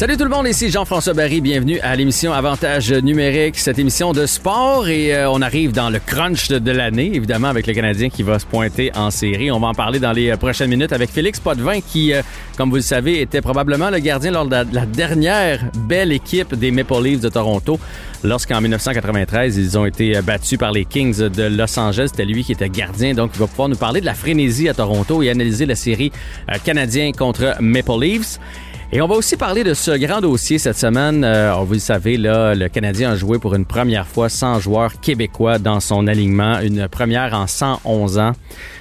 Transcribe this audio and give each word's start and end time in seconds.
Salut 0.00 0.16
tout 0.16 0.24
le 0.24 0.30
monde, 0.30 0.48
ici 0.48 0.70
Jean-François 0.70 1.12
Barry, 1.12 1.42
bienvenue 1.42 1.78
à 1.80 1.94
l'émission 1.94 2.32
Avantage 2.32 2.90
numérique, 2.90 3.58
cette 3.58 3.78
émission 3.78 4.14
de 4.14 4.24
sport 4.24 4.88
et 4.88 5.14
euh, 5.14 5.30
on 5.30 5.42
arrive 5.42 5.72
dans 5.72 5.90
le 5.90 5.98
crunch 5.98 6.48
de, 6.48 6.70
l'année, 6.70 7.10
évidemment 7.14 7.48
avec 7.48 7.66
le 7.66 7.74
Canadien 7.74 8.08
qui 8.08 8.22
va 8.22 8.38
se 8.38 8.46
pointer 8.46 8.90
en 8.96 9.10
série. 9.10 9.50
On 9.50 9.60
va 9.60 9.66
en 9.66 9.74
parler 9.74 9.98
dans 9.98 10.12
les 10.12 10.30
euh, 10.30 10.38
prochaines 10.38 10.70
minutes 10.70 10.94
avec 10.94 11.10
Félix 11.10 11.38
Potvin 11.38 11.82
qui, 11.82 12.14
euh, 12.14 12.22
comme 12.56 12.70
vous 12.70 12.76
le 12.76 12.80
savez, 12.80 13.20
était 13.20 13.42
probablement 13.42 13.90
le 13.90 13.98
gardien 13.98 14.30
lors 14.30 14.46
de 14.46 14.52
la, 14.52 14.64
de 14.64 14.74
la 14.74 14.86
dernière 14.86 15.66
belle 15.86 16.12
équipe 16.12 16.54
des 16.54 16.70
Maple 16.70 17.02
Leafs 17.02 17.20
de 17.20 17.28
Toronto 17.28 17.78
lorsqu'en 18.24 18.62
1993 18.62 19.58
ils 19.58 19.76
ont 19.76 19.84
été 19.84 20.18
battus 20.22 20.58
par 20.58 20.72
les 20.72 20.86
Kings 20.86 21.28
de 21.28 21.42
Los 21.42 21.78
Angeles. 21.78 22.08
C'était 22.12 22.24
lui 22.24 22.42
qui 22.42 22.52
était 22.52 22.70
gardien, 22.70 23.12
donc 23.12 23.32
il 23.34 23.40
va 23.40 23.46
pouvoir 23.46 23.68
nous 23.68 23.76
parler 23.76 24.00
de 24.00 24.06
la 24.06 24.14
frénésie 24.14 24.70
à 24.70 24.72
Toronto 24.72 25.22
et 25.22 25.28
analyser 25.28 25.66
la 25.66 25.76
série 25.76 26.10
canadien 26.64 27.12
contre 27.12 27.56
Maple 27.60 28.00
Leafs. 28.00 28.38
Et 28.92 29.00
on 29.00 29.06
va 29.06 29.14
aussi 29.14 29.36
parler 29.36 29.62
de 29.62 29.72
ce 29.72 29.92
grand 29.92 30.20
dossier 30.20 30.58
cette 30.58 30.76
semaine. 30.76 31.22
Euh, 31.22 31.54
vous 31.64 31.74
le 31.74 31.78
savez, 31.78 32.16
là, 32.16 32.56
le 32.56 32.68
Canadien 32.68 33.12
a 33.12 33.16
joué 33.16 33.38
pour 33.38 33.54
une 33.54 33.64
première 33.64 34.06
fois 34.06 34.28
sans 34.28 34.58
joueur 34.58 35.00
québécois 35.00 35.58
dans 35.60 35.78
son 35.78 36.08
alignement, 36.08 36.58
une 36.60 36.88
première 36.88 37.32
en 37.34 37.46
111 37.46 38.18
ans. 38.18 38.32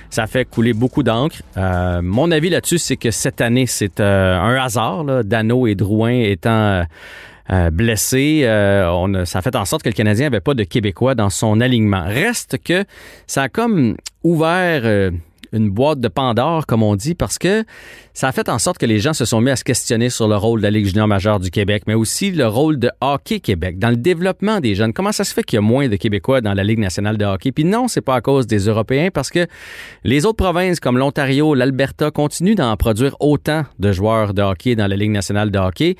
Ça 0.10 0.26
fait 0.26 0.46
couler 0.46 0.74
beaucoup 0.74 1.04
d'encre. 1.04 1.36
Euh, 1.58 2.02
mon 2.02 2.32
avis 2.32 2.50
là-dessus, 2.50 2.80
c'est 2.80 2.98
que 2.98 3.12
cette 3.12 3.40
année, 3.40 3.68
c'est 3.68 4.00
euh, 4.00 4.36
un 4.40 4.56
hasard. 4.56 5.04
Là, 5.04 5.22
Dano 5.22 5.68
et 5.68 5.76
Drouin 5.76 6.10
étant 6.22 6.50
euh, 6.50 6.84
euh, 7.52 7.70
blessés, 7.70 8.42
euh, 8.46 8.90
on 8.92 9.14
a- 9.14 9.26
ça 9.28 9.40
a 9.40 9.42
fait 9.44 9.56
en 9.56 9.66
sorte 9.66 9.84
que 9.84 9.90
le 9.90 9.94
Canadien 9.94 10.26
n'avait 10.32 10.42
pas 10.42 10.56
de 10.56 10.64
Québécois 10.64 11.14
dans 11.14 11.30
son 11.30 11.62
alignement. 11.62 12.06
Reste 12.08 12.58
que 12.64 12.84
ça 13.28 13.44
a 13.44 13.50
comme 13.50 13.96
ouvert 14.24 15.12
une 15.54 15.70
boîte 15.70 16.00
de 16.00 16.08
Pandore, 16.08 16.66
comme 16.66 16.84
on 16.84 16.96
dit, 16.96 17.16
parce 17.16 17.38
que 17.38 17.64
ça 18.14 18.28
a 18.28 18.32
fait 18.32 18.50
en 18.50 18.60
sorte 18.60 18.78
que 18.78 18.86
les 18.86 19.00
gens 19.00 19.14
se 19.14 19.26
sont 19.26 19.42
mis 19.42 19.52
à 19.52 19.56
se 19.56 19.64
questionner 19.64 20.10
sur 20.10 20.28
le 20.28 20.36
rôle 20.36 20.60
de 20.60 20.64
la 20.64 20.72
Ligue 20.72 20.86
junior 20.86 21.08
majeure 21.08 21.40
du 21.40 21.52
Québec, 21.52 21.84
mais 21.88 21.94
aussi 21.94 22.32
le 22.32 22.48
rôle 22.48 22.80
de 22.80 22.92
Hockey 23.02 23.40
Québec 23.40 23.80
dans 23.80 23.90
le 23.90 23.98
développement 23.98 24.60
des 24.60 24.76
jeunes. 24.76 24.94
Comment 24.94 25.12
ça 25.12 25.24
se 25.24 25.34
fait 25.34 25.44
qu'il 25.44 25.58
y 25.58 25.60
a 25.60 25.62
moins 25.62 25.88
de 25.88 25.96
Québécois 25.96 26.42
dans 26.42 26.54
la 26.54 26.64
Ligue 26.64 26.80
nationale 26.80 27.18
de 27.18 27.26
hockey? 27.26 27.52
Puis 27.52 27.66
non, 27.66 27.88
c'est 27.88 28.02
pas 28.02 28.16
à 28.16 28.22
cause 28.22 28.48
des 28.48 28.68
Européens, 28.68 29.10
parce 29.14 29.30
que 29.30 29.48
les 30.04 30.26
autres 30.26 30.44
provinces 30.44 30.80
comme 30.80 30.98
l'Ontario, 30.98 31.54
l'Alberta 31.54 32.12
continuent 32.12 32.56
d'en 32.56 32.76
produire 32.78 33.16
autant 33.20 33.66
de 33.80 33.92
joueurs 33.92 34.34
de 34.34 34.42
hockey 34.42 34.76
dans 34.76 34.88
la 34.88 34.96
Ligue 34.96 35.12
nationale 35.12 35.52
de 35.52 35.60
hockey. 35.60 35.96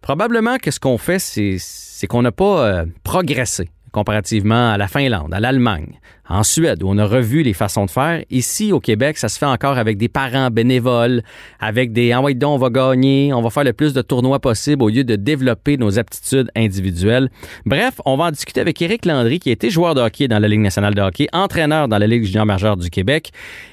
Probablement 0.00 0.58
que 0.58 0.70
ce 0.70 0.78
qu'on 0.78 0.98
fait, 0.98 1.18
c'est 1.18 2.06
qu'on 2.06 2.22
n'a 2.22 2.32
pas 2.32 2.66
euh, 2.66 2.84
progressé 3.02 3.70
comparativement 3.90 4.72
à 4.72 4.76
la 4.76 4.88
Finlande, 4.88 5.32
à 5.32 5.40
l'Allemagne, 5.40 5.98
en 6.28 6.42
Suède, 6.42 6.82
où 6.82 6.88
on 6.88 6.98
a 6.98 7.04
revu 7.04 7.42
les 7.42 7.52
façons 7.52 7.86
de 7.86 7.90
faire. 7.90 8.22
Ici, 8.30 8.72
au 8.72 8.80
Québec, 8.80 9.18
ça 9.18 9.28
se 9.28 9.38
fait 9.38 9.46
encore 9.46 9.78
avec 9.78 9.98
des 9.98 10.08
parents 10.08 10.50
bénévoles, 10.50 11.22
avec 11.60 11.92
des 11.92 12.12
«ah 12.12 12.20
ouais, 12.20 12.34
donc, 12.34 12.56
on 12.56 12.58
va 12.58 12.70
gagner, 12.70 13.32
on 13.32 13.42
va 13.42 13.50
faire 13.50 13.64
le 13.64 13.72
plus 13.72 13.92
de 13.92 14.02
tournois 14.02 14.40
possible 14.40 14.82
au 14.82 14.88
lieu 14.88 15.04
de 15.04 15.16
développer 15.16 15.76
nos 15.76 15.98
aptitudes 15.98 16.50
individuelles. 16.56 17.30
Bref, 17.64 18.00
on 18.04 18.16
va 18.16 18.24
en 18.24 18.30
discuter 18.30 18.60
avec 18.60 18.80
Éric 18.80 19.04
Landry, 19.04 19.38
qui 19.38 19.50
a 19.50 19.52
été 19.52 19.70
joueur 19.70 19.94
de 19.94 20.00
hockey 20.00 20.28
dans 20.28 20.38
la 20.38 20.48
Ligue 20.48 20.60
nationale 20.60 20.94
de 20.94 21.02
hockey, 21.02 21.28
entraîneur 21.32 21.88
dans 21.88 21.98
la 21.98 22.06
Ligue 22.06 22.24
junior 22.24 22.46
majeure 22.46 22.76
du 22.76 22.90
Québec, 22.90 23.30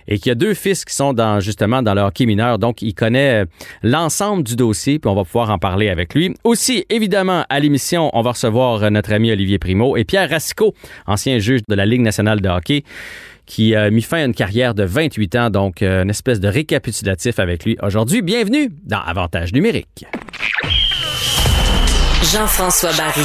et 0.07 0.19
qui 0.19 0.29
a 0.29 0.35
deux 0.35 0.53
fils 0.53 0.85
qui 0.85 0.93
sont 0.93 1.13
dans, 1.13 1.39
justement 1.39 1.81
dans 1.81 1.93
le 1.93 2.01
hockey 2.01 2.25
mineur. 2.25 2.59
Donc, 2.59 2.81
il 2.81 2.93
connaît 2.93 3.43
euh, 3.43 3.45
l'ensemble 3.81 4.43
du 4.43 4.55
dossier, 4.55 4.99
puis 4.99 5.09
on 5.09 5.15
va 5.15 5.23
pouvoir 5.23 5.49
en 5.49 5.57
parler 5.57 5.89
avec 5.89 6.13
lui. 6.13 6.33
Aussi, 6.43 6.85
évidemment, 6.89 7.45
à 7.49 7.59
l'émission, 7.59 8.09
on 8.13 8.21
va 8.21 8.31
recevoir 8.31 8.83
euh, 8.83 8.89
notre 8.89 9.13
ami 9.13 9.31
Olivier 9.31 9.59
Primo 9.59 9.97
et 9.97 10.03
Pierre 10.03 10.29
Racicot, 10.29 10.73
ancien 11.07 11.39
juge 11.39 11.61
de 11.67 11.75
la 11.75 11.85
Ligue 11.85 12.01
nationale 12.01 12.41
de 12.43 12.49
hockey, 12.49 12.83
qui 13.45 13.75
a 13.75 13.89
mis 13.89 14.03
fin 14.03 14.17
à 14.17 14.25
une 14.25 14.35
carrière 14.35 14.75
de 14.75 14.83
28 14.83 15.35
ans, 15.35 15.49
donc 15.49 15.81
euh, 15.81 16.03
une 16.03 16.09
espèce 16.09 16.39
de 16.39 16.47
récapitulatif 16.47 17.39
avec 17.39 17.65
lui 17.65 17.77
aujourd'hui. 17.81 18.21
Bienvenue 18.21 18.69
dans 18.85 18.99
Avantage 19.01 19.53
numérique. 19.53 20.05
Jean-François 22.31 22.91
Barry. 22.93 23.21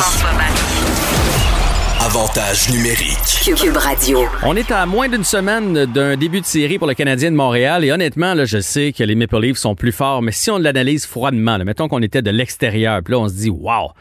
Avantage 2.00 2.70
numérique. 2.70 3.56
Cube 3.56 3.76
Radio. 3.76 4.20
On 4.44 4.56
est 4.56 4.70
à 4.70 4.86
moins 4.86 5.08
d'une 5.08 5.24
semaine 5.24 5.84
d'un 5.86 6.16
début 6.16 6.40
de 6.40 6.46
série 6.46 6.78
pour 6.78 6.86
le 6.86 6.94
Canadien 6.94 7.30
de 7.30 7.36
Montréal 7.36 7.84
et 7.84 7.92
honnêtement, 7.92 8.34
là, 8.34 8.44
je 8.44 8.58
sais 8.60 8.92
que 8.92 9.04
les 9.04 9.14
Maple 9.14 9.40
Leafs 9.40 9.58
sont 9.58 9.74
plus 9.74 9.92
forts, 9.92 10.22
mais 10.22 10.32
si 10.32 10.50
on 10.50 10.58
l'analyse 10.58 11.06
froidement, 11.06 11.58
là, 11.58 11.64
mettons 11.64 11.88
qu'on 11.88 12.02
était 12.02 12.22
de 12.22 12.30
l'extérieur, 12.30 13.02
puis 13.02 13.12
là 13.12 13.20
on 13.20 13.28
se 13.28 13.34
dit, 13.34 13.50
wow, 13.50 13.92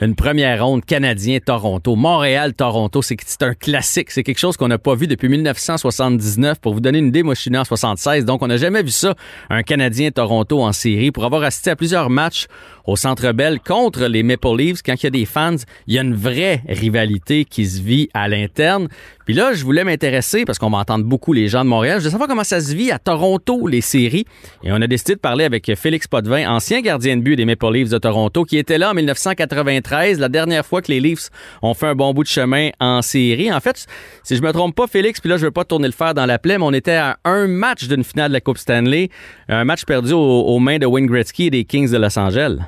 une 0.00 0.14
première 0.14 0.64
ronde 0.64 0.84
Canadien-Toronto, 0.84 1.96
Montréal-Toronto, 1.96 3.00
c'est 3.02 3.42
un 3.42 3.54
classique, 3.54 4.10
c'est 4.10 4.22
quelque 4.22 4.38
chose 4.38 4.56
qu'on 4.56 4.68
n'a 4.68 4.78
pas 4.78 4.94
vu 4.94 5.06
depuis 5.06 5.28
1979. 5.28 6.58
Pour 6.60 6.74
vous 6.74 6.80
donner 6.80 6.98
une 6.98 7.08
idée, 7.08 7.22
moi 7.22 7.34
je 7.34 7.40
suis 7.40 7.56
en 7.56 7.64
76, 7.64 8.24
donc 8.24 8.42
on 8.42 8.46
n'a 8.46 8.58
jamais 8.58 8.82
vu 8.82 8.90
ça, 8.90 9.14
un 9.48 9.62
Canadien-Toronto 9.62 10.62
en 10.62 10.72
série. 10.72 11.10
Pour 11.10 11.24
avoir 11.24 11.42
assisté 11.42 11.70
à 11.70 11.76
plusieurs 11.76 12.10
matchs 12.10 12.46
au 12.84 12.96
Centre 12.96 13.32
Bell 13.32 13.58
contre 13.60 14.06
les 14.06 14.22
Maple 14.22 14.56
Leafs, 14.56 14.82
quand 14.84 14.94
il 14.94 15.04
y 15.04 15.06
a 15.06 15.10
des 15.10 15.24
fans, 15.24 15.56
il 15.86 15.94
y 15.94 15.98
a 15.98 16.02
une 16.02 16.14
vraie 16.14 16.62
rivalité 16.68 17.44
qui 17.44 17.66
se 17.66 17.80
vit 17.80 18.08
à 18.12 18.28
l'interne. 18.28 18.88
Puis 19.26 19.34
là, 19.34 19.52
je 19.52 19.64
voulais 19.64 19.82
m'intéresser, 19.82 20.44
parce 20.44 20.58
qu'on 20.58 20.70
m'entend 20.70 21.00
beaucoup 21.00 21.32
les 21.32 21.48
gens 21.48 21.64
de 21.64 21.68
Montréal, 21.68 21.98
je 21.98 22.04
veux 22.04 22.10
savoir 22.10 22.28
comment 22.28 22.44
ça 22.44 22.60
se 22.60 22.72
vit 22.72 22.92
à 22.92 23.00
Toronto, 23.00 23.66
les 23.66 23.80
séries. 23.80 24.24
Et 24.62 24.70
on 24.70 24.80
a 24.80 24.86
décidé 24.86 25.16
de 25.16 25.20
parler 25.20 25.44
avec 25.44 25.74
Félix 25.74 26.06
Potvin, 26.06 26.48
ancien 26.48 26.80
gardien 26.80 27.16
de 27.16 27.22
but 27.22 27.34
des 27.34 27.44
Maple 27.44 27.72
Leafs 27.72 27.90
de 27.90 27.98
Toronto, 27.98 28.44
qui 28.44 28.56
était 28.56 28.78
là 28.78 28.92
en 28.92 28.94
1993, 28.94 30.20
la 30.20 30.28
dernière 30.28 30.64
fois 30.64 30.80
que 30.80 30.92
les 30.92 31.00
Leafs 31.00 31.30
ont 31.60 31.74
fait 31.74 31.88
un 31.88 31.96
bon 31.96 32.14
bout 32.14 32.22
de 32.22 32.28
chemin 32.28 32.70
en 32.78 33.02
série. 33.02 33.52
En 33.52 33.58
fait, 33.58 33.86
si 34.22 34.36
je 34.36 34.42
me 34.42 34.52
trompe 34.52 34.76
pas, 34.76 34.86
Félix, 34.86 35.20
puis 35.20 35.28
là, 35.28 35.38
je 35.38 35.46
veux 35.46 35.50
pas 35.50 35.64
tourner 35.64 35.88
le 35.88 35.92
fer 35.92 36.14
dans 36.14 36.26
la 36.26 36.38
plaie, 36.38 36.56
mais 36.56 36.64
on 36.64 36.72
était 36.72 36.92
à 36.92 37.18
un 37.24 37.48
match 37.48 37.88
d'une 37.88 38.04
finale 38.04 38.28
de 38.28 38.34
la 38.34 38.40
Coupe 38.40 38.58
Stanley, 38.58 39.10
un 39.48 39.64
match 39.64 39.84
perdu 39.84 40.12
aux, 40.12 40.18
aux 40.18 40.58
mains 40.60 40.78
de 40.78 40.86
Wayne 40.86 41.06
Gretzky 41.06 41.46
et 41.46 41.50
des 41.50 41.64
Kings 41.64 41.90
de 41.90 41.98
Los 41.98 42.16
Angeles. 42.16 42.58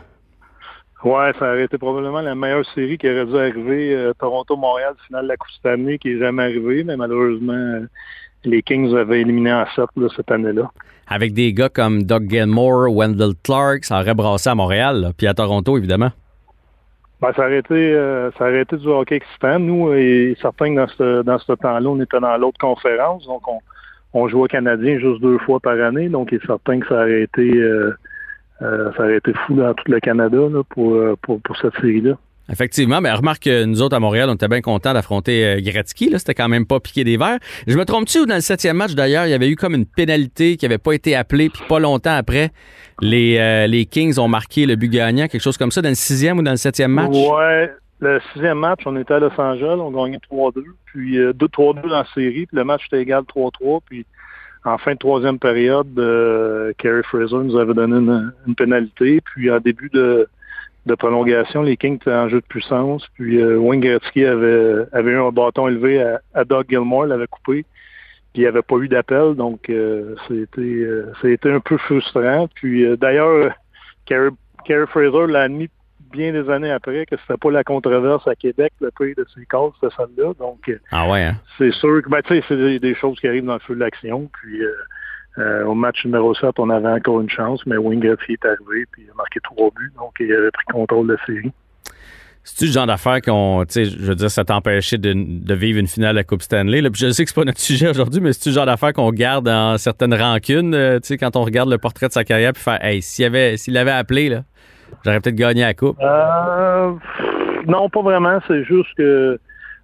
Ouais, 1.05 1.33
ça 1.39 1.53
aurait 1.53 1.65
été 1.65 1.79
probablement 1.79 2.21
la 2.21 2.35
meilleure 2.35 2.65
série 2.75 2.99
qui 2.99 3.09
aurait 3.09 3.27
dû 3.27 3.37
arriver. 3.37 3.95
euh, 3.95 4.13
Toronto-Montréal, 4.19 4.95
finale 5.07 5.25
de 5.25 5.29
la 5.29 5.37
Coupe 5.37 5.51
cette 5.55 5.67
année, 5.73 5.99
qui 5.99 6.09
n'est 6.09 6.19
jamais 6.19 6.43
arrivée, 6.43 6.83
mais 6.83 6.97
malheureusement, 6.97 7.53
euh, 7.53 7.87
les 8.45 8.63
Kings 8.63 8.95
avaient 8.97 9.21
éliminé 9.21 9.53
en 9.53 9.65
7 9.77 9.85
là, 9.97 10.09
cette 10.17 10.31
année-là. 10.31 10.71
Avec 11.07 11.35
des 11.35 11.53
gars 11.53 11.69
comme 11.69 12.03
Doug 12.03 12.29
Gilmore, 12.29 12.93
Wendell 12.93 13.35
Clark, 13.45 13.85
ça 13.85 14.01
aurait 14.01 14.15
brassé 14.15 14.51
à 14.51 14.55
Montréal, 14.55 15.01
là, 15.01 15.11
puis 15.17 15.27
à 15.27 15.35
Toronto, 15.35 15.79
évidemment. 15.79 16.11
Ben, 17.21 17.33
ça, 17.35 17.47
aurait 17.47 17.59
été, 17.59 17.75
euh, 17.75 18.31
ça 18.33 18.45
aurait 18.45 18.63
été 18.63 18.77
du 18.77 18.87
hockey 18.87 19.17
excitant. 19.17 19.59
Nous, 19.59 19.93
et 19.93 20.37
certains 20.41 20.71
que 20.75 20.81
dans 20.81 20.89
ce, 20.89 21.23
dans 21.23 21.39
ce 21.39 21.53
temps-là, 21.53 21.89
on 21.89 22.01
était 22.01 22.21
dans 22.21 22.37
l'autre 22.37 22.59
conférence, 22.59 23.25
donc 23.27 23.47
on, 23.49 23.59
on 24.15 24.29
jouait 24.29 24.43
au 24.43 24.47
Canadien 24.47 24.99
juste 24.99 25.21
deux 25.21 25.39
fois 25.39 25.61
par 25.61 25.81
année, 25.81 26.09
donc 26.09 26.29
il 26.33 26.37
est 26.37 26.47
certain 26.47 26.81
que 26.81 26.89
ça 26.89 26.95
aurait 26.95 27.23
été, 27.23 27.43
euh, 27.57 27.93
euh, 28.63 28.91
ça 28.97 29.05
aurait 29.05 29.19
été 29.19 29.33
fou 29.47 29.55
dans 29.55 29.73
tout 29.75 29.91
le 29.91 30.01
Canada 30.01 30.39
là, 30.39 30.63
pour, 30.69 30.95
euh, 30.95 31.17
pour, 31.23 31.41
pour 31.41 31.57
cette 31.57 31.75
série-là. 31.81 32.17
Effectivement, 32.51 33.03
mais 33.03 33.13
remarque 33.13 33.43
que 33.43 33.65
nous 33.65 33.83
autres 33.83 33.95
à 33.95 34.01
Montréal, 34.01 34.31
on 34.31 34.35
était 34.35 34.49
bien 34.49 34.63
contents 34.63 34.95
d'affronter 34.95 35.45
euh, 35.45 35.61
Gretzky. 35.61 36.09
Là, 36.09 36.19
c'était 36.19 36.35
quand 36.35 36.49
même 36.49 36.67
pas 36.67 36.81
piqué 36.81 37.05
des 37.05 37.19
verres. 37.19 37.39
Je 37.67 37.77
me 37.77 37.85
trompe-tu 37.85 38.21
ou 38.21 38.27
dans 38.27 38.37
le 38.37 38.41
septième 38.41 38.77
match 38.77 38.95
d'ailleurs, 38.95 39.27
il 39.27 39.31
y 39.31 39.35
avait 39.35 39.51
eu 39.51 39.57
comme 39.57 39.75
une 39.75 39.85
pénalité 39.85 40.57
qui 40.57 40.65
avait 40.65 40.79
pas 40.79 40.93
été 40.93 41.15
appelée, 41.15 41.51
puis 41.51 41.63
pas 41.69 41.79
longtemps 41.79 42.17
après, 42.17 42.51
les, 43.03 43.37
euh, 43.39 43.67
les 43.67 43.85
Kings 43.85 44.19
ont 44.19 44.29
marqué 44.29 44.65
le 44.65 44.77
but 44.77 44.89
gagnant, 44.89 45.29
quelque 45.29 45.43
chose 45.43 45.59
comme 45.59 45.71
ça, 45.71 45.83
dans 45.83 45.91
le 45.91 45.95
sixième 45.95 46.39
ou 46.39 46.43
dans 46.43 46.53
le 46.53 46.57
septième 46.57 46.93
match? 46.93 47.15
Ouais, 47.15 47.71
le 48.01 48.19
sixième 48.33 48.59
match, 48.59 48.81
on 48.87 48.97
était 48.97 49.15
à 49.15 49.19
Los 49.19 49.39
Angeles, 49.39 49.77
on 49.79 49.91
gagnait 49.91 50.21
3-2, 50.31 50.63
puis 50.87 51.19
euh, 51.19 51.35
2-3-2 51.35 51.83
dans 51.83 51.99
la 51.99 52.07
série, 52.15 52.47
puis 52.47 52.57
le 52.57 52.65
match 52.65 52.87
était 52.87 53.03
égal 53.03 53.25
3-3, 53.25 53.81
puis 53.85 54.07
en 54.69 54.79
fin 54.79 54.93
de 54.93 54.99
troisième 54.99 55.39
période, 55.39 55.99
euh, 55.99 56.73
Kerry 56.79 57.03
Fraser 57.03 57.37
nous 57.37 57.57
avait 57.57 57.75
donné 57.75 57.97
une, 57.97 58.55
pénalité, 58.55 59.21
puis 59.21 59.51
en 59.51 59.61
début 59.61 59.91
de, 59.91 60.29
prolongation, 60.99 61.63
les 61.63 61.77
Kings 61.77 61.97
étaient 61.97 62.13
en 62.13 62.29
jeu 62.29 62.41
de 62.41 62.47
puissance, 62.47 63.07
puis 63.15 63.41
euh, 63.41 63.59
Wayne 63.59 63.81
Gretzky 63.81 64.25
avait, 64.25 64.87
eu 64.95 65.17
un 65.19 65.31
bâton 65.31 65.69
élevé 65.69 66.03
à, 66.35 66.45
Doug 66.45 66.67
Gilmore, 66.71 67.07
l'avait 67.07 67.27
coupé, 67.27 67.65
puis 68.33 68.43
il 68.43 68.45
n'y 68.45 68.47
avait 68.47 68.63
pas 68.63 68.77
eu 68.77 68.89
d'appel, 68.89 69.35
donc 69.35 69.71
euh, 69.71 70.15
c'était 70.29 70.61
euh, 70.61 71.13
c'était 71.23 71.51
un 71.51 71.61
peu 71.61 71.79
frustrant. 71.79 72.49
Puis 72.55 72.85
euh, 72.85 72.97
d'ailleurs, 72.97 73.55
Kerry 74.05 74.87
Fraser 74.87 75.27
l'a 75.33 75.43
admis 75.43 75.69
bien 76.11 76.33
des 76.33 76.51
années 76.51 76.71
après 76.71 77.07
que 77.07 77.17
c'était 77.17 77.39
pas 77.39 77.51
la 77.51 77.65
controverse 77.65 78.27
à 78.27 78.35
Québec, 78.35 78.73
le 78.81 78.91
pays 78.91 79.15
de 79.15 79.27
ses 79.35 79.45
calls, 79.47 79.71
c'était 79.81 79.95
celle-là. 79.97 80.33
Donc 80.39 80.69
euh, 80.69 80.79
Ah 80.91 81.09
ouais, 81.09 81.23
hein? 81.23 81.37
c'est 81.59 81.73
sûr 81.73 82.03
que 82.03 82.09
ben, 82.09 82.23
tu 82.23 82.35
sais, 82.35 82.45
c'est 82.49 82.57
des, 82.57 82.79
des 82.79 82.95
choses 82.95 83.19
qui 83.21 83.29
arrivent 83.29 83.47
dans 83.47 83.55
le 83.55 83.61
feu 83.61 83.75
de 83.75 83.81
l'action. 83.81 84.31
Puis 84.41 84.63
euh, 84.63 84.73
euh, 85.39 85.65
au 85.65 85.75
match 85.75 86.05
numéro 86.05 86.35
7, 86.35 86.59
on 86.59 86.71
avait 86.71 86.89
encore 86.89 87.21
une 87.21 87.31
chance, 87.31 87.65
mais 87.67 87.77
Wayne 87.77 88.01
Gretzky 88.01 88.33
est 88.33 88.45
arrivé 88.45 88.87
puis 88.91 89.03
il 89.07 89.11
a 89.11 89.15
marqué 89.15 89.41
trois 89.41 89.71
buts, 89.77 89.93
donc 89.97 90.13
il 90.21 90.33
avait 90.33 90.51
pris 90.51 90.65
contrôle 90.73 91.07
de 91.07 91.13
la 91.13 91.25
série. 91.27 91.53
C'est-tu 92.49 92.65
le 92.67 92.73
genre 92.73 92.87
d'affaire 92.87 93.21
qu'on, 93.21 93.65
tu 93.69 93.75
sais, 93.75 93.85
je 93.85 93.99
veux 93.99 94.15
dire, 94.15 94.31
ça 94.31 94.43
t'empêchait 94.43 94.97
de, 94.97 95.13
de, 95.15 95.55
vivre 95.55 95.79
une 95.79 95.87
finale 95.87 96.13
de 96.13 96.21
la 96.21 96.25
Coupe 96.25 96.41
Stanley? 96.41 96.81
Là? 96.81 96.89
Puis 96.89 97.01
je 97.03 97.11
sais 97.11 97.25
que 97.25 97.29
c'est 97.29 97.35
pas 97.35 97.45
notre 97.45 97.61
sujet 97.61 97.91
aujourd'hui, 97.91 98.23
mais 98.23 98.33
c'est-tu 98.33 98.49
le 98.49 98.55
genre 98.55 98.65
d'affaire 98.65 98.95
qu'on 98.95 99.13
garde 99.13 99.45
dans 99.45 99.77
certaines 99.77 100.15
rancunes, 100.15 100.75
euh, 100.75 100.99
tu 100.99 101.09
sais, 101.09 101.19
quand 101.19 101.37
on 101.37 101.43
regarde 101.45 101.69
le 101.69 101.77
portrait 101.77 102.09
de 102.09 102.13
sa 102.13 102.25
carrière, 102.25 102.55
puis 102.55 102.63
faire, 102.63 102.83
hey, 102.83 103.03
s'il 103.03 103.27
avait, 103.27 103.59
s'il 103.59 103.77
avait 103.77 103.91
appelé, 103.91 104.31
là, 104.31 104.45
j'aurais 105.05 105.21
peut-être 105.21 105.35
gagné 105.35 105.63
la 105.63 105.75
Coupe. 105.75 105.99
Euh, 106.01 106.93
non, 107.67 107.89
pas 107.89 108.03
vraiment. 108.03 108.39
C'est 108.47 108.65
juste 108.65 108.95
que, 108.97 109.39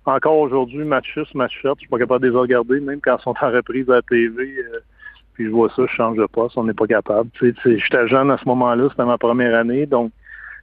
encore 0.04 0.38
aujourd'hui, 0.38 0.84
match 0.84 1.12
6, 1.14 1.34
match 1.34 1.60
7, 1.62 1.72
je 1.76 1.80
suis 1.80 1.88
pas 1.88 1.98
capable 1.98 2.24
de 2.24 2.30
les 2.30 2.36
regarder, 2.36 2.80
même 2.80 3.00
quand 3.02 3.16
ils 3.18 3.22
sont 3.22 3.34
en 3.40 3.50
reprise 3.50 3.88
à 3.90 3.94
la 3.94 4.02
TV. 4.02 4.42
Euh, 4.42 4.80
puis 5.34 5.46
je 5.46 5.50
vois 5.50 5.68
ça, 5.74 5.82
je 5.86 5.92
change 5.92 6.16
de 6.16 6.26
poste, 6.26 6.56
on 6.56 6.64
n'est 6.64 6.74
pas 6.74 6.86
capable. 6.86 7.28
J'étais 7.40 8.08
jeune 8.08 8.30
à 8.30 8.38
ce 8.38 8.44
moment-là, 8.46 8.88
c'était 8.90 9.04
ma 9.04 9.18
première 9.18 9.58
année, 9.58 9.84
donc 9.84 10.12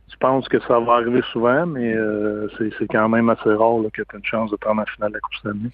je 0.10 0.16
pense 0.18 0.48
que 0.48 0.60
ça 0.62 0.80
va 0.80 0.94
arriver 0.94 1.22
souvent, 1.32 1.66
mais 1.66 1.94
euh, 1.94 2.48
c'est 2.58 2.88
quand 2.90 3.10
même 3.10 3.30
assez 3.30 3.50
rare 3.50 3.82
que 3.94 4.02
tu 4.02 4.16
aies 4.16 4.18
une 4.18 4.26
chance 4.26 4.52
de 4.52 4.56
prendre 4.56 4.80
la 4.80 4.86
finale 4.86 5.10
de 5.10 5.16
la 5.16 5.20
Coupe 5.20 5.36
Stanley. 5.36 5.70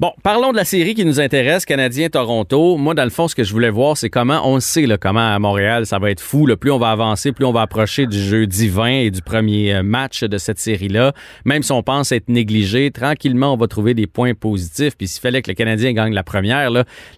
Bon, 0.00 0.12
parlons 0.22 0.52
de 0.52 0.56
la 0.56 0.64
série 0.64 0.94
qui 0.94 1.04
nous 1.04 1.20
intéresse, 1.20 1.64
Canadien-Toronto. 1.64 2.76
Moi, 2.76 2.94
dans 2.94 3.04
le 3.04 3.10
fond, 3.10 3.28
ce 3.28 3.34
que 3.34 3.44
je 3.44 3.52
voulais 3.52 3.70
voir, 3.70 3.96
c'est 3.96 4.10
comment 4.10 4.46
on 4.48 4.58
sait 4.58 4.86
comment 4.98 5.34
à 5.34 5.38
Montréal, 5.38 5.86
ça 5.86 5.98
va 5.98 6.10
être 6.10 6.20
fou. 6.20 6.48
Plus 6.60 6.70
on 6.70 6.78
va 6.78 6.90
avancer, 6.90 7.32
plus 7.32 7.44
on 7.44 7.52
va 7.52 7.62
approcher 7.62 8.06
du 8.06 8.18
jeudi 8.18 8.68
20 8.68 8.86
et 8.86 9.10
du 9.10 9.22
premier 9.22 9.74
euh, 9.74 9.82
match 9.82 10.24
de 10.24 10.38
cette 10.38 10.58
série-là. 10.58 11.12
Même 11.44 11.62
si 11.62 11.72
on 11.72 11.82
pense 11.82 12.12
être 12.12 12.28
négligé, 12.28 12.90
tranquillement, 12.90 13.54
on 13.54 13.56
va 13.56 13.68
trouver 13.68 13.94
des 13.94 14.06
points 14.06 14.34
positifs. 14.34 14.96
Puis 14.96 15.08
s'il 15.08 15.20
fallait 15.20 15.42
que 15.42 15.50
le 15.50 15.54
Canadien 15.54 15.92
gagne 15.92 16.14
la 16.14 16.24
première, 16.24 16.70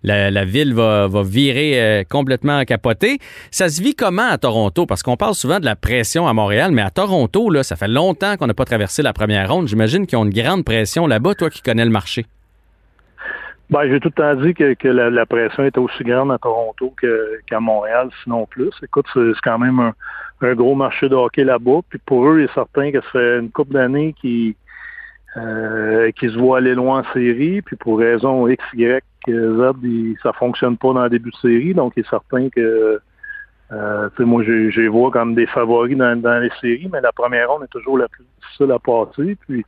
la, 0.03 0.45
ville 0.45 0.75
va, 0.75 1.09
virer 1.23 1.81
euh, 1.81 2.05
complètement 2.09 2.65
capoter. 2.65 3.19
Ça 3.51 3.69
se 3.69 3.83
vit 3.83 3.95
comment 3.95 4.29
à 4.29 4.39
Toronto? 4.39 4.87
Parce 4.87 5.03
qu'on 5.03 5.17
parle 5.17 5.35
souvent 5.35 5.61
de 5.61 5.65
la 5.65 5.77
pression 5.77 6.29
à 6.29 6.33
Montréal, 6.33 6.73
mais 6.73 6.83
à 6.83 6.91
Toronto, 6.91 7.51
là, 7.51 7.63
ça 7.63 7.77
fait 7.77 7.89
longtemps 7.89 8.37
qu'on 8.37 8.47
n'a 8.47 8.55
pas 8.55 8.65
traversé 8.65 9.03
la 9.03 9.13
première 9.13 9.51
ronde. 9.51 9.69
J'imagine 9.69 10.07
qu'ils 10.07 10.19
ont 10.19 10.25
une 10.25 10.35
grande 10.35 10.65
pression 10.65 11.07
là-bas, 11.07 11.35
toi 11.35 11.51
qui 11.51 11.63
connais 11.63 11.85
le 11.85 11.91
marché. 11.91 12.27
Ben, 13.71 13.89
j'ai 13.89 13.99
tout 13.99 14.11
le 14.15 14.23
temps 14.23 14.43
dit 14.43 14.53
que, 14.53 14.75
que 14.75 14.89
la, 14.89 15.27
pression 15.27 15.65
était 15.65 15.79
aussi 15.79 16.05
grande 16.05 16.31
à 16.31 16.39
Toronto 16.39 16.95
qu'à 17.47 17.61
Montréal, 17.61 18.11
sinon 18.23 18.47
plus. 18.47 18.71
Écoute, 18.83 19.07
c'est 19.15 19.33
quand 19.43 19.59
même 19.59 19.93
un, 20.43 20.55
gros 20.55 20.75
marché 20.75 21.09
de 21.09 21.15
hockey 21.15 21.45
là-bas. 21.45 21.81
Puis 21.89 21.99
pour 22.05 22.29
eux, 22.29 22.41
il 22.41 22.45
est 22.45 22.55
certain 22.55 22.93
que 22.93 23.01
ça 23.01 23.11
fait 23.13 23.39
une 23.39 23.51
couple 23.51 23.73
d'années 23.73 24.15
qui 24.21 24.55
euh, 25.39 26.11
se 26.21 26.39
voient 26.39 26.59
aller 26.59 26.75
loin 26.75 27.01
en 27.01 27.13
série. 27.15 27.63
Puis 27.63 27.77
pour 27.77 27.99
raison 27.99 28.47
X, 28.49 28.63
Y, 28.75 29.03
Z, 29.27 29.73
il, 29.83 30.17
ça 30.23 30.35
fonctionne 30.35 30.77
pas 30.77 30.93
dans 30.93 31.05
le 31.05 31.11
début 31.11 31.31
de 31.31 31.37
série. 31.37 31.73
Donc 31.73 31.95
il 31.97 32.01
est 32.01 32.11
certain 32.11 32.51
que 32.51 33.01
euh, 33.73 34.09
moi, 34.19 34.43
je, 34.45 34.71
je 34.71 34.81
les 34.83 34.89
vois 34.89 35.11
comme 35.11 35.35
des 35.35 35.47
favoris 35.47 35.97
dans, 35.97 36.21
dans 36.21 36.39
les 36.39 36.51
séries, 36.61 36.89
mais 36.93 37.01
la 37.01 37.13
première 37.13 37.51
ronde 37.51 37.65
est 37.65 37.73
toujours 37.73 37.97
la 37.97 38.09
plus 38.09 38.25
difficile 38.41 38.71
à 38.73 38.79
passer. 38.79 39.37
Puis 39.47 39.65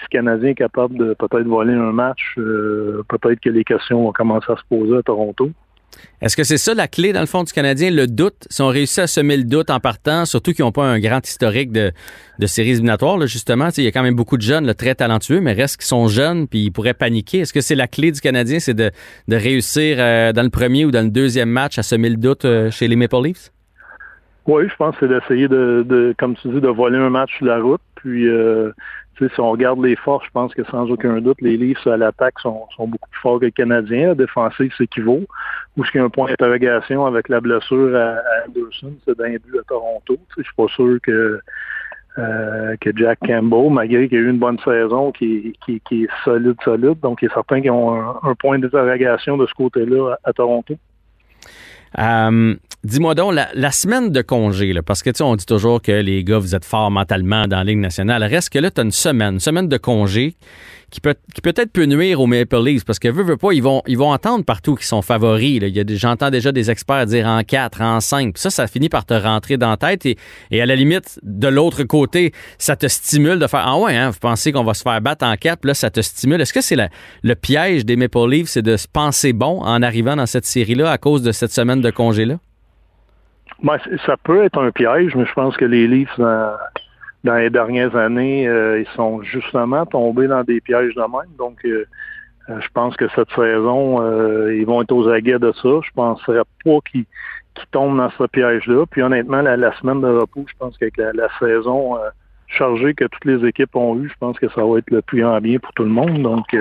si 0.00 0.06
le 0.10 0.18
Canadien 0.18 0.50
est 0.50 0.54
capable 0.54 0.96
de 0.96 1.14
peut-être 1.14 1.46
voler 1.46 1.74
un 1.74 1.92
match, 1.92 2.34
euh, 2.38 3.02
peut-être 3.08 3.40
que 3.40 3.50
les 3.50 3.64
questions 3.64 4.02
vont 4.02 4.12
commencer 4.12 4.50
à 4.50 4.56
se 4.56 4.62
poser 4.68 4.96
à 4.96 5.02
Toronto. 5.02 5.50
Est-ce 6.20 6.36
que 6.36 6.44
c'est 6.44 6.58
ça 6.58 6.74
la 6.74 6.86
clé, 6.86 7.12
dans 7.12 7.20
le 7.20 7.26
fond, 7.26 7.44
du 7.44 7.52
Canadien, 7.52 7.90
le 7.90 8.06
doute? 8.06 8.46
Si 8.50 8.60
on 8.60 8.68
réussit 8.68 9.00
à 9.00 9.06
semer 9.06 9.36
le 9.36 9.44
doute 9.44 9.70
en 9.70 9.80
partant, 9.80 10.24
surtout 10.24 10.52
qu'ils 10.52 10.64
n'ont 10.64 10.72
pas 10.72 10.84
un 10.84 10.98
grand 10.98 11.26
historique 11.26 11.72
de, 11.72 11.92
séries 12.46 12.72
éliminatoires, 12.72 13.18
justement, 13.26 13.68
il 13.76 13.84
y 13.84 13.86
a 13.86 13.90
quand 13.90 14.02
même 14.02 14.14
beaucoup 14.14 14.36
de 14.36 14.42
jeunes 14.42 14.72
très 14.74 14.94
talentueux, 14.94 15.40
mais 15.40 15.52
reste 15.52 15.78
qu'ils 15.78 15.86
sont 15.86 16.08
jeunes 16.08 16.46
puis 16.46 16.64
ils 16.64 16.70
pourraient 16.70 16.94
paniquer. 16.94 17.40
Est-ce 17.40 17.52
que 17.52 17.60
c'est 17.60 17.74
la 17.74 17.86
clé 17.86 18.12
du 18.12 18.20
Canadien, 18.20 18.60
c'est 18.60 18.74
de, 18.74 18.90
réussir 19.30 19.96
euh, 19.98 20.32
dans 20.32 20.42
le 20.42 20.50
premier 20.50 20.84
ou 20.84 20.90
dans 20.90 21.04
le 21.04 21.10
deuxième 21.10 21.50
match 21.50 21.78
à 21.78 21.82
semer 21.82 22.10
le 22.10 22.16
doute 22.16 22.44
euh, 22.44 22.70
chez 22.70 22.88
les 22.88 22.96
Maple 22.96 23.22
Leafs? 23.24 23.50
Oui, 24.46 24.64
je 24.68 24.76
pense 24.76 24.96
que 24.96 25.06
c'est 25.06 25.14
d'essayer 25.14 25.48
de, 25.48 26.14
comme 26.18 26.34
tu 26.36 26.48
dis, 26.48 26.60
de 26.60 26.68
voler 26.68 26.98
un 26.98 27.10
match 27.10 27.30
sur 27.36 27.46
la 27.46 27.60
route, 27.60 27.80
puis 27.94 28.26
si 29.28 29.40
on 29.40 29.50
regarde 29.50 29.82
les 29.84 29.96
forces, 29.96 30.24
je 30.26 30.30
pense 30.30 30.54
que 30.54 30.64
sans 30.64 30.90
aucun 30.90 31.20
doute, 31.20 31.40
les 31.40 31.56
Leafs 31.56 31.86
à 31.86 31.96
l'attaque 31.96 32.38
sont, 32.40 32.66
beaucoup 32.78 33.10
plus 33.10 33.20
forts 33.20 33.40
que 33.40 33.46
les 33.46 33.52
Canadiens. 33.52 34.08
La 34.08 34.14
défensive 34.14 34.72
s'équivaut. 34.76 35.26
Ou 35.76 35.84
ce 35.84 35.90
qu'il 35.90 36.00
y 36.00 36.02
a 36.02 36.06
un 36.06 36.10
point 36.10 36.28
d'interrogation 36.28 37.06
avec 37.06 37.28
la 37.28 37.40
blessure 37.40 37.96
à, 37.96 38.16
Anderson, 38.46 38.94
c'est 39.06 39.16
d'un 39.16 39.30
but 39.30 39.58
à 39.58 39.62
Toronto. 39.68 40.16
Je 40.36 40.42
suis 40.42 40.54
pas 40.56 40.68
sûr 40.68 40.98
que 41.02 41.40
euh, 42.18 42.76
que 42.80 42.90
Jack 42.96 43.20
Campbell, 43.20 43.70
malgré 43.70 44.08
qu'il 44.08 44.18
a 44.18 44.20
eu 44.22 44.30
une 44.30 44.38
bonne 44.38 44.58
saison, 44.64 45.12
qui, 45.12 45.54
est 45.68 46.08
solide, 46.24 46.56
solide. 46.64 46.98
Donc, 47.00 47.22
il 47.22 47.26
est 47.26 47.32
certain 47.32 47.60
qu'ils 47.60 47.70
ont 47.70 47.94
un, 48.22 48.34
point 48.34 48.58
d'interrogation 48.58 49.36
de 49.36 49.46
ce 49.46 49.54
côté-là 49.54 50.16
à, 50.24 50.32
Toronto. 50.32 50.74
Euh, 51.98 52.56
Dis-moi 52.82 53.14
donc, 53.14 53.34
la, 53.34 53.72
semaine 53.72 54.10
de 54.10 54.22
congé, 54.22 54.72
là, 54.72 54.82
parce 54.82 55.02
que 55.02 55.10
tu 55.10 55.18
sais, 55.18 55.22
on 55.22 55.36
dit 55.36 55.44
toujours 55.44 55.82
que 55.82 55.92
les 55.92 56.24
gars, 56.24 56.38
vous 56.38 56.54
êtes 56.54 56.64
forts 56.64 56.90
mentalement 56.90 57.46
dans 57.46 57.58
la 57.58 57.64
Ligue 57.64 57.78
nationale. 57.78 58.24
Reste 58.24 58.48
que 58.48 58.58
là, 58.58 58.70
tu 58.70 58.80
as 58.80 58.84
une 58.84 58.90
semaine, 58.90 59.34
une 59.34 59.40
semaine 59.40 59.68
de 59.68 59.76
congé 59.76 60.34
qui 60.90 61.00
peut 61.00 61.14
qui 61.34 61.42
peut-être 61.42 61.72
peut 61.72 61.84
nuire 61.84 62.20
aux 62.20 62.26
Maple 62.26 62.64
Leafs 62.64 62.84
parce 62.84 62.98
que 62.98 63.08
veut, 63.08 63.22
veut 63.22 63.36
pas, 63.36 63.52
ils 63.52 63.62
vont 63.62 63.82
ils 63.86 63.98
vont 63.98 64.10
entendre 64.10 64.46
partout 64.46 64.76
qu'ils 64.76 64.86
sont 64.86 65.02
favoris. 65.02 65.60
Là. 65.60 65.68
J'entends 65.90 66.30
déjà 66.30 66.52
des 66.52 66.70
experts 66.70 67.04
dire 67.04 67.26
en 67.26 67.42
4, 67.42 67.82
en 67.82 68.00
5. 68.00 68.36
ça, 68.38 68.48
ça 68.48 68.66
finit 68.66 68.88
par 68.88 69.04
te 69.04 69.12
rentrer 69.12 69.58
dans 69.58 69.70
la 69.70 69.76
tête 69.76 70.06
et, 70.06 70.16
et 70.50 70.62
à 70.62 70.66
la 70.66 70.74
limite, 70.74 71.20
de 71.22 71.48
l'autre 71.48 71.84
côté, 71.84 72.32
ça 72.56 72.76
te 72.76 72.88
stimule 72.88 73.38
de 73.38 73.46
faire 73.46 73.62
Ah 73.62 73.78
ouais, 73.78 73.94
hein, 73.94 74.08
vous 74.08 74.18
pensez 74.18 74.52
qu'on 74.52 74.64
va 74.64 74.72
se 74.72 74.82
faire 74.82 75.00
battre 75.02 75.26
en 75.26 75.36
4, 75.36 75.66
là, 75.66 75.74
ça 75.74 75.90
te 75.90 76.00
stimule. 76.00 76.40
Est-ce 76.40 76.54
que 76.54 76.62
c'est 76.62 76.76
le 77.22 77.34
piège 77.34 77.84
des 77.84 77.96
Maple 77.96 78.28
Leafs, 78.28 78.48
c'est 78.48 78.62
de 78.62 78.76
se 78.76 78.88
penser 78.88 79.34
bon 79.34 79.60
en 79.60 79.82
arrivant 79.82 80.16
dans 80.16 80.26
cette 80.26 80.46
série-là 80.46 80.90
à 80.90 80.98
cause 80.98 81.22
de 81.22 81.32
cette 81.32 81.52
semaine 81.52 81.82
de 81.82 81.90
congé-là? 81.90 82.38
Ben, 83.62 83.76
ça 84.06 84.16
peut 84.16 84.42
être 84.44 84.58
un 84.58 84.70
piège, 84.70 85.14
mais 85.14 85.26
je 85.26 85.32
pense 85.34 85.56
que 85.56 85.66
les 85.66 85.86
Leafs, 85.86 86.18
dans, 86.18 86.56
les 87.24 87.50
dernières 87.50 87.94
années, 87.94 88.48
euh, 88.48 88.80
ils 88.80 88.96
sont 88.96 89.22
justement 89.22 89.84
tombés 89.84 90.28
dans 90.28 90.42
des 90.44 90.62
pièges 90.62 90.94
de 90.94 91.02
même. 91.02 91.30
Donc, 91.36 91.58
euh, 91.66 91.84
euh, 92.48 92.58
je 92.60 92.68
pense 92.72 92.96
que 92.96 93.06
cette 93.14 93.30
saison, 93.32 94.00
ils 94.50 94.64
vont 94.64 94.80
être 94.80 94.92
aux 94.92 95.08
aguets 95.08 95.38
de 95.38 95.52
ça. 95.52 95.68
Je 95.84 95.90
penserais 95.94 96.40
pas 96.64 96.78
qu'ils 96.90 97.04
tombent 97.70 97.98
dans 97.98 98.10
ce 98.10 98.24
piège-là. 98.24 98.86
Puis 98.90 99.02
honnêtement, 99.02 99.42
la, 99.42 99.76
semaine 99.78 100.00
de 100.00 100.08
repos, 100.08 100.46
je 100.48 100.54
pense 100.58 100.78
qu'avec 100.78 100.96
la, 100.96 101.28
saison 101.38 101.98
chargée 102.46 102.94
que 102.94 103.04
toutes 103.04 103.26
les 103.26 103.46
équipes 103.46 103.76
ont 103.76 103.94
eue, 103.96 104.08
je 104.08 104.16
pense 104.18 104.38
que 104.38 104.48
ça 104.48 104.64
va 104.64 104.78
être 104.78 104.90
le 104.90 105.02
plus 105.02 105.24
en 105.24 105.38
bien 105.38 105.58
pour 105.58 105.72
tout 105.74 105.84
le 105.84 105.90
monde. 105.90 106.22
Donc, 106.22 106.56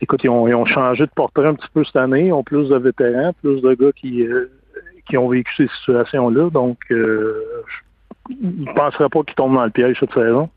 écoute, 0.00 0.24
ils 0.24 0.30
ont, 0.30 0.48
ils 0.48 0.54
ont, 0.54 0.64
changé 0.64 1.04
de 1.04 1.12
portrait 1.14 1.48
un 1.48 1.54
petit 1.54 1.68
peu 1.74 1.84
cette 1.84 1.96
année. 1.96 2.28
Ils 2.28 2.32
ont 2.32 2.42
plus 2.42 2.70
de 2.70 2.76
vétérans, 2.76 3.34
plus 3.42 3.60
de 3.60 3.74
gars 3.74 3.92
qui 3.94 4.26
qui 5.08 5.16
ont 5.16 5.28
vécu 5.28 5.52
ces 5.56 5.68
situations-là. 5.78 6.50
Donc, 6.50 6.78
euh, 6.90 7.44
je 8.28 8.34
ne 8.34 8.72
penserais 8.74 9.08
pas 9.08 9.22
qu'ils 9.22 9.34
tombent 9.34 9.54
dans 9.54 9.64
le 9.64 9.70
piège 9.70 9.96
cette 10.00 10.14
saison. 10.14 10.48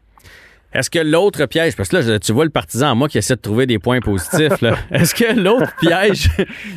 Est-ce 0.75 0.89
que 0.89 0.99
l'autre 0.99 1.45
piège, 1.45 1.77
parce 1.77 1.87
que 1.87 1.95
là, 1.95 2.19
tu 2.19 2.33
vois 2.33 2.43
le 2.43 2.49
partisan 2.49 2.91
en 2.91 2.95
moi 2.95 3.07
qui 3.07 3.17
essaie 3.17 3.37
de 3.37 3.41
trouver 3.41 3.65
des 3.65 3.79
points 3.79 4.01
positifs, 4.01 4.61
est-ce 4.91 5.15
que 5.15 5.39
l'autre 5.39 5.73
piège, 5.79 6.29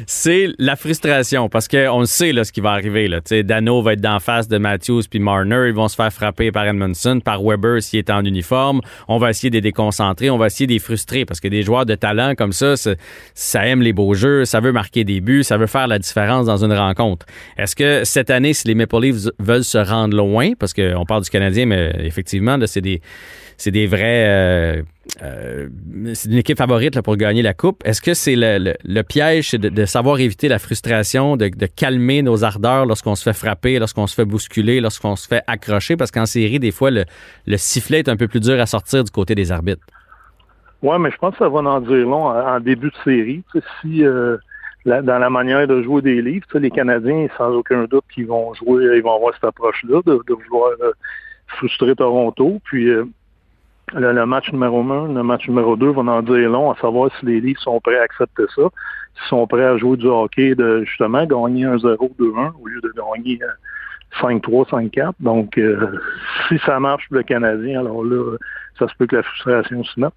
c'est 0.07 0.51
la 0.59 0.77
frustration? 0.77 1.49
Parce 1.49 1.67
qu'on 1.67 2.05
sait 2.05 2.33
là, 2.33 2.45
ce 2.45 2.53
qui 2.53 2.61
va 2.61 2.71
arriver. 2.71 3.09
Là. 3.09 3.21
Dano 3.43 3.83
va 3.83 3.95
être 3.95 4.01
d'en 4.01 4.21
face 4.21 4.47
de 4.47 4.57
Matthews 4.57 5.03
puis 5.11 5.19
Marner. 5.19 5.65
Ils 5.67 5.75
vont 5.75 5.89
se 5.89 5.97
faire 5.97 6.13
frapper 6.13 6.53
par 6.53 6.67
Edmondson, 6.67 7.19
par 7.19 7.43
Weber 7.43 7.83
s'il 7.83 7.99
est 7.99 8.11
en 8.11 8.25
uniforme. 8.25 8.81
On 9.09 9.19
va 9.19 9.31
essayer 9.31 9.51
de 9.51 9.57
les 9.57 9.61
déconcentrer, 9.61 10.31
on 10.31 10.39
va 10.39 10.47
essayer 10.47 10.69
de 10.69 10.73
les 10.73 10.79
frustrer 10.79 11.25
parce 11.25 11.41
que 11.41 11.49
des 11.49 11.63
joueurs 11.63 11.85
de 11.85 11.97
talent 11.97 12.35
comme 12.37 12.53
ça, 12.53 12.75
ça 13.35 13.67
aime 13.67 13.83
les 13.83 13.93
beaux 13.93 14.15
jeux, 14.15 14.45
ça 14.45 14.61
veut 14.61 14.73
marquer 14.73 15.03
des 15.03 15.21
buts, 15.21 15.43
ça 15.43 15.57
veut 15.57 15.67
faire 15.67 15.89
la 15.89 15.99
différence 15.99 16.47
dans 16.47 16.65
une 16.65 16.73
rencontre. 16.73 17.27
Est-ce 17.57 17.75
que 17.75 18.05
cette 18.05 18.31
année, 18.31 18.53
si 18.53 18.69
les 18.69 18.77
Maple 18.77 19.01
Leafs 19.01 19.29
veulent 19.41 19.65
se 19.65 19.79
rendre 19.79 20.17
loin, 20.17 20.53
parce 20.59 20.73
qu'on 20.73 21.05
parle 21.05 21.25
du 21.25 21.31
Canadien, 21.31 21.67
mais 21.67 21.93
effectivement, 22.05 22.57
c'est 22.67 22.81
des 22.81 23.01
c'est 23.59 23.73
des 23.73 23.87
vrais. 23.87 24.25
Euh, 24.29 24.83
euh, 25.23 25.69
c'est 26.15 26.31
une 26.31 26.39
équipe 26.39 26.57
favorite 26.57 27.01
pour 27.03 27.17
gagner 27.17 27.43
la 27.43 27.55
coupe. 27.55 27.83
Est-ce 27.85 28.01
que 28.01 28.15
c'est 28.15 28.37
le, 28.37 29.03
piège 29.03 29.51
de, 29.53 29.85
savoir 29.85 30.21
éviter 30.21 30.49
la 30.49 30.61
frustration, 30.61 31.37
de, 31.37 31.49
calmer 31.67 32.23
nos 32.23 32.45
ardeurs 32.45 32.87
lorsqu'on 32.87 33.17
se 33.17 33.25
fait 33.25 33.37
frapper, 33.37 33.81
lorsqu'on 33.81 34.07
se 34.07 34.15
fait 34.15 34.25
bousculer, 34.25 34.81
lorsqu'on 34.81 35.17
se 35.17 35.27
fait 35.27 35.43
accrocher? 35.49 35.97
Parce 35.97 36.13
qu'en 36.13 36.27
série, 36.27 36.61
des 36.61 36.71
fois, 36.71 36.91
le, 36.91 37.05
sifflet 37.57 37.99
est 37.99 38.09
un 38.09 38.17
peu 38.17 38.29
plus 38.29 38.41
dur 38.41 38.61
à 38.61 38.67
sortir 38.67 39.03
du 39.03 39.11
côté 39.11 39.35
des 39.35 39.51
arbitres. 39.51 39.85
Oui, 40.81 40.97
mais 41.01 41.11
je 41.11 41.17
pense 41.17 41.33
que 41.33 41.39
ça 41.39 41.49
va 41.49 41.59
en 41.59 41.81
dire 41.81 42.07
long 42.07 42.29
en, 42.29 42.61
début 42.61 42.91
de 42.91 42.97
série. 43.03 43.43
si 43.81 44.05
euh, 44.05 44.37
dans 44.85 45.19
la 45.19 45.31
manière 45.31 45.67
de 45.67 45.83
jouer 45.83 46.01
des 46.01 46.23
livres, 46.23 46.47
les 46.55 46.71
Canadiens, 46.71 47.27
sans 47.37 47.51
aucun 47.51 47.85
doute, 47.87 48.05
qu'ils 48.15 48.29
vont 48.29 48.55
jouer, 48.55 48.85
ils 48.97 49.03
vont 49.03 49.17
avoir 49.17 49.35
cette 49.35 49.45
approche-là 49.45 50.01
de, 50.07 50.21
vouloir 50.29 50.71
frustrer 51.49 51.97
Toronto. 51.97 52.61
Puis 52.63 52.89
le, 53.95 54.27
match 54.27 54.53
numéro 54.53 54.81
1, 54.81 55.15
le 55.15 55.23
match 55.23 55.49
numéro 55.49 55.77
2 55.77 55.89
vont 55.89 56.09
en 56.09 56.23
dire 56.23 56.51
long, 56.51 56.71
à 56.71 56.77
savoir 56.81 57.11
si 57.19 57.27
les 57.27 57.41
Leafs 57.41 57.59
sont 57.59 57.81
prêts 57.81 57.99
à 57.99 58.03
accepter 58.03 58.45
ça, 58.55 58.63
s'ils 59.17 59.29
sont 59.29 59.47
prêts 59.47 59.65
à 59.65 59.77
jouer 59.77 59.97
du 59.97 60.07
hockey 60.07 60.55
de 60.55 60.85
justement 60.85 61.25
gagner 61.25 61.65
1-0, 61.65 61.97
2-1 62.19 62.53
au 62.61 62.67
lieu 62.67 62.81
de 62.81 62.93
gagner 62.97 63.39
5-3, 64.21 64.67
euh, 64.75 64.89
5-4. 64.89 65.13
Donc, 65.21 65.59
euh, 65.59 65.99
si 66.49 66.59
ça 66.65 66.79
marche 66.81 67.09
pour 67.09 67.17
le 67.17 67.23
Canadien, 67.23 67.81
alors 67.81 68.05
là, 68.05 68.37
ça 68.79 68.89
se 68.89 68.95
peut 68.99 69.07
que 69.07 69.17
la 69.17 69.23
frustration 69.23 69.85
se 69.85 70.01
mette. 70.01 70.15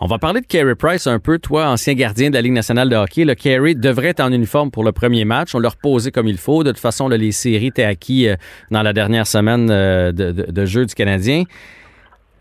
On 0.00 0.06
va 0.06 0.18
parler 0.18 0.40
de 0.40 0.46
Carey 0.46 0.74
Price 0.74 1.06
un 1.06 1.20
peu. 1.20 1.38
Toi, 1.38 1.68
ancien 1.68 1.94
gardien 1.94 2.28
de 2.28 2.34
la 2.34 2.42
Ligue 2.42 2.52
nationale 2.52 2.88
de 2.88 2.96
hockey, 2.96 3.24
le 3.24 3.34
Carey 3.34 3.74
devrait 3.74 4.08
être 4.08 4.20
en 4.20 4.32
uniforme 4.32 4.70
pour 4.70 4.82
le 4.82 4.90
premier 4.90 5.24
match. 5.24 5.54
On 5.54 5.60
l'a 5.60 5.68
reposé 5.68 6.10
comme 6.10 6.26
il 6.26 6.36
faut. 6.36 6.64
De 6.64 6.72
toute 6.72 6.80
façon, 6.80 7.08
les 7.08 7.32
séries 7.32 7.68
étaient 7.68 7.84
acquis 7.84 8.28
euh, 8.28 8.34
dans 8.72 8.82
la 8.82 8.92
dernière 8.92 9.26
semaine 9.26 9.70
euh, 9.70 10.10
de, 10.10 10.66
jeu 10.66 10.84
du 10.84 10.94
Canadien. 10.94 11.44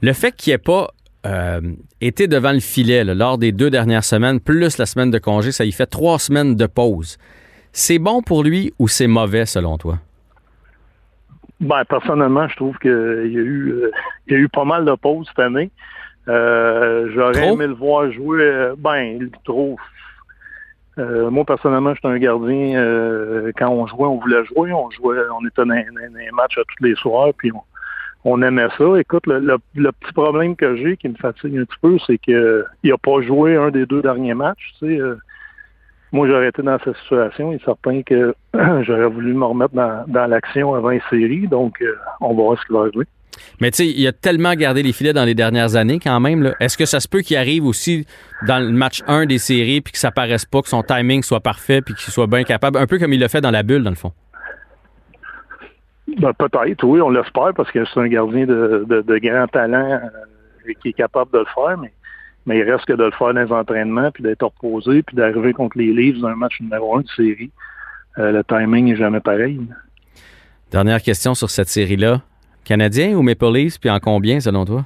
Le 0.04 0.12
fait 0.12 0.36
qu'il 0.36 0.52
ait 0.52 0.58
pas 0.58 0.90
euh, 1.26 1.62
été 2.02 2.28
devant 2.28 2.52
le 2.52 2.60
filet 2.60 3.06
lors 3.06 3.38
des 3.38 3.54
deux 3.54 3.70
dernières 3.70 4.04
semaines, 4.04 4.42
plus 4.42 4.78
la 4.78 4.86
semaine 4.86 5.12
de 5.12 5.18
congé, 5.18 5.54
ça 5.54 5.64
y 5.64 5.72
fait 5.72 5.86
trois 5.86 6.20
semaines 6.20 6.58
de 6.58 6.66
pause. 6.66 7.18
C'est 7.72 8.00
bon 8.00 8.22
pour 8.22 8.44
lui 8.44 8.74
ou 8.80 8.90
c'est 8.90 9.08
mauvais 9.08 9.46
selon 9.46 9.78
toi? 9.78 10.00
Ben, 11.62 11.86
personnellement, 11.86 12.50
je 12.50 12.56
trouve 12.58 12.78
qu'il 12.80 12.92
y, 12.92 12.94
a 12.94 13.42
eu, 13.42 13.76
il 14.28 14.34
y 14.34 14.36
a 14.36 14.40
eu 14.40 14.50
pas 14.50 14.66
mal 14.66 14.84
de 14.84 14.94
pauses 14.96 15.26
cette 15.30 15.40
année. 15.40 15.72
Euh, 16.28 17.10
J'aurais 17.16 17.54
aimé 17.54 17.68
le 17.68 17.74
voir 17.74 18.12
jouer. 18.12 18.42
Euh, 18.42 18.76
ben, 18.78 19.04
il 19.22 19.32
trop. 19.46 19.78
Euh, 20.98 21.30
moi, 21.30 21.46
personnellement, 21.46 21.94
j'étais 21.96 22.10
un 22.10 22.18
gardien. 22.18 22.76
Euh, 22.76 23.54
quand 23.58 23.70
on 23.70 23.88
jouait, 23.88 24.08
on 24.08 24.18
voulait 24.18 24.44
jouer. 24.48 24.74
On 24.74 24.92
jouait, 24.92 25.18
on 25.34 25.48
était 25.48 25.64
dans, 25.64 25.74
les 25.74 26.32
matchs 26.34 26.58
à 26.58 26.64
tous 26.68 26.84
les 26.84 26.96
soirs, 26.96 27.32
puis 27.38 27.54
on, 27.54 27.64
aimait 28.42 28.68
ça. 28.78 28.86
Écoute, 29.00 29.24
le, 29.28 29.58
petit 29.92 30.14
problème 30.14 30.56
que 30.56 30.76
j'ai 30.76 30.98
qui 30.98 31.10
me 31.10 31.16
fatigue 31.16 31.58
un 31.58 31.66
petit 31.66 31.80
peu, 31.82 31.98
c'est 32.06 32.18
qu'il 32.18 32.64
n'a 32.84 32.98
pas 32.98 33.22
joué 33.22 33.56
un 33.56 33.70
des 33.70 33.86
deux 33.86 34.02
derniers 34.02 34.34
matchs. 34.34 34.74
Sais, 34.80 35.00
moi, 36.12 36.28
j'aurais 36.28 36.50
été 36.50 36.62
dans 36.62 36.78
cette 36.84 36.96
situation. 36.98 37.52
Il 37.52 37.56
est 37.56 37.66
certain 37.66 38.02
que 38.04 38.36
j'aurais 38.84 39.08
voulu 39.08 39.34
me 39.34 39.46
remettre 39.46 39.74
dans, 39.74 40.28
l'action 40.30 40.74
avant 40.74 40.90
les 40.90 41.02
séries. 41.10 41.48
Donc, 41.48 41.84
on 42.22 42.30
va 42.30 42.34
voir 42.34 42.60
ce 42.60 42.66
qu'il 42.66 42.76
va 42.76 42.90
jouer. 42.92 43.06
Mais 43.60 43.72
tu 43.72 43.78
sais, 43.78 43.88
il 43.88 44.08
a 44.08 44.12
tellement 44.12 44.54
gardé 44.54 44.84
les 44.84 44.94
filets 44.94 45.14
dans 45.14 45.26
les 45.26 45.36
dernières 45.36 45.76
années 45.76 46.00
quand 46.00 46.20
même. 46.20 46.54
Est-ce 46.60 46.78
que 46.78 46.86
ça 46.86 47.00
se 47.00 47.08
peut 47.08 47.22
qu'il 47.22 47.38
arrive 47.38 47.66
aussi 47.66 48.06
dans 48.48 48.60
le 48.60 48.72
match 48.72 49.02
1 49.08 49.26
des 49.26 49.38
séries 49.38 49.82
puis 49.82 49.94
que 49.94 49.98
ça 49.98 50.12
paraisse 50.12 50.46
pas, 50.46 50.62
que 50.62 50.70
son 50.70 50.84
timing 50.84 51.24
soit 51.24 51.40
parfait 51.40 51.82
puis 51.82 51.94
qu'il 51.96 52.12
soit 52.14 52.28
bien 52.28 52.44
capable, 52.44 52.78
un 52.78 52.88
peu 52.88 53.00
comme 53.00 53.14
il 53.14 53.20
l'a 53.20 53.30
fait 53.30 53.42
dans 53.42 53.52
la 53.52 53.64
bulle 53.64 53.84
dans 53.84 53.90
le 53.90 53.96
fond? 53.96 54.12
Ben, 56.18 56.34
peut-être, 56.34 56.84
oui, 56.84 57.02
on 57.02 57.10
l'espère 57.10 57.54
parce 57.56 57.72
que 57.72 57.86
c'est 57.86 58.00
un 58.00 58.08
gardien 58.08 58.46
de, 58.46 59.20
grand 59.20 59.48
talent 59.48 60.00
euh, 60.04 60.74
qui 60.82 60.90
est 60.90 60.94
capable 60.94 61.32
de 61.32 61.40
le 61.40 61.46
faire, 61.46 61.78
mais, 61.78 61.92
mais 62.46 62.60
il 62.60 62.70
reste 62.70 62.86
que 62.86 62.94
de 62.94 63.04
le 63.04 63.12
faire 63.12 63.34
dans 63.34 63.42
les 63.42 63.52
entraînements 63.52 64.12
puis 64.12 64.24
d'être 64.24 64.44
reposé 64.44 65.04
puis 65.04 65.16
d'arriver 65.16 65.54
contre 65.54 65.78
les 65.78 65.92
Leafs 65.92 66.20
dans 66.20 66.28
un 66.28 66.36
match 66.36 66.60
numéro 66.62 66.98
1 66.98 67.02
de 67.02 67.08
série. 67.10 67.52
Euh, 68.20 68.32
le 68.32 68.44
timing 68.44 68.86
n'est 68.86 68.96
jamais 68.96 69.20
pareil. 69.20 69.60
Dernière 70.72 71.02
question 71.02 71.34
sur 71.34 71.50
cette 71.50 71.70
série-là. 71.70 72.22
Canadien 72.64 73.16
ou 73.16 73.22
Maple 73.22 73.52
Leafs, 73.52 73.80
puis 73.80 73.90
en 73.90 74.00
combien 74.00 74.40
selon 74.40 74.66
toi? 74.66 74.86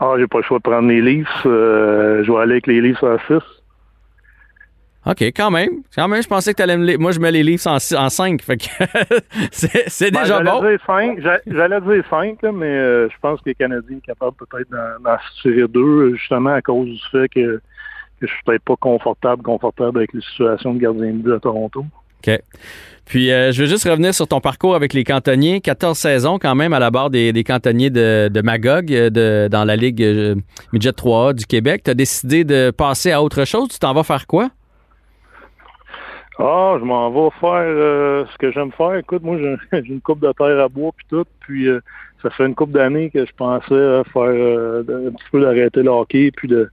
Ah, 0.00 0.14
j'ai 0.18 0.26
pas 0.26 0.38
le 0.38 0.44
choix 0.44 0.58
de 0.58 0.62
prendre 0.62 0.88
les 0.88 1.02
Leafs. 1.02 1.28
Euh, 1.44 2.24
je 2.24 2.32
vais 2.32 2.38
aller 2.38 2.52
avec 2.52 2.66
les 2.66 2.80
Leafs 2.80 3.02
à 3.04 3.18
6. 3.26 3.34
OK, 5.06 5.22
quand 5.22 5.50
même. 5.50 5.82
Quand 5.94 6.08
même, 6.08 6.22
je 6.22 6.28
pensais 6.28 6.52
que 6.52 6.58
tu 6.58 6.62
allais 6.62 6.76
me... 6.76 6.96
Moi, 6.98 7.12
je 7.12 7.20
mets 7.20 7.32
les 7.32 7.42
Leafs 7.42 7.66
en, 7.66 7.76
en 7.76 8.08
5. 8.10 8.42
Fait 8.42 8.58
que 8.58 8.64
c'est 9.50 10.10
ben, 10.10 10.22
déjà 10.22 10.42
bon. 10.42 10.62
J'allais 11.46 11.80
dire 11.80 12.04
5, 12.10 12.42
mais 12.52 12.66
euh, 12.66 13.08
je 13.08 13.14
pense 13.22 13.40
que 13.40 13.48
les 13.48 13.54
Canadiens 13.54 13.96
sont 13.96 14.00
capables 14.00 14.36
peut-être 14.36 14.68
d'en 14.70 15.16
tirer 15.40 15.66
deux, 15.68 16.14
justement 16.16 16.52
à 16.52 16.60
cause 16.60 16.88
du 16.88 17.00
fait 17.10 17.28
que, 17.28 17.56
que 18.20 18.26
je 18.26 18.26
suis 18.26 18.42
peut-être 18.44 18.62
pas 18.62 18.76
confortable, 18.76 19.42
confortable 19.42 19.98
avec 19.98 20.12
les 20.12 20.20
situations 20.20 20.74
de 20.74 20.80
gardien 20.80 21.12
de 21.12 21.22
but 21.22 21.32
à 21.32 21.40
Toronto. 21.40 21.86
OK. 22.22 22.38
Puis, 23.06 23.32
euh, 23.32 23.50
je 23.52 23.62
veux 23.62 23.68
juste 23.68 23.88
revenir 23.88 24.14
sur 24.14 24.28
ton 24.28 24.40
parcours 24.40 24.74
avec 24.76 24.92
les 24.92 25.02
cantonniers. 25.02 25.62
14 25.62 25.96
saisons 25.96 26.38
quand 26.38 26.54
même 26.54 26.74
à 26.74 26.78
la 26.78 26.90
barre 26.90 27.08
des, 27.08 27.32
cantonniers 27.42 27.88
de, 27.88 28.42
Magog 28.42 28.92
euh, 28.92 29.08
de, 29.08 29.48
dans 29.50 29.64
la 29.64 29.76
Ligue 29.76 30.02
Midget 30.74 30.90
3A 30.90 31.32
du 31.32 31.46
Québec. 31.46 31.84
Tu 31.84 31.90
as 31.90 31.94
décidé 31.94 32.44
de 32.44 32.70
passer 32.70 33.12
à 33.12 33.22
autre 33.22 33.46
chose? 33.46 33.68
Tu 33.70 33.78
t'en 33.78 33.94
vas 33.94 34.04
faire 34.04 34.26
quoi? 34.26 34.50
Ah, 36.42 36.76
je 36.78 36.84
m'en 36.84 37.10
vais 37.10 37.30
faire 37.38 38.26
ce 38.32 38.38
que 38.38 38.50
j'aime 38.50 38.72
faire. 38.72 38.94
Écoute, 38.94 39.22
moi, 39.22 39.36
j'ai 39.38 39.78
une 39.88 40.00
coupe 40.00 40.20
de 40.20 40.32
terre 40.32 40.58
à 40.58 40.68
bois 40.68 40.90
puis 40.96 41.06
tout. 41.08 41.26
Puis, 41.40 41.68
ça 42.22 42.30
fait 42.30 42.46
une 42.46 42.54
coupe 42.54 42.72
d'années 42.72 43.10
que 43.10 43.26
je 43.26 43.32
pensais 43.36 44.02
faire 44.12 44.22
un 44.22 45.12
petit 45.12 45.30
peu 45.30 45.40
d'arrêter 45.42 45.82
le 45.82 45.90
hockey 45.90 46.30
puis 46.34 46.48
de 46.48 46.70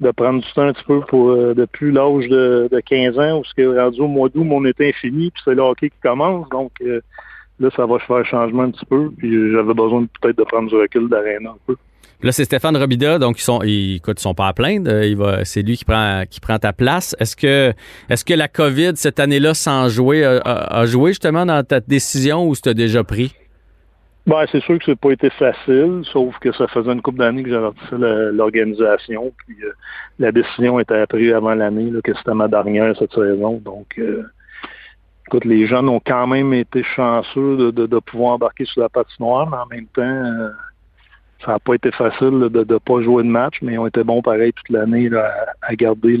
de 0.00 0.10
prendre 0.12 0.42
du 0.42 0.52
temps 0.52 0.62
un 0.62 0.72
petit 0.72 0.84
peu 0.84 1.00
pour 1.00 1.30
euh, 1.30 1.54
depuis 1.54 1.92
l'âge 1.92 2.26
de, 2.28 2.68
15 2.86 3.18
ans 3.18 3.38
où 3.38 3.44
ce 3.44 3.54
qui 3.54 3.60
est 3.60 3.66
rendu 3.66 4.00
au 4.00 4.08
mois 4.08 4.28
d'août, 4.28 4.44
mon 4.44 4.64
été 4.64 4.88
est 4.88 4.98
fini, 4.98 5.30
puis 5.30 5.42
c'est 5.44 5.54
le 5.54 5.62
hockey 5.62 5.90
qui 5.90 6.00
commence. 6.02 6.48
Donc 6.48 6.72
euh, 6.80 7.00
là, 7.58 7.68
ça 7.76 7.86
va 7.86 7.98
faire 7.98 8.16
un 8.16 8.24
changement 8.24 8.62
un 8.62 8.70
petit 8.70 8.86
peu. 8.86 9.10
Puis 9.18 9.52
j'avais 9.52 9.74
besoin 9.74 10.06
peut-être 10.20 10.38
de 10.38 10.44
prendre 10.44 10.70
du 10.70 10.76
recul 10.76 11.08
d'aréna 11.08 11.50
un 11.50 11.58
peu. 11.66 11.76
Là, 12.22 12.32
c'est 12.32 12.44
Stéphane 12.44 12.76
Robida, 12.76 13.18
donc 13.18 13.38
ils 13.38 13.42
sont, 13.42 13.62
ils, 13.62 13.96
écoute, 13.96 14.20
ils 14.20 14.22
sont 14.22 14.34
pas 14.34 14.48
à 14.48 14.52
plaindre. 14.52 15.02
Il 15.02 15.16
va, 15.16 15.44
c'est 15.44 15.62
lui 15.62 15.76
qui 15.76 15.84
prend, 15.84 16.24
qui 16.28 16.40
prend 16.40 16.58
ta 16.58 16.72
place. 16.72 17.16
Est-ce 17.18 17.34
que, 17.34 17.72
est-ce 18.10 18.24
que 18.24 18.34
la 18.34 18.48
COVID 18.48 18.92
cette 18.96 19.20
année-là, 19.20 19.54
sans 19.54 19.88
jouer, 19.88 20.24
a, 20.24 20.84
joué 20.86 21.12
justement 21.12 21.46
dans 21.46 21.64
ta 21.64 21.80
décision 21.80 22.46
ou 22.46 22.54
c'était 22.54 22.74
déjà 22.74 23.04
pris? 23.04 23.34
Ben, 24.26 24.44
c'est 24.52 24.60
sûr 24.62 24.78
que 24.78 24.84
ça 24.84 24.92
n'a 24.92 24.96
pas 24.96 25.12
été 25.12 25.30
facile, 25.30 26.02
sauf 26.04 26.38
que 26.38 26.52
ça 26.52 26.68
faisait 26.68 26.92
une 26.92 27.00
couple 27.00 27.18
d'années 27.18 27.42
que 27.42 27.50
j'avais 27.50 27.70
fait 27.88 27.96
l'organisation, 27.98 29.32
puis 29.38 29.56
euh, 29.64 29.72
la 30.18 30.30
décision 30.30 30.78
était 30.78 31.06
prise 31.06 31.32
avant 31.32 31.54
l'année, 31.54 31.90
que 32.04 32.14
c'était 32.14 32.34
ma 32.34 32.46
dernière 32.46 32.94
cette 32.98 33.14
saison. 33.14 33.60
Donc, 33.64 33.98
euh, 33.98 34.22
écoute, 35.26 35.46
les 35.46 35.66
jeunes 35.66 35.88
ont 35.88 36.02
quand 36.04 36.26
même 36.26 36.52
été 36.52 36.82
chanceux 36.82 37.72
de, 37.72 37.98
pouvoir 37.98 38.34
embarquer 38.34 38.66
sur 38.66 38.82
la 38.82 38.90
patinoire, 38.90 39.48
mais 39.48 39.56
en 39.56 39.66
même 39.66 39.86
temps, 39.86 40.02
euh, 40.02 40.50
ça 41.44 41.52
n'a 41.52 41.58
pas 41.58 41.74
été 41.74 41.90
facile 41.90 42.48
de 42.52 42.66
ne 42.68 42.78
pas 42.78 43.02
jouer 43.02 43.22
de 43.22 43.28
match, 43.28 43.56
mais 43.62 43.74
ils 43.74 43.78
ont 43.78 43.86
été 43.86 44.04
bons 44.04 44.22
pareil 44.22 44.52
toute 44.52 44.68
l'année 44.70 45.10
à, 45.14 45.74
garder 45.74 46.18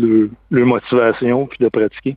leur 0.50 0.66
motivation 0.66 1.46
puis 1.46 1.58
de 1.60 1.68
pratiquer. 1.68 2.16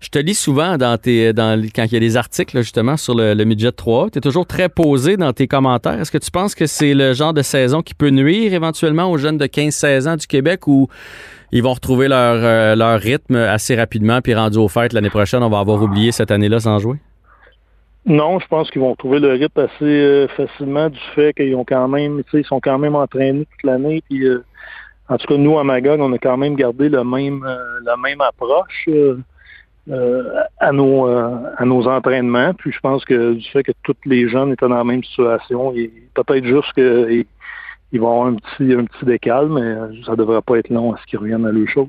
Je 0.00 0.10
te 0.10 0.18
lis 0.18 0.34
souvent 0.34 0.78
dans 0.78 0.96
tes, 0.96 1.32
dans, 1.32 1.60
quand 1.74 1.84
il 1.84 1.92
y 1.92 1.96
a 1.96 2.00
des 2.00 2.16
articles 2.16 2.56
justement 2.58 2.96
sur 2.96 3.14
le, 3.16 3.34
midget 3.44 3.72
3. 3.72 4.10
Tu 4.10 4.18
es 4.18 4.20
toujours 4.20 4.46
très 4.46 4.68
posé 4.68 5.16
dans 5.16 5.32
tes 5.32 5.48
commentaires. 5.48 6.00
Est-ce 6.00 6.12
que 6.12 6.18
tu 6.18 6.30
penses 6.30 6.54
que 6.54 6.66
c'est 6.66 6.94
le 6.94 7.14
genre 7.14 7.34
de 7.34 7.42
saison 7.42 7.82
qui 7.82 7.94
peut 7.94 8.10
nuire 8.10 8.54
éventuellement 8.54 9.10
aux 9.10 9.18
jeunes 9.18 9.38
de 9.38 9.46
15-16 9.46 10.08
ans 10.08 10.16
du 10.16 10.28
Québec 10.28 10.68
ou 10.68 10.88
ils 11.50 11.62
vont 11.62 11.72
retrouver 11.72 12.06
leur, 12.06 12.36
euh, 12.36 12.76
leur 12.76 13.00
rythme 13.00 13.34
assez 13.34 13.74
rapidement 13.74 14.20
puis 14.20 14.34
rendu 14.34 14.58
aux 14.58 14.68
fêtes 14.68 14.92
l'année 14.92 15.10
prochaine, 15.10 15.42
on 15.42 15.50
va 15.50 15.58
avoir 15.58 15.82
oublié 15.82 16.12
cette 16.12 16.30
année-là 16.30 16.60
sans 16.60 16.78
jouer? 16.78 16.98
Non, 18.08 18.40
je 18.40 18.46
pense 18.48 18.70
qu'ils 18.70 18.80
vont 18.80 18.96
trouver 18.96 19.20
le 19.20 19.32
rythme 19.32 19.60
assez 19.60 19.84
euh, 19.84 20.28
facilement 20.28 20.88
du 20.88 20.98
fait 21.14 21.34
qu'ils 21.34 21.54
ont 21.54 21.64
quand 21.64 21.86
même, 21.88 22.22
ils 22.32 22.44
sont 22.44 22.60
quand 22.60 22.78
même 22.78 22.96
entraînés 22.96 23.46
toute 23.46 23.62
l'année. 23.62 24.02
Puis, 24.08 24.26
euh, 24.26 24.42
en 25.08 25.18
tout 25.18 25.26
cas, 25.26 25.36
nous 25.36 25.58
à 25.58 25.64
Magog, 25.64 26.00
on 26.00 26.12
a 26.12 26.18
quand 26.18 26.36
même 26.36 26.56
gardé 26.56 26.88
le 26.88 27.04
même, 27.04 27.44
la 27.84 27.96
même 27.96 28.20
approche. 28.20 28.88
Euh, 29.90 30.44
à 30.60 30.70
nos 30.70 31.08
euh, 31.08 31.38
à 31.56 31.64
nos 31.64 31.86
entraînements. 31.86 32.52
Puis 32.52 32.72
je 32.72 32.80
pense 32.80 33.06
que 33.06 33.32
du 33.32 33.48
fait 33.48 33.62
que 33.62 33.72
tous 33.82 33.96
les 34.04 34.28
jeunes 34.28 34.52
étaient 34.52 34.68
dans 34.68 34.76
la 34.76 34.84
même 34.84 35.02
situation, 35.02 35.72
peut-être 36.12 36.44
juste 36.44 36.70
qu'ils 36.74 38.00
vont 38.00 38.10
avoir 38.10 38.26
un 38.26 38.34
petit 38.34 38.74
un 38.74 38.84
petit 38.84 39.06
décal, 39.06 39.48
mais 39.48 40.02
ça 40.04 40.14
devrait 40.14 40.42
pas 40.42 40.58
être 40.58 40.68
long 40.68 40.92
à 40.92 40.98
ce 40.98 41.06
qu'ils 41.06 41.18
reviennent 41.18 41.46
à 41.46 41.52
leur 41.52 41.68
chose. 41.68 41.88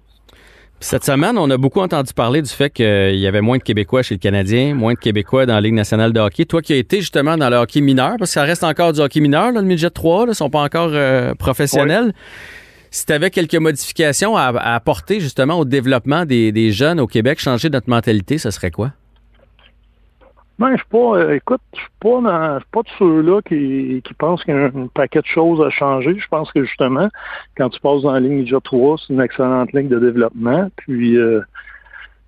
Cette 0.81 1.03
semaine, 1.03 1.37
on 1.37 1.49
a 1.49 1.57
beaucoup 1.57 1.81
entendu 1.81 2.13
parler 2.13 2.41
du 2.41 2.49
fait 2.49 2.69
qu'il 2.69 3.17
y 3.17 3.27
avait 3.27 3.41
moins 3.41 3.57
de 3.57 3.63
Québécois 3.63 4.01
chez 4.01 4.15
le 4.15 4.19
Canadien, 4.19 4.73
moins 4.75 4.93
de 4.93 4.97
Québécois 4.99 5.45
dans 5.45 5.55
la 5.55 5.61
Ligue 5.61 5.73
nationale 5.73 6.13
de 6.13 6.19
hockey. 6.21 6.45
Toi 6.45 6.61
qui 6.61 6.71
as 6.71 6.77
été 6.77 7.01
justement 7.01 7.37
dans 7.37 7.49
le 7.49 7.57
hockey 7.57 7.81
mineur, 7.81 8.15
parce 8.17 8.31
que 8.31 8.35
ça 8.35 8.43
reste 8.43 8.63
encore 8.63 8.93
du 8.93 9.01
hockey 9.01 9.19
mineur, 9.19 9.51
le 9.51 9.61
midget 9.61 9.89
3, 9.89 10.23
ils 10.23 10.29
ne 10.29 10.33
sont 10.33 10.49
pas 10.49 10.61
encore 10.61 10.91
euh, 10.93 11.35
professionnels. 11.35 12.13
Si 12.91 13.05
tu 13.05 13.11
avais 13.11 13.29
quelques 13.29 13.55
modifications 13.55 14.37
à, 14.37 14.47
apporter 14.73 15.19
justement 15.19 15.59
au 15.59 15.65
développement 15.65 16.25
des, 16.25 16.71
jeunes 16.71 17.01
au 17.01 17.07
Québec, 17.07 17.39
changer 17.39 17.69
notre 17.69 17.89
mentalité, 17.89 18.37
ce 18.37 18.49
serait 18.49 18.71
quoi? 18.71 18.93
Ben, 20.59 20.71
je 20.71 20.75
suis 20.75 20.89
pas, 20.89 21.17
euh, 21.17 21.35
écoute, 21.35 21.61
je 21.73 21.79
suis 21.79 21.89
pas 22.01 22.59
pas 22.71 22.81
de 22.81 22.89
ceux-là 22.99 23.41
qui, 23.43 24.03
pensent 24.17 24.43
qu'il 24.43 24.53
y 24.53 24.57
a 24.57 24.65
un, 24.65 24.87
paquet 24.93 25.21
de 25.21 25.25
choses 25.25 25.61
à 25.65 25.69
changer. 25.69 26.19
Je 26.19 26.27
pense 26.27 26.51
que 26.51 26.65
justement, 26.65 27.07
quand 27.55 27.69
tu 27.69 27.79
passes 27.79 28.01
dans 28.01 28.11
la 28.11 28.19
ligne 28.19 28.41
déjà 28.41 28.59
3, 28.59 28.97
c'est 28.97 29.13
une 29.13 29.21
excellente 29.21 29.71
ligne 29.71 29.87
de 29.87 29.99
développement. 29.99 30.69
Puis 30.75 31.17
euh, 31.17 31.39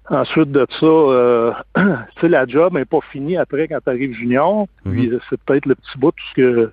ensuite 0.10 0.50
de 0.50 0.66
ça, 0.80 0.86
euh, 0.86 1.52
tu 1.76 1.84
sais, 2.22 2.30
la 2.30 2.46
job 2.46 2.74
n'est 2.74 2.86
pas 2.86 3.02
finie 3.12 3.36
après 3.36 3.68
quand 3.68 3.80
tu 3.84 3.90
arrives 3.90 4.14
junior. 4.14 4.66
Puis 4.86 5.10
mhm. 5.10 5.20
c'est 5.30 5.42
peut-être 5.42 5.66
le 5.66 5.76
petit 5.76 5.98
bout 5.98 6.12
tout 6.12 6.24
ce 6.30 6.42
que 6.42 6.72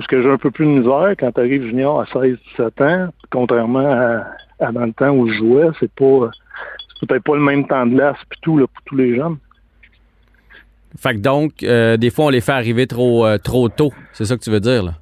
ce 0.00 0.08
que 0.08 0.22
j'ai 0.22 0.30
un 0.30 0.38
peu 0.38 0.50
plus 0.50 0.64
de 0.64 0.70
misère 0.70 1.12
quand 1.18 1.32
tu 1.32 1.40
arrives 1.40 1.64
junior 1.64 2.00
à 2.00 2.04
16-17 2.04 2.82
ans, 2.82 3.12
contrairement 3.30 4.24
à, 4.58 4.72
dans 4.72 4.86
le 4.86 4.92
temps 4.94 5.10
où 5.10 5.28
je 5.28 5.34
jouais, 5.34 5.68
c'est 5.78 5.92
pas 5.92 6.30
peut-être 7.06 7.24
pas 7.24 7.36
le 7.36 7.42
même 7.42 7.66
temps 7.66 7.84
de 7.84 7.94
glace 7.94 8.16
puis 8.30 8.38
tout 8.40 8.56
pour 8.56 8.82
tous 8.86 8.96
les 8.96 9.16
jeunes. 9.16 9.36
Fait 10.98 11.14
que 11.14 11.18
donc, 11.18 11.62
euh, 11.62 11.96
des 11.96 12.10
fois, 12.10 12.26
on 12.26 12.28
les 12.28 12.40
fait 12.40 12.52
arriver 12.52 12.86
trop, 12.86 13.26
euh, 13.26 13.38
trop 13.38 13.68
tôt. 13.68 13.92
C'est 14.12 14.24
ça 14.24 14.36
que 14.36 14.42
tu 14.42 14.50
veux 14.50 14.60
dire, 14.60 14.82
là? 14.82 14.94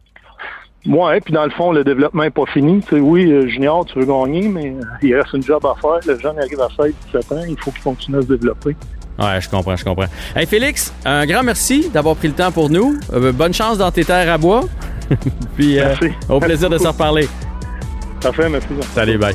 Ouais, 0.87 1.21
puis 1.21 1.35
dans 1.35 1.45
le 1.45 1.51
fond, 1.51 1.73
le 1.73 1.85
développement 1.85 2.23
n'est 2.23 2.31
pas 2.31 2.47
fini. 2.47 2.81
Tu 2.81 2.97
sais, 2.97 3.01
oui, 3.01 3.31
euh, 3.31 3.47
junior, 3.49 3.85
tu 3.85 3.99
veux 3.99 4.07
gagner, 4.07 4.49
mais 4.49 4.75
il 5.03 5.15
reste 5.15 5.35
une 5.35 5.43
job 5.43 5.65
à 5.67 5.75
faire. 5.79 5.99
Le 6.07 6.19
jeune 6.19 6.39
arrive 6.39 6.61
à 6.61 6.69
16-17 6.69 7.35
ans, 7.35 7.45
il 7.47 7.59
faut 7.59 7.71
qu'il 7.71 7.83
continue 7.83 8.19
à 8.19 8.23
se 8.23 8.29
développer. 8.29 8.75
Ouais, 9.19 9.41
je 9.41 9.51
comprends, 9.51 9.77
je 9.77 9.85
comprends. 9.85 10.07
Hey 10.35 10.47
Félix, 10.47 10.95
un 11.05 11.27
grand 11.27 11.43
merci 11.43 11.91
d'avoir 11.91 12.17
pris 12.17 12.29
le 12.29 12.35
temps 12.35 12.51
pour 12.51 12.71
nous. 12.71 12.99
bonne 13.35 13.53
chance 13.53 13.77
dans 13.77 13.91
tes 13.91 14.05
terres 14.05 14.33
à 14.33 14.39
bois. 14.39 14.65
Puis, 15.57 15.77
au 16.31 16.41
plaisir 16.41 16.71
de 16.71 16.79
se 16.79 16.87
reparler. 16.87 17.29
Parfait, 18.23 18.49
merci. 18.49 18.69
Salut, 18.95 19.19
bye. 19.19 19.35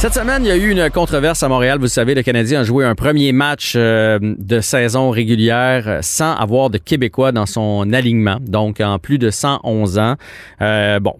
Cette 0.00 0.14
semaine, 0.14 0.46
il 0.46 0.48
y 0.48 0.50
a 0.50 0.56
eu 0.56 0.70
une 0.70 0.88
controverse 0.88 1.42
à 1.42 1.48
Montréal. 1.50 1.78
Vous 1.78 1.86
savez, 1.86 2.14
le 2.14 2.22
Canadien 2.22 2.60
a 2.60 2.64
joué 2.64 2.86
un 2.86 2.94
premier 2.94 3.32
match 3.32 3.74
euh, 3.76 4.18
de 4.22 4.62
saison 4.62 5.10
régulière 5.10 5.84
euh, 5.86 5.98
sans 6.00 6.32
avoir 6.36 6.70
de 6.70 6.78
Québécois 6.78 7.32
dans 7.32 7.44
son 7.44 7.92
alignement, 7.92 8.38
donc 8.40 8.80
en 8.80 8.98
plus 8.98 9.18
de 9.18 9.28
111 9.28 9.98
ans. 9.98 10.14
Euh, 10.62 11.00
bon, 11.00 11.12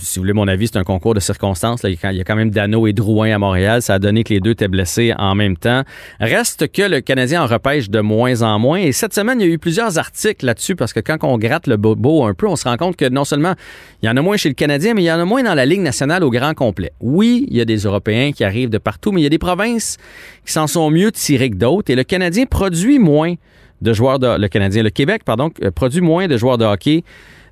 si 0.00 0.18
vous 0.18 0.24
voulez 0.24 0.32
mon 0.32 0.48
avis, 0.48 0.66
c'est 0.66 0.76
un 0.76 0.82
concours 0.82 1.14
de 1.14 1.20
circonstances. 1.20 1.84
Il 1.84 1.92
y 1.92 2.20
a 2.20 2.24
quand 2.24 2.34
même 2.34 2.50
Dano 2.50 2.88
et 2.88 2.92
Drouin 2.92 3.30
à 3.30 3.38
Montréal. 3.38 3.80
Ça 3.80 3.94
a 3.94 3.98
donné 4.00 4.24
que 4.24 4.34
les 4.34 4.40
deux 4.40 4.50
étaient 4.50 4.66
blessés 4.66 5.14
en 5.16 5.36
même 5.36 5.56
temps. 5.56 5.84
Reste 6.18 6.72
que 6.72 6.82
le 6.82 7.02
Canadien 7.02 7.44
en 7.44 7.46
repêche 7.46 7.90
de 7.90 8.00
moins 8.00 8.42
en 8.42 8.58
moins. 8.58 8.80
Et 8.80 8.90
cette 8.90 9.14
semaine, 9.14 9.40
il 9.40 9.46
y 9.46 9.50
a 9.50 9.52
eu 9.52 9.58
plusieurs 9.58 9.98
articles 9.98 10.44
là-dessus 10.44 10.74
parce 10.74 10.92
que 10.92 10.98
quand 10.98 11.18
on 11.22 11.38
gratte 11.38 11.68
le 11.68 11.76
bobo 11.76 12.24
un 12.24 12.34
peu, 12.34 12.48
on 12.48 12.56
se 12.56 12.64
rend 12.64 12.76
compte 12.76 12.96
que 12.96 13.08
non 13.08 13.24
seulement 13.24 13.54
il 14.02 14.06
y 14.06 14.08
en 14.08 14.16
a 14.16 14.20
moins 14.20 14.36
chez 14.36 14.48
le 14.48 14.56
Canadien, 14.56 14.94
mais 14.94 15.02
il 15.02 15.06
y 15.06 15.12
en 15.12 15.20
a 15.20 15.24
moins 15.24 15.44
dans 15.44 15.54
la 15.54 15.64
Ligue 15.64 15.82
nationale 15.82 16.24
au 16.24 16.30
grand 16.30 16.54
complet. 16.54 16.90
Oui, 17.00 17.46
il 17.48 17.56
y 17.56 17.60
a 17.60 17.64
des 17.64 17.76
Européens 17.76 18.15
qui 18.34 18.44
arrivent 18.44 18.70
de 18.70 18.78
partout, 18.78 19.12
mais 19.12 19.20
il 19.20 19.24
y 19.24 19.26
a 19.26 19.30
des 19.30 19.38
provinces 19.38 19.96
qui 20.44 20.52
s'en 20.52 20.66
sont 20.66 20.90
mieux 20.90 21.12
tirées 21.12 21.50
que 21.50 21.56
d'autres. 21.56 21.90
Et 21.90 21.96
le 21.96 22.04
Canadien 22.04 22.46
produit 22.46 22.98
moins 22.98 23.34
de 23.82 23.92
joueurs 23.92 24.18
de... 24.18 24.38
Le 24.38 24.48
Canadien, 24.48 24.82
le 24.82 24.90
Québec, 24.90 25.22
pardon, 25.24 25.50
euh, 25.62 25.70
produit 25.70 26.00
moins 26.00 26.26
de 26.26 26.36
joueurs 26.36 26.58
de 26.58 26.64
hockey 26.64 27.04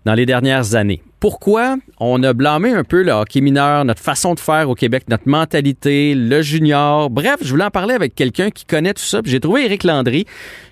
dans 0.05 0.15
les 0.15 0.27
dernières 0.27 0.75
années. 0.75 1.03
Pourquoi 1.21 1.77
on 2.01 2.23
a 2.23 2.35
blâmé 2.35 2.71
un 2.73 2.85
peu 2.85 3.03
le 3.03 3.11
hockey 3.13 3.41
mineur, 3.41 3.87
notre 3.87 4.03
façon 4.03 4.35
de 4.35 4.41
faire 4.41 4.69
au 4.69 4.75
Québec, 4.75 5.05
notre 5.09 5.27
mentalité, 5.27 6.15
le 6.15 6.43
junior? 6.43 7.09
Bref, 7.09 7.37
je 7.41 7.49
voulais 7.49 7.65
en 7.65 7.71
parler 7.71 7.95
avec 7.95 8.15
quelqu'un 8.15 8.51
qui 8.51 8.67
connaît 8.67 8.93
tout 8.93 9.03
ça. 9.03 9.23
J'ai 9.25 9.41
trouvé 9.41 9.65
Éric 9.65 9.85
Landry, 9.85 10.27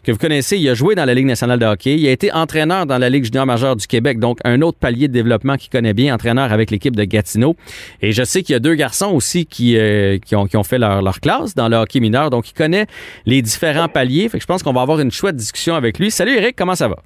que 0.05 0.13
vous 0.13 0.19
connaissez. 0.19 0.59
Il 0.59 0.69
a 0.69 0.75
joué 0.75 0.95
dans 0.95 1.07
la 1.07 1.15
Ligue 1.15 1.25
nationale 1.25 1.59
de 1.59 1.65
hockey. 1.65 1.97
Il 1.97 2.07
a 2.07 2.11
été 2.11 2.31
entraîneur 2.33 2.85
dans 2.85 2.99
la 2.99 3.09
Ligue 3.09 3.25
junior 3.25 3.47
majeure 3.47 3.77
du 3.77 3.87
Québec, 3.87 4.19
donc 4.19 4.41
un 4.45 4.61
autre 4.61 4.77
palier 4.77 5.09
de 5.09 5.15
développement 5.15 5.57
qu'il 5.57 5.71
connaît 5.71 5.95
bien, 5.95 6.15
entraîneur 6.15 6.53
avec 6.53 6.71
l'équipe 6.71 6.95
de 6.95 7.05
Gatineau. 7.05 7.57
Et 8.03 8.13
je 8.13 8.23
sais 8.23 8.43
qu'il 8.43 8.53
y 8.53 8.57
a 8.57 8.61
deux 8.61 8.75
garçons 8.75 9.13
aussi 9.13 9.47
qui, 9.47 9.79
euh, 9.79 10.19
qui, 10.19 10.37
ont, 10.37 10.47
qui 10.47 10.59
ont 10.59 10.65
fait 10.65 10.79
leur, 10.79 11.01
leur 11.01 11.21
classe 11.21 11.55
dans 11.55 11.71
le 11.71 11.77
hockey 11.77 12.01
mineur, 12.01 12.29
donc 12.29 12.51
il 12.51 12.55
connaît 12.55 12.87
les 13.25 13.41
différents 13.41 13.89
paliers. 13.89 14.29
Fait 14.29 14.37
que 14.37 14.43
je 14.43 14.47
pense 14.47 14.63
qu'on 14.63 14.75
va 14.75 14.83
avoir 14.83 15.01
une 15.01 15.11
chouette 15.11 15.37
discussion 15.37 15.75
avec 15.75 15.99
lui. 15.99 16.11
Salut 16.11 16.37
Éric, 16.37 16.57
comment 16.57 16.75
ça 16.75 16.89
va? 16.89 16.97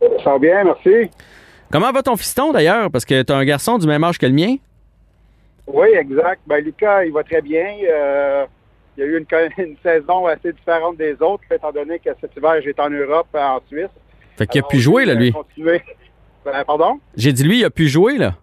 Ça 0.00 0.30
va 0.32 0.38
bien, 0.38 0.64
merci. 0.64 1.10
Comment 1.70 1.90
va 1.90 2.02
ton 2.02 2.16
fiston 2.16 2.52
d'ailleurs? 2.52 2.90
Parce 2.90 3.04
que 3.04 3.22
tu 3.22 3.32
as 3.32 3.36
un 3.36 3.44
garçon 3.44 3.78
du 3.78 3.86
même 3.86 4.04
âge 4.04 4.18
que 4.18 4.26
le 4.26 4.32
mien. 4.32 4.56
Oui, 5.66 5.88
exact. 5.94 6.40
Ben, 6.46 6.62
Lucas, 6.64 7.04
il 7.04 7.12
va 7.12 7.24
très 7.24 7.42
bien. 7.42 7.66
Euh, 7.88 8.46
il 8.96 9.00
y 9.00 9.02
a 9.04 9.06
eu 9.06 9.18
une, 9.18 9.26
une 9.58 9.76
saison 9.82 10.26
assez 10.26 10.52
différente 10.52 10.96
des 10.96 11.16
autres, 11.20 11.42
étant 11.50 11.72
donné 11.72 11.98
que 11.98 12.10
cet 12.20 12.36
hiver, 12.36 12.60
j'étais 12.62 12.80
en 12.80 12.90
Europe, 12.90 13.28
en 13.34 13.60
Suisse. 13.68 13.88
Fait 14.36 14.46
qu'il 14.46 14.60
a 14.60 14.66
pu 14.66 14.78
jouer, 14.78 15.04
là, 15.04 15.12
a 15.12 15.16
lui. 15.16 15.34
Ben, 16.44 16.62
pardon? 16.64 17.00
J'ai 17.16 17.32
dit 17.32 17.42
lui, 17.42 17.58
il 17.58 17.64
a 17.64 17.70
pu 17.70 17.88
jouer, 17.88 18.18
là. 18.18 18.34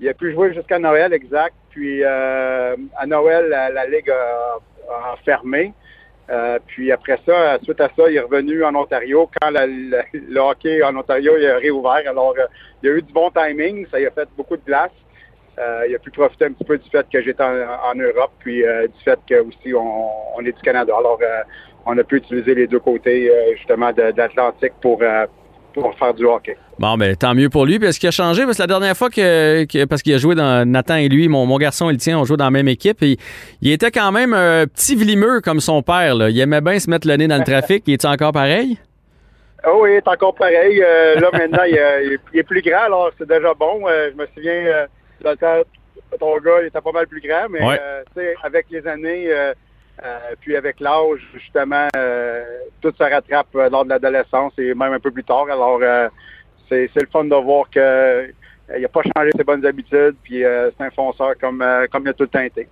Il 0.00 0.08
a 0.08 0.14
pu 0.14 0.32
jouer 0.32 0.52
jusqu'à 0.52 0.80
Noël, 0.80 1.12
exact. 1.12 1.54
Puis 1.70 2.02
euh, 2.02 2.74
à 2.96 3.06
Noël, 3.06 3.48
la, 3.48 3.70
la 3.70 3.86
Ligue 3.86 4.10
a, 4.10 4.56
a 4.92 5.16
fermé. 5.24 5.72
Euh, 6.32 6.58
puis 6.66 6.90
après 6.90 7.18
ça, 7.26 7.58
suite 7.62 7.80
à 7.80 7.90
ça, 7.94 8.10
il 8.10 8.16
est 8.16 8.20
revenu 8.20 8.64
en 8.64 8.74
Ontario 8.74 9.28
quand 9.40 9.50
le 9.50 10.38
hockey 10.38 10.82
en 10.82 10.96
Ontario 10.96 11.34
il 11.38 11.46
a 11.46 11.58
réouvert. 11.58 12.02
Alors, 12.08 12.34
euh, 12.38 12.46
il 12.82 12.88
y 12.88 12.92
a 12.92 12.96
eu 12.96 13.02
du 13.02 13.12
bon 13.12 13.30
timing. 13.30 13.86
Ça 13.90 13.98
a 13.98 14.10
fait 14.10 14.28
beaucoup 14.36 14.56
de 14.56 14.62
place. 14.62 14.92
Euh, 15.58 15.84
il 15.88 15.94
a 15.94 15.98
pu 15.98 16.10
profiter 16.10 16.46
un 16.46 16.52
petit 16.52 16.64
peu 16.64 16.78
du 16.78 16.88
fait 16.88 17.06
que 17.12 17.20
j'étais 17.20 17.42
en, 17.42 17.94
Europe, 17.94 18.32
puis 18.38 18.64
euh, 18.64 18.86
du 18.86 19.04
fait 19.04 19.18
que 19.28 19.34
aussi 19.42 19.74
on, 19.74 20.40
est 20.40 20.52
du 20.52 20.62
Canada. 20.62 20.94
Alors, 20.96 21.18
euh, 21.20 21.42
on 21.84 21.98
a 21.98 22.04
pu 22.04 22.16
utiliser 22.16 22.54
les 22.54 22.66
deux 22.66 22.80
côtés 22.80 23.30
euh, 23.30 23.54
justement 23.56 23.92
de, 23.92 24.12
de 24.12 24.16
l'Atlantique 24.16 24.72
pour, 24.80 25.02
euh, 25.02 25.26
pour 25.74 25.94
faire 25.98 26.14
du 26.14 26.24
hockey. 26.24 26.56
Bon, 26.82 26.96
ben 26.96 27.14
tant 27.14 27.32
mieux 27.32 27.48
pour 27.48 27.64
lui. 27.64 27.78
Puis 27.78 27.86
est-ce 27.88 28.00
qu'il 28.00 28.08
a 28.08 28.12
changé? 28.12 28.44
Parce 28.44 28.56
que 28.56 28.62
la 28.64 28.66
dernière 28.66 28.96
fois 28.96 29.08
que, 29.08 29.62
que- 29.66 29.84
parce 29.84 30.02
qu'il 30.02 30.12
a 30.14 30.18
joué 30.18 30.34
dans 30.34 30.68
Nathan 30.68 30.96
et 30.96 31.08
lui, 31.08 31.28
mon, 31.28 31.46
mon 31.46 31.56
garçon 31.56 31.88
et 31.88 31.92
le 31.92 31.98
tien, 31.98 32.18
ont 32.18 32.24
joué 32.24 32.36
dans 32.36 32.46
la 32.46 32.50
même 32.50 32.66
équipe. 32.66 33.00
Et 33.04 33.18
il 33.60 33.70
était 33.70 33.92
quand 33.92 34.10
même 34.10 34.34
un 34.34 34.66
petit 34.66 34.96
vlimeux 34.96 35.40
comme 35.40 35.60
son 35.60 35.80
père. 35.82 36.16
Là. 36.16 36.28
Il 36.28 36.40
aimait 36.40 36.60
bien 36.60 36.80
se 36.80 36.90
mettre 36.90 37.06
le 37.06 37.14
nez 37.14 37.28
dans 37.28 37.38
le 37.38 37.44
trafic. 37.44 37.84
Il 37.86 37.92
est 37.92 38.04
encore 38.04 38.32
pareil? 38.32 38.78
Oh 39.64 39.78
oui, 39.82 39.90
c'est 40.02 40.08
encore 40.10 40.34
pareil. 40.34 40.82
Euh, 40.82 41.20
là, 41.20 41.28
maintenant, 41.32 41.62
il, 41.68 41.78
euh, 41.78 42.02
il 42.04 42.12
est- 42.14 42.20
il 42.34 42.40
est 42.40 42.42
plus 42.42 42.62
grand, 42.62 42.82
alors 42.86 43.12
c'est 43.16 43.28
déjà 43.28 43.54
bon. 43.54 43.82
Euh, 43.88 44.10
je 44.12 44.16
me 44.20 44.26
souviens, 44.34 44.86
dans 45.22 45.30
le 45.30 45.36
temps, 45.36 45.62
ton 46.18 46.36
gars, 46.38 46.62
il 46.62 46.66
était 46.66 46.80
pas 46.80 46.90
mal 46.90 47.06
plus 47.06 47.20
grand, 47.20 47.46
mais 47.48 47.64
Ouais. 47.64 47.78
tu 48.16 48.20
sais, 48.22 48.34
avec 48.42 48.66
les 48.72 48.84
années, 48.88 49.28
puis 50.40 50.56
avec 50.56 50.80
l'âge, 50.80 51.20
justement, 51.32 51.86
tout 52.80 52.92
se 52.98 53.02
rattrape 53.04 53.46
lors 53.70 53.84
de 53.84 53.90
l'adolescence 53.90 54.52
et 54.58 54.74
même 54.74 54.94
un 54.94 54.98
peu 54.98 55.12
plus 55.12 55.22
tard. 55.22 55.46
Alors, 55.48 55.78
c'est 56.92 57.00
le 57.00 57.08
fun 57.12 57.24
de 57.24 57.34
voir 57.34 57.68
que 57.70 57.80
euh, 57.80 58.28
il 58.76 58.82
n'a 58.82 58.88
pas 58.88 59.02
changé 59.02 59.30
ses 59.36 59.44
bonnes 59.44 59.64
habitudes, 59.66 60.16
puis 60.22 60.44
euh, 60.44 60.70
c'est 60.76 60.84
un 60.84 60.90
fonceur 60.90 61.34
comme, 61.40 61.62
euh, 61.62 61.86
comme 61.90 62.02
il 62.04 62.08
a 62.08 62.12
tout 62.12 62.24
le 62.24 62.28
temps 62.28 62.40
été. 62.40 62.68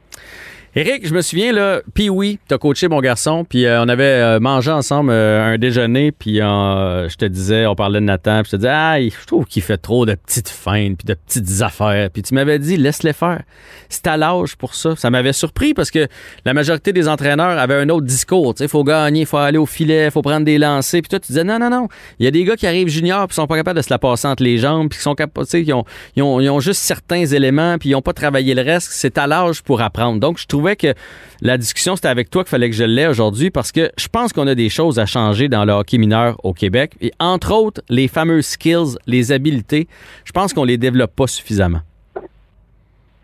Éric, 0.77 1.05
je 1.05 1.13
me 1.13 1.21
souviens, 1.21 1.53
là, 1.53 1.81
puis 1.95 2.09
oui, 2.09 2.39
t'as 2.47 2.57
coaché 2.57 2.87
mon 2.87 3.01
garçon, 3.01 3.45
puis 3.45 3.67
euh, 3.67 3.83
on 3.83 3.89
avait 3.89 4.05
euh, 4.05 4.39
mangé 4.39 4.71
ensemble 4.71 5.11
euh, 5.11 5.55
un 5.55 5.59
déjeuner, 5.59 6.13
puis 6.13 6.37
je 6.37 7.17
te 7.17 7.25
disais, 7.25 7.67
on 7.67 7.75
parlait 7.75 7.99
de 7.99 8.05
Nathan, 8.05 8.43
puis 8.43 8.51
je 8.53 8.57
te 8.57 8.57
disais, 8.57 8.73
ah, 8.73 9.01
je 9.01 9.27
trouve 9.27 9.47
qu'il 9.47 9.63
fait 9.63 9.79
trop 9.79 10.07
de 10.07 10.15
petites 10.15 10.49
feintes, 10.49 10.99
puis 10.99 11.07
de 11.07 11.15
petites 11.15 11.63
affaires, 11.63 12.09
puis 12.11 12.23
tu 12.23 12.35
m'avais 12.35 12.61
dit, 12.61 12.77
laisse-les 12.77 13.13
faire. 13.13 13.43
C'est 13.89 14.07
à 14.07 14.17
l'âge 14.17 14.55
pour 14.55 14.77
ça. 14.77 14.95
Ça 14.95 15.11
m'avait 15.11 15.33
surpris 15.33 15.75
parce 15.75 15.91
que 15.91 16.07
la 16.45 16.55
majorité 16.55 16.93
des 16.93 17.09
entraîneurs 17.09 17.59
avaient 17.59 17.75
un 17.75 17.89
autre 17.89 18.07
discours, 18.07 18.55
tu 18.55 18.63
sais, 18.63 18.69
faut 18.69 18.85
gagner, 18.85 19.25
faut 19.25 19.39
aller 19.39 19.59
au 19.59 19.67
filet, 19.67 20.13
faut 20.13 20.23
prendre 20.23 20.45
des 20.45 20.59
lancers, 20.59 21.03
puis 21.03 21.09
toi, 21.09 21.19
tu 21.19 21.33
disais, 21.33 21.43
non, 21.43 21.59
non, 21.59 21.69
non, 21.69 21.89
il 22.21 22.27
y 22.27 22.29
a 22.29 22.31
des 22.31 22.45
gars 22.45 22.55
qui 22.55 22.69
arrivent 22.69 22.87
juniors, 22.87 23.27
puis 23.27 23.35
sont 23.35 23.49
pas 23.49 23.57
capables 23.57 23.79
de 23.79 23.83
se 23.83 23.91
la 23.91 23.99
passer 23.99 24.29
entre 24.29 24.45
les 24.45 24.59
jambes, 24.59 24.89
puis 24.89 24.99
qui 24.99 25.03
sont 25.03 25.17
capables, 25.17 25.47
tu 25.47 25.51
sais, 25.51 25.65
qui 25.65 25.73
ont, 25.73 25.85
ils 26.15 26.23
ont, 26.23 26.39
ils 26.39 26.49
ont 26.49 26.61
juste 26.61 26.83
certains 26.83 27.27
éléments, 27.27 27.77
puis 27.77 27.89
ils 27.89 27.93
n'ont 27.95 28.03
pas 28.03 28.13
travaillé 28.13 28.55
le 28.55 28.63
reste. 28.63 28.91
C'est 28.93 29.19
à 29.19 29.27
l'âge 29.27 29.63
pour 29.63 29.83
apprendre. 29.83 30.21
Donc, 30.21 30.39
je 30.39 30.47
trouvais 30.61 30.77
que 30.77 30.95
la 31.41 31.57
discussion, 31.57 31.97
c'était 31.97 32.09
avec 32.09 32.29
toi 32.29 32.45
qu'il 32.45 32.51
fallait 32.51 32.69
que 32.69 32.77
je 32.77 32.85
l'ai 32.85 33.07
aujourd'hui 33.07 33.51
parce 33.51 33.73
que 33.73 33.91
je 33.97 34.09
pense 34.09 34.33
qu'on 34.33 34.47
a 34.47 34.55
des 34.55 34.69
choses 34.69 34.99
à 34.99 35.07
changer 35.07 35.49
dans 35.49 35.65
le 35.65 35.73
hockey 35.73 35.97
mineur 35.97 36.37
au 36.45 36.53
Québec. 36.53 36.93
Et 37.01 37.13
entre 37.19 37.55
autres, 37.55 37.81
les 37.89 38.09
fameux 38.09 38.43
skills, 38.43 38.99
les 39.07 39.33
habiletés, 39.33 39.89
je 40.25 40.33
pense 40.33 40.53
qu'on 40.53 40.65
les 40.65 40.77
développe 40.77 41.17
pas 41.17 41.27
suffisamment. 41.27 41.81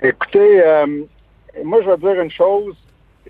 Écoutez, 0.03 0.62
euh, 0.62 0.87
moi, 1.62 1.81
je 1.83 1.90
vais 1.90 1.96
dire 1.99 2.22
une 2.22 2.31
chose. 2.31 2.75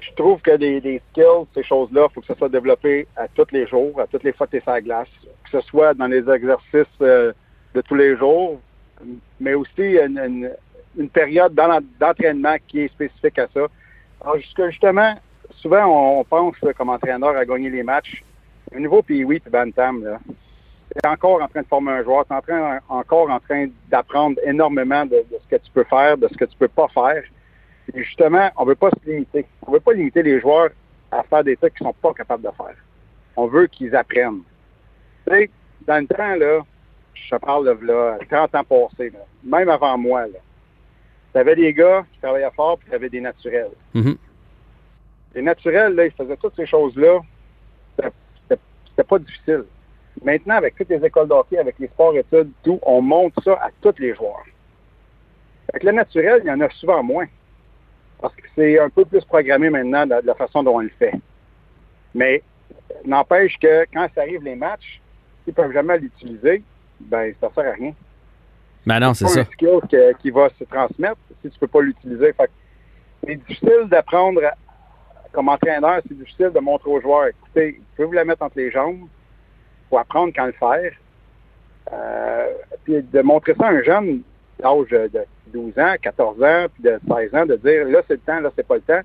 Je 0.01 0.12
trouve 0.14 0.40
que 0.40 0.57
des, 0.57 1.03
skills, 1.11 1.47
ces 1.55 1.64
choses-là, 1.64 2.07
il 2.09 2.14
faut 2.14 2.21
que 2.21 2.27
ça 2.29 2.37
soit 2.37 2.49
développé 2.49 3.09
à 3.16 3.27
tous 3.29 3.47
les 3.51 3.66
jours, 3.66 4.01
à 4.01 4.07
toutes 4.07 4.23
les 4.23 4.33
fois 4.33 4.47
que 4.47 4.53
tu 4.53 4.59
es 4.59 4.62
la 4.66 4.81
glace. 4.81 5.09
Que 5.51 5.61
ce 5.61 5.66
soit 5.66 5.95
dans 5.95 6.07
les 6.07 6.29
exercices 6.31 6.87
euh, 7.01 7.33
de 7.75 7.81
tous 7.81 7.95
les 7.95 8.16
jours, 8.16 8.61
mais 9.40 9.55
aussi 9.55 9.97
une, 9.99 10.51
période 11.12 11.55
d'entraînement 12.01 12.57
qui 12.69 12.81
est 12.81 12.88
spécifique 12.88 13.38
à 13.38 13.49
ça. 13.53 13.66
Alors, 14.21 14.39
justement, 14.39 15.15
souvent, 15.57 16.19
on, 16.19 16.25
pense 16.25 16.61
là, 16.63 16.73
comme 16.73 16.89
entraîneur 16.89 17.37
à 17.37 17.45
gagner 17.45 17.71
les 17.71 17.83
matchs. 17.83 18.23
Au 18.75 18.79
niveau 18.79 19.03
puis 19.03 19.25
oui, 19.25 19.41
puis 19.41 19.51
Bantam, 19.51 20.05
là, 20.05 20.19
tu 20.27 20.99
es 21.03 21.09
encore 21.09 21.43
en 21.43 21.49
train 21.49 21.63
de 21.63 21.67
former 21.67 21.93
un 21.93 22.03
joueur, 22.03 22.27
tu 22.27 22.33
es 22.33 22.37
en 22.37 22.41
train, 22.41 22.81
encore 22.89 23.31
en 23.31 23.41
train 23.41 23.69
d'apprendre 23.89 24.39
énormément 24.45 25.07
de, 25.07 25.25
ce 25.31 25.57
que 25.57 25.63
tu 25.63 25.71
peux 25.73 25.85
faire, 25.85 26.19
de 26.19 26.29
ce 26.29 26.37
que 26.37 26.45
tu 26.45 26.57
peux 26.57 26.69
pas 26.69 26.89
faire. 26.89 27.23
Et 27.95 28.03
justement, 28.03 28.51
on 28.57 28.65
veut 28.65 28.75
pas 28.75 28.91
se 28.91 29.11
limiter. 29.11 29.47
On 29.67 29.73
veut 29.73 29.81
pas 29.81 29.93
limiter 29.93 30.23
les 30.23 30.41
joueurs 30.41 30.71
à 31.13 31.23
faire 31.23 31.45
des 31.45 31.57
trucs 31.57 31.75
qu'ils 31.75 31.87
sont 31.87 31.93
pas 31.93 32.13
capables 32.13 32.43
de 32.43 32.51
faire. 32.57 32.75
On 33.37 33.47
veut 33.47 33.69
qu'ils 33.69 33.95
apprennent. 33.95 34.43
Tu 35.27 35.35
sais, 35.35 35.51
dans 35.87 36.01
le 36.01 36.07
temps, 36.07 36.35
là, 36.35 36.63
je 37.15 37.37
parle 37.37 37.65
de 37.67 37.87
là, 37.87 38.19
30 38.29 38.55
ans 38.55 38.65
passés, 38.65 39.11
là, 39.11 39.21
même 39.45 39.69
avant 39.69 39.97
moi, 39.97 40.23
là, 40.27 40.39
tu 41.37 41.40
avais 41.40 41.55
des 41.55 41.75
gars 41.75 42.07
qui 42.14 42.20
travaillaient 42.20 42.51
fort, 42.57 42.79
puis 42.79 42.88
tu 42.88 42.94
avais 42.94 43.11
des 43.11 43.20
naturels. 43.20 43.72
Mhm. 43.92 44.16
Les 45.35 45.42
naturels, 45.42 45.94
là, 45.94 46.07
ils 46.07 46.12
faisaient 46.12 46.37
toutes 46.38 46.57
ces 46.57 46.64
choses-là. 46.64 47.20
C'était- 48.49 49.05
pas 49.07 49.18
difficile. 49.18 49.64
Maintenant, 50.25 50.55
avec 50.55 50.77
toutes 50.77 50.88
les 50.88 51.05
écoles 51.05 51.29
d'hockey, 51.29 51.59
avec 51.59 51.79
les 51.79 51.88
sports-études, 51.88 52.51
tout, 52.62 52.79
on 52.81 53.03
monte 53.03 53.35
ça 53.44 53.53
à 53.53 53.68
tous 53.83 53.99
les 53.99 54.14
joueurs. 54.14 54.46
Avec 55.68 55.83
le 55.83 55.92
naturel, 55.92 56.40
il 56.42 56.49
y 56.49 56.51
en 56.51 56.61
a 56.62 56.70
souvent 56.70 57.03
moins. 57.03 57.27
Parce 58.18 58.35
que 58.35 58.49
c'est 58.55 58.79
un 58.81 58.88
peu 58.88 59.05
plus 59.05 59.22
programmé 59.27 59.68
maintenant 59.68 60.07
de, 60.07 60.14
la 60.25 60.35
façon 60.35 60.62
dont 60.62 60.77
on 60.77 60.81
le 60.81 60.88
fait. 60.99 61.12
Mais 62.14 62.42
n'empêche 63.05 63.59
que 63.59 63.85
quand 63.92 64.09
ça 64.14 64.22
arrive 64.22 64.42
les 64.42 64.57
matchs, 64.57 65.03
s'ils 65.44 65.53
peuvent 65.53 65.72
jamais 65.72 65.99
l'utiliser, 65.99 66.62
ben 66.99 67.35
ça 67.42 67.51
sert 67.55 67.66
à 67.66 67.72
rien. 67.72 67.92
Ben 68.87 69.01
non, 69.01 69.14
c'est 69.14 69.27
ça. 69.27 69.40
un 69.40 69.44
skill 69.44 69.81
que- 69.90 70.12
qui 70.18 70.31
va 70.31 70.49
se 70.59 70.64
transmettre 70.64 71.18
si 71.42 71.51
tu 71.51 71.59
peux 71.59 71.66
pas 71.66 71.83
l'utiliser. 71.83 72.33
C'est 73.27 73.37
difficile 73.37 73.88
d'apprendre 73.88 74.40
comme 75.33 75.49
entraîneur, 75.51 76.01
c'est 76.09 76.16
difficile 76.16 76.51
de 76.55 76.61
montrer 76.61 76.90
aux 76.90 77.01
joueurs, 77.01 77.27
écoutez, 77.27 77.72
vous 77.72 77.85
pouvez 77.94 78.07
vous 78.07 78.12
la 78.12 78.25
mettre 78.25 78.42
entre 78.42 78.57
les 78.57 78.70
jambes, 78.70 79.07
faut 79.90 79.99
apprendre 79.99 80.33
quand 80.35 80.46
le 80.46 80.53
faire. 80.53 80.92
Euh, 81.92 82.46
puis 82.85 83.03
de 83.03 83.20
montrer 83.20 83.55
ça 83.55 83.66
à 83.66 83.70
un 83.70 83.83
jeune, 83.83 84.22
l'âge 84.59 84.88
de 84.88 85.11
12 85.49 85.79
ans, 85.79 85.94
14 86.01 86.42
ans, 86.42 86.66
puis 86.72 86.83
de 86.85 86.99
16 87.07 87.35
ans, 87.35 87.44
de 87.44 87.57
dire 87.57 87.87
là, 87.87 88.01
c'est 88.09 88.14
le 88.14 88.20
temps, 88.20 88.40
là, 88.40 88.51
c'est 88.57 88.66
pas 88.66 88.77
le 88.77 88.81
temps. 88.81 89.01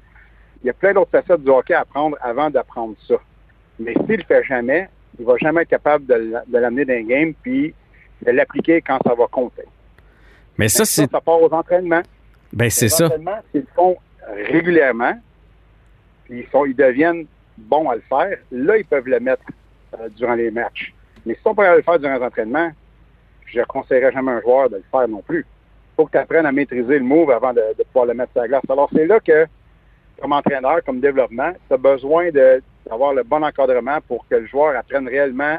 Il 0.63 0.67
y 0.67 0.69
a 0.69 0.73
plein 0.73 0.93
d'autres 0.93 1.11
facettes 1.11 1.43
du 1.43 1.49
hockey 1.49 1.73
à 1.73 1.81
apprendre 1.81 2.17
avant 2.21 2.49
d'apprendre 2.49 2.95
ça. 3.07 3.15
Mais 3.79 3.93
s'il 4.05 4.17
le 4.17 4.23
fait 4.23 4.43
jamais, 4.43 4.87
il 5.19 5.25
va 5.25 5.35
jamais 5.37 5.63
être 5.63 5.69
capable 5.69 6.05
de, 6.05 6.33
l'amener 6.49 6.85
dans 6.85 6.93
un 6.93 7.03
game 7.03 7.33
puis 7.41 7.73
de 8.25 8.31
l'appliquer 8.31 8.81
quand 8.81 8.99
ça 9.05 9.13
va 9.13 9.27
compter. 9.27 9.63
Mais 10.57 10.69
ça, 10.69 10.85
c'est. 10.85 11.09
Ça, 11.09 11.21
part 11.21 11.41
aux 11.41 11.53
entraînements. 11.53 12.01
Ben, 12.53 12.69
c'est 12.69 12.89
ça. 12.89 13.05
Les 13.05 13.13
entraînements, 13.13 13.39
s'ils 13.51 13.61
le 13.61 13.67
font 13.75 13.97
régulièrement, 14.47 15.13
puis 16.25 16.39
ils, 16.39 16.51
sont, 16.51 16.65
ils 16.65 16.75
deviennent 16.75 17.25
bons 17.57 17.89
à 17.89 17.95
le 17.95 18.03
faire, 18.07 18.37
là, 18.51 18.77
ils 18.77 18.85
peuvent 18.85 19.07
le 19.07 19.19
mettre 19.19 19.43
euh, 19.99 20.09
durant 20.09 20.35
les 20.35 20.51
matchs. 20.51 20.93
Mais 21.25 21.33
si 21.35 21.41
on 21.45 21.55
peut 21.55 21.63
le 21.75 21.81
faire 21.81 21.99
durant 21.99 22.15
les 22.15 22.23
entraînements, 22.23 22.71
je 23.45 23.59
ne 23.59 23.65
conseillerais 23.65 24.11
jamais 24.11 24.31
un 24.31 24.41
joueur 24.41 24.69
de 24.69 24.77
le 24.77 24.83
faire 24.89 25.07
non 25.07 25.21
plus. 25.21 25.39
Il 25.39 25.95
faut 25.95 26.05
que 26.05 26.11
tu 26.11 26.17
apprennes 26.17 26.45
à 26.45 26.51
maîtriser 26.51 26.99
le 26.99 27.05
move 27.05 27.31
avant 27.31 27.53
de, 27.53 27.61
pouvoir 27.85 28.05
le 28.05 28.13
mettre 28.13 28.31
sur 28.31 28.41
la 28.41 28.47
glace. 28.47 28.61
Alors, 28.69 28.89
c'est 28.93 29.05
là 29.05 29.19
que, 29.19 29.45
comme 30.21 30.31
entraîneur, 30.31 30.83
comme 30.85 30.99
développement, 30.99 31.51
tu 31.67 31.73
as 31.73 31.77
besoin 31.77 32.29
d'avoir 32.31 33.13
le 33.13 33.23
bon 33.23 33.43
encadrement 33.43 33.99
pour 34.07 34.25
que 34.27 34.35
le 34.35 34.47
joueur 34.47 34.75
apprenne 34.75 35.07
réellement 35.07 35.57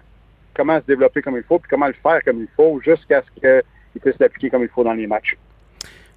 comment 0.54 0.80
se 0.80 0.86
développer 0.86 1.22
comme 1.22 1.36
il 1.36 1.42
faut, 1.42 1.58
puis 1.58 1.68
comment 1.70 1.86
le 1.86 1.94
faire 1.94 2.22
comme 2.24 2.40
il 2.40 2.48
faut, 2.56 2.80
jusqu'à 2.80 3.22
ce 3.22 3.40
qu'il 3.40 4.00
puisse 4.00 4.18
l'appliquer 4.18 4.50
comme 4.50 4.62
il 4.62 4.68
faut 4.68 4.84
dans 4.84 4.92
les 4.92 5.06
matchs. 5.06 5.36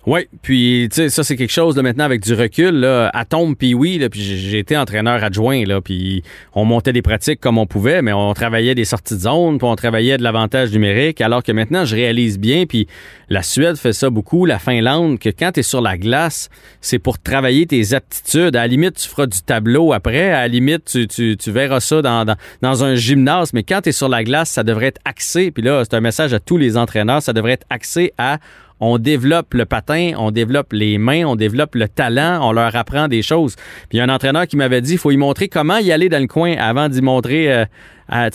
Oui, 0.08 0.28
puis 0.44 0.88
tu 0.92 0.98
sais, 0.98 1.10
ça 1.10 1.24
c'est 1.24 1.36
quelque 1.36 1.52
chose 1.52 1.74
de 1.74 1.82
maintenant 1.82 2.04
avec 2.04 2.22
du 2.22 2.36
recul. 2.36 2.76
Là, 2.76 3.10
à 3.12 3.26
tombe, 3.26 3.56
puis 3.56 3.74
oui, 3.74 3.98
là, 3.98 4.08
puis 4.08 4.22
j'ai 4.22 4.60
été 4.60 4.78
entraîneur 4.78 5.24
adjoint, 5.24 5.66
là, 5.66 5.82
puis 5.82 6.22
on 6.54 6.64
montait 6.64 6.94
des 6.94 7.02
pratiques 7.02 7.40
comme 7.40 7.58
on 7.58 7.66
pouvait, 7.66 8.04
mais 8.04 8.14
on 8.14 8.32
travaillait 8.36 8.76
des 8.76 8.86
sorties 8.86 9.16
de 9.16 9.22
zone, 9.22 9.58
puis 9.58 9.68
on 9.68 9.76
travaillait 9.76 10.18
de 10.18 10.24
l'avantage 10.24 10.72
numérique, 10.72 11.22
alors 11.22 11.42
que 11.42 11.52
maintenant 11.52 11.86
je 11.86 11.96
réalise 11.96 12.38
bien, 12.38 12.68
puis 12.68 12.88
la 13.30 13.42
Suède 13.42 13.78
fait 13.78 13.94
ça 13.94 14.12
beaucoup, 14.12 14.46
la 14.46 14.60
Finlande, 14.60 15.18
que 15.18 15.30
quand 15.30 15.54
tu 15.54 15.64
sur 15.64 15.82
la 15.82 15.98
glace, 15.98 16.50
c'est 16.82 17.00
pour 17.00 17.18
travailler 17.18 17.66
tes 17.66 17.96
aptitudes. 17.96 18.56
À 18.56 18.60
la 18.62 18.68
limite, 18.68 18.98
tu 18.98 19.08
feras 19.08 19.26
du 19.26 19.42
tableau 19.42 19.92
après, 19.92 20.30
à 20.30 20.42
la 20.42 20.48
limite, 20.48 20.86
tu, 20.86 21.08
tu, 21.08 21.36
tu 21.36 21.50
verras 21.50 21.80
ça 21.80 22.04
dans, 22.04 22.26
dans, 22.26 22.36
dans, 22.62 22.84
un 22.84 22.94
gymnase, 22.94 23.54
mais 23.54 23.64
quand 23.64 23.82
tu 23.82 23.90
es 23.90 23.92
sur 23.92 24.10
la 24.10 24.24
glace, 24.24 24.52
ça 24.52 24.64
devrait 24.64 24.88
être 24.88 25.02
axé, 25.04 25.50
puis 25.50 25.64
là, 25.64 25.84
c'est 25.84 25.96
un 25.96 26.02
message 26.02 26.32
à 26.36 26.40
tous 26.40 26.58
les 26.58 26.78
entraîneurs, 26.78 27.24
ça 27.24 27.34
devrait 27.34 27.54
être 27.54 27.66
axé 27.72 28.14
à 28.20 28.38
on 28.80 28.98
développe 28.98 29.54
le 29.54 29.66
patin, 29.66 30.12
on 30.18 30.32
développe 30.32 30.74
les 30.74 30.98
mains, 30.98 31.26
on 31.26 31.36
développe 31.36 31.76
le 31.76 31.88
talent, 31.88 32.40
on 32.42 32.52
leur 32.52 32.76
apprend 32.76 33.08
des 33.08 33.22
choses. 33.22 33.56
Puis 33.56 33.94
il 33.94 33.98
y 33.98 34.02
a 34.02 34.04
un 34.04 34.10
entraîneur 34.10 34.48
qui 34.48 34.58
m'avait 34.58 34.82
dit, 34.82 34.94
il 34.94 34.98
faut 34.98 35.12
y 35.12 35.18
montrer 35.18 35.48
comment 35.48 35.78
y 35.78 35.92
aller 35.92 36.10
dans 36.10 36.22
le 36.22 36.28
coin 36.28 36.56
avant 36.58 36.90
d'y 36.90 37.02
montrer 37.02 37.52
euh, 37.52 37.66
à, 38.10 38.30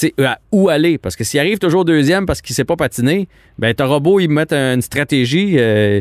où 0.50 0.68
aller. 0.68 0.98
Parce 0.98 1.16
que 1.16 1.24
s'il 1.24 1.40
arrive 1.40 1.59
toujours 1.59 1.85
deuxième 1.85 2.26
parce 2.26 2.40
qu'il 2.40 2.55
ne 2.55 2.57
sait 2.57 2.64
pas 2.64 2.76
patiner, 2.76 3.29
ben 3.59 3.74
t'auras 3.74 4.00
beau 4.00 4.18
y 4.18 4.29
mettre 4.29 4.55
une 4.55 4.83
stratégie, 4.83 5.57
euh, 5.59 6.00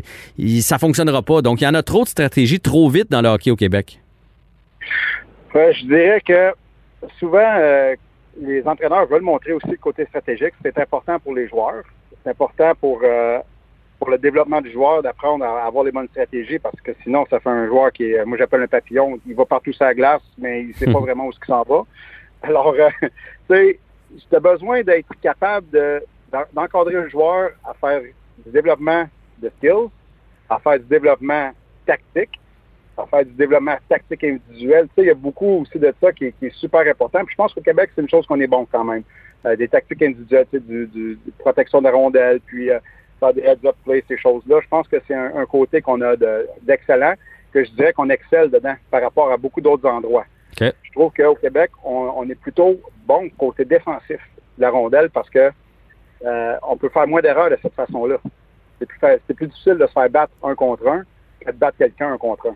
ça 0.61 0.77
fonctionnera 0.77 1.21
pas. 1.21 1.41
Donc 1.41 1.61
il 1.61 1.65
y 1.65 1.67
en 1.67 1.75
a 1.75 1.83
trop 1.83 2.03
de 2.03 2.09
stratégies 2.09 2.59
trop 2.59 2.89
vite 2.89 3.11
dans 3.11 3.21
le 3.21 3.29
hockey 3.29 3.51
au 3.51 3.55
Québec. 3.57 3.99
je 5.53 5.85
dirais 5.85 6.21
que 6.25 6.53
souvent, 7.19 7.55
euh, 7.59 7.95
les 8.41 8.65
entraîneurs 8.65 9.05
veulent 9.07 9.21
montrer 9.21 9.51
aussi 9.51 9.69
le 9.69 9.77
côté 9.77 10.05
stratégique. 10.05 10.53
C'est 10.63 10.77
important 10.77 11.19
pour 11.19 11.35
les 11.35 11.47
joueurs. 11.49 11.83
C'est 12.23 12.29
important 12.29 12.71
pour 12.79 13.01
pour 13.99 14.09
le 14.09 14.17
développement 14.17 14.61
du 14.61 14.71
joueur 14.71 15.03
d'apprendre 15.03 15.43
à 15.43 15.65
avoir 15.65 15.83
les 15.83 15.91
bonnes 15.91 16.07
stratégies 16.07 16.57
parce 16.57 16.79
que 16.81 16.91
sinon, 17.03 17.25
ça 17.29 17.39
fait 17.39 17.49
un 17.49 17.67
joueur 17.67 17.91
qui 17.91 18.11
est, 18.11 18.23
moi 18.25 18.37
j'appelle 18.37 18.63
un 18.63 18.67
papillon, 18.67 19.19
il 19.27 19.35
va 19.35 19.45
partout 19.45 19.73
sur 19.73 19.85
la 19.85 19.93
glace, 19.93 20.21
mais 20.37 20.63
il 20.63 20.75
sait 20.75 20.91
pas 20.91 20.99
vraiment 21.01 21.27
où 21.27 21.33
ce 21.33 21.39
s'en 21.45 21.63
va. 21.63 21.83
Alors, 22.41 22.73
euh, 22.73 22.89
tu 23.01 23.09
sais, 23.49 23.79
tu 24.29 24.35
as 24.35 24.39
besoin 24.39 24.81
d'être 24.83 25.09
capable 25.21 25.67
d'encadrer 26.53 26.93
le 26.93 27.09
joueur 27.09 27.51
à 27.65 27.73
faire 27.73 28.01
du 28.01 28.51
développement 28.51 29.05
de 29.39 29.51
skills, 29.57 29.89
à 30.49 30.59
faire 30.59 30.79
du 30.79 30.85
développement 30.85 31.51
tactique, 31.85 32.39
à 32.97 33.05
faire 33.05 33.25
du 33.25 33.31
développement 33.31 33.75
tactique 33.87 34.23
individuel. 34.23 34.87
Tu 34.89 34.95
sais, 34.95 35.01
il 35.01 35.07
y 35.07 35.11
a 35.11 35.15
beaucoup 35.15 35.61
aussi 35.61 35.77
de 35.77 35.93
ça 36.01 36.11
qui, 36.13 36.25
est 36.25 36.53
super 36.53 36.81
important. 36.81 37.19
Puis 37.25 37.33
je 37.33 37.35
pense 37.35 37.53
qu'au 37.53 37.61
Québec, 37.61 37.91
c'est 37.95 38.01
une 38.01 38.09
chose 38.09 38.25
qu'on 38.25 38.39
est 38.39 38.47
bon 38.47 38.65
quand 38.71 38.83
même. 38.83 39.03
Euh, 39.45 39.55
des 39.55 39.69
tactiques 39.69 40.01
individuelles, 40.01 40.47
tu 40.51 40.57
sais, 40.57 40.63
du, 40.65 40.87
du, 40.87 41.17
protection 41.37 41.81
de 41.81 41.87
rondelles, 41.87 42.41
puis 42.45 42.69
euh, 42.69 42.79
faire 43.19 43.33
des 43.33 43.41
heads-up 43.41 43.75
plays, 43.83 44.03
ces 44.07 44.17
choses-là. 44.17 44.59
Je 44.61 44.67
pense 44.67 44.87
que 44.87 44.97
c'est 45.07 45.15
un, 45.15 45.45
côté 45.45 45.81
qu'on 45.81 46.01
a 46.01 46.15
d'excellent, 46.61 47.13
que 47.51 47.63
je 47.63 47.71
dirais 47.71 47.93
qu'on 47.93 48.09
excelle 48.09 48.49
dedans 48.49 48.75
par 48.91 49.01
rapport 49.01 49.31
à 49.31 49.37
beaucoup 49.37 49.61
d'autres 49.61 49.87
endroits. 49.87 50.25
Je 50.59 50.91
trouve 50.93 51.11
qu'au 51.13 51.35
Québec, 51.35 51.71
on, 51.83 52.29
est 52.29 52.35
plutôt 52.35 52.79
bon 53.05 53.29
côté 53.37 53.63
défensif 53.65 54.19
de 54.57 54.61
la 54.61 54.69
rondelle 54.69 55.09
parce 55.09 55.29
que 55.29 55.51
euh, 56.25 56.57
on 56.67 56.75
peut 56.75 56.89
faire 56.89 57.07
moins 57.07 57.21
d'erreurs 57.21 57.49
de 57.49 57.57
cette 57.61 57.75
façon-là. 57.75 58.17
C'est 58.77 58.85
plus, 58.85 58.99
plus 59.35 59.47
difficile 59.47 59.75
de 59.75 59.87
se 59.87 59.91
faire 59.93 60.09
battre 60.09 60.33
un 60.43 60.55
contre 60.55 60.87
un 60.87 61.03
que 61.39 61.51
de 61.51 61.55
battre 61.55 61.77
quelqu'un 61.77 62.11
un 62.13 62.17
contre 62.17 62.47
un. 62.47 62.55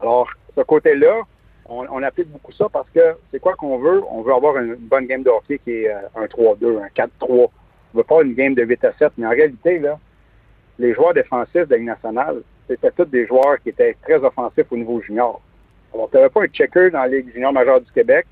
Alors, 0.00 0.28
ce 0.56 0.62
côté-là, 0.62 1.22
on, 1.70 2.02
applique 2.02 2.28
beaucoup 2.28 2.52
ça 2.52 2.68
parce 2.68 2.88
que 2.90 3.16
c'est 3.30 3.38
quoi 3.38 3.54
qu'on 3.54 3.78
veut? 3.78 4.02
On 4.10 4.22
veut 4.22 4.34
avoir 4.34 4.56
une, 4.56 4.74
bonne 4.74 5.06
game 5.06 5.22
de 5.22 5.30
hockey 5.30 5.58
qui 5.58 5.70
est 5.70 5.88
euh, 5.88 6.00
un 6.16 6.24
3-2, 6.24 6.82
un 6.82 6.88
4-3, 6.88 7.48
on 7.94 7.98
veut 7.98 8.04
pas 8.04 8.22
une 8.22 8.34
game 8.34 8.54
de 8.54 8.62
8 8.62 8.84
à 8.84 8.92
7, 8.98 9.12
mais 9.18 9.26
en 9.26 9.30
réalité, 9.30 9.78
là, 9.78 9.98
les 10.78 10.94
joueurs 10.94 11.14
défensifs 11.14 11.66
de 11.66 11.70
la 11.70 11.76
Ligue 11.76 11.86
nationale, 11.86 12.42
c'était 12.68 12.90
tous 12.92 13.04
des 13.04 13.26
joueurs 13.26 13.60
qui 13.62 13.70
étaient 13.70 13.96
très 14.02 14.16
offensifs 14.16 14.66
au 14.70 14.76
niveau 14.76 15.00
junior. 15.00 15.40
Alors, 15.92 16.08
tu 16.08 16.16
n'avais 16.16 16.28
pas 16.28 16.42
un 16.42 16.46
checker 16.46 16.90
dans 16.90 17.00
la 17.00 17.08
Ligue 17.08 17.32
junior 17.32 17.52
majeure 17.52 17.80
du 17.80 17.90
Québec 17.92 18.26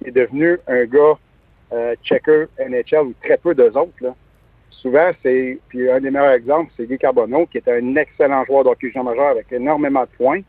qui 0.00 0.08
est 0.08 0.12
devenu 0.12 0.58
un 0.66 0.84
gars 0.84 1.18
euh, 1.72 1.94
checker 2.04 2.46
NHL 2.58 3.06
ou 3.06 3.14
très 3.22 3.36
peu 3.36 3.54
d'eux 3.54 3.76
autres. 3.76 4.00
Là. 4.00 4.14
Souvent, 4.70 5.10
c'est, 5.22 5.58
puis 5.68 5.90
un 5.90 6.00
des 6.00 6.10
meilleurs 6.10 6.32
exemples, 6.32 6.70
c'est 6.76 6.86
Guy 6.86 6.98
Carbonneau, 6.98 7.46
qui 7.46 7.58
était 7.58 7.72
un 7.72 7.96
excellent 7.96 8.44
joueur 8.44 8.64
d'hockey 8.64 8.88
junior 8.88 9.04
majeur 9.04 9.28
avec 9.28 9.50
énormément 9.50 10.02
de 10.02 10.16
points. 10.16 10.40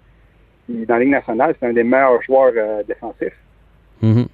Puis 0.65 0.86
dans 0.86 0.95
la 0.95 0.99
Ligue 0.99 1.12
nationale, 1.12 1.55
c'est 1.60 1.67
un 1.67 1.73
des 1.73 1.83
meilleurs 1.83 2.21
joueurs 2.21 2.53
euh, 2.55 2.83
défensifs. 2.83 3.38
Mm-hmm. 4.03 4.27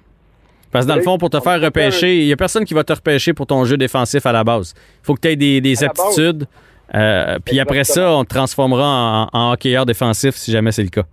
Parce 0.74 0.86
que 0.86 0.90
dans 0.90 0.96
le 0.96 1.02
fond, 1.02 1.18
pour 1.18 1.30
te 1.30 1.38
faire 1.38 1.60
repêcher, 1.60 2.16
il 2.16 2.26
n'y 2.26 2.32
a 2.32 2.36
personne 2.36 2.64
qui 2.64 2.74
va 2.74 2.82
te 2.82 2.92
repêcher 2.92 3.32
pour 3.32 3.46
ton 3.46 3.64
jeu 3.64 3.76
défensif 3.76 4.26
à 4.26 4.32
la 4.32 4.42
base. 4.42 4.74
Il 4.76 5.06
faut 5.06 5.14
que 5.14 5.20
tu 5.20 5.28
aies 5.28 5.36
des, 5.36 5.84
aptitudes. 5.84 6.48
Euh, 6.92 7.38
puis 7.44 7.60
après 7.60 7.84
ça, 7.84 8.10
on 8.10 8.24
te 8.24 8.30
transformera 8.30 9.28
en, 9.32 9.52
hockeyeur 9.52 9.86
défensif 9.86 10.34
si 10.34 10.50
jamais 10.50 10.72
c'est 10.72 10.82
le 10.82 10.88
cas. 10.88 11.04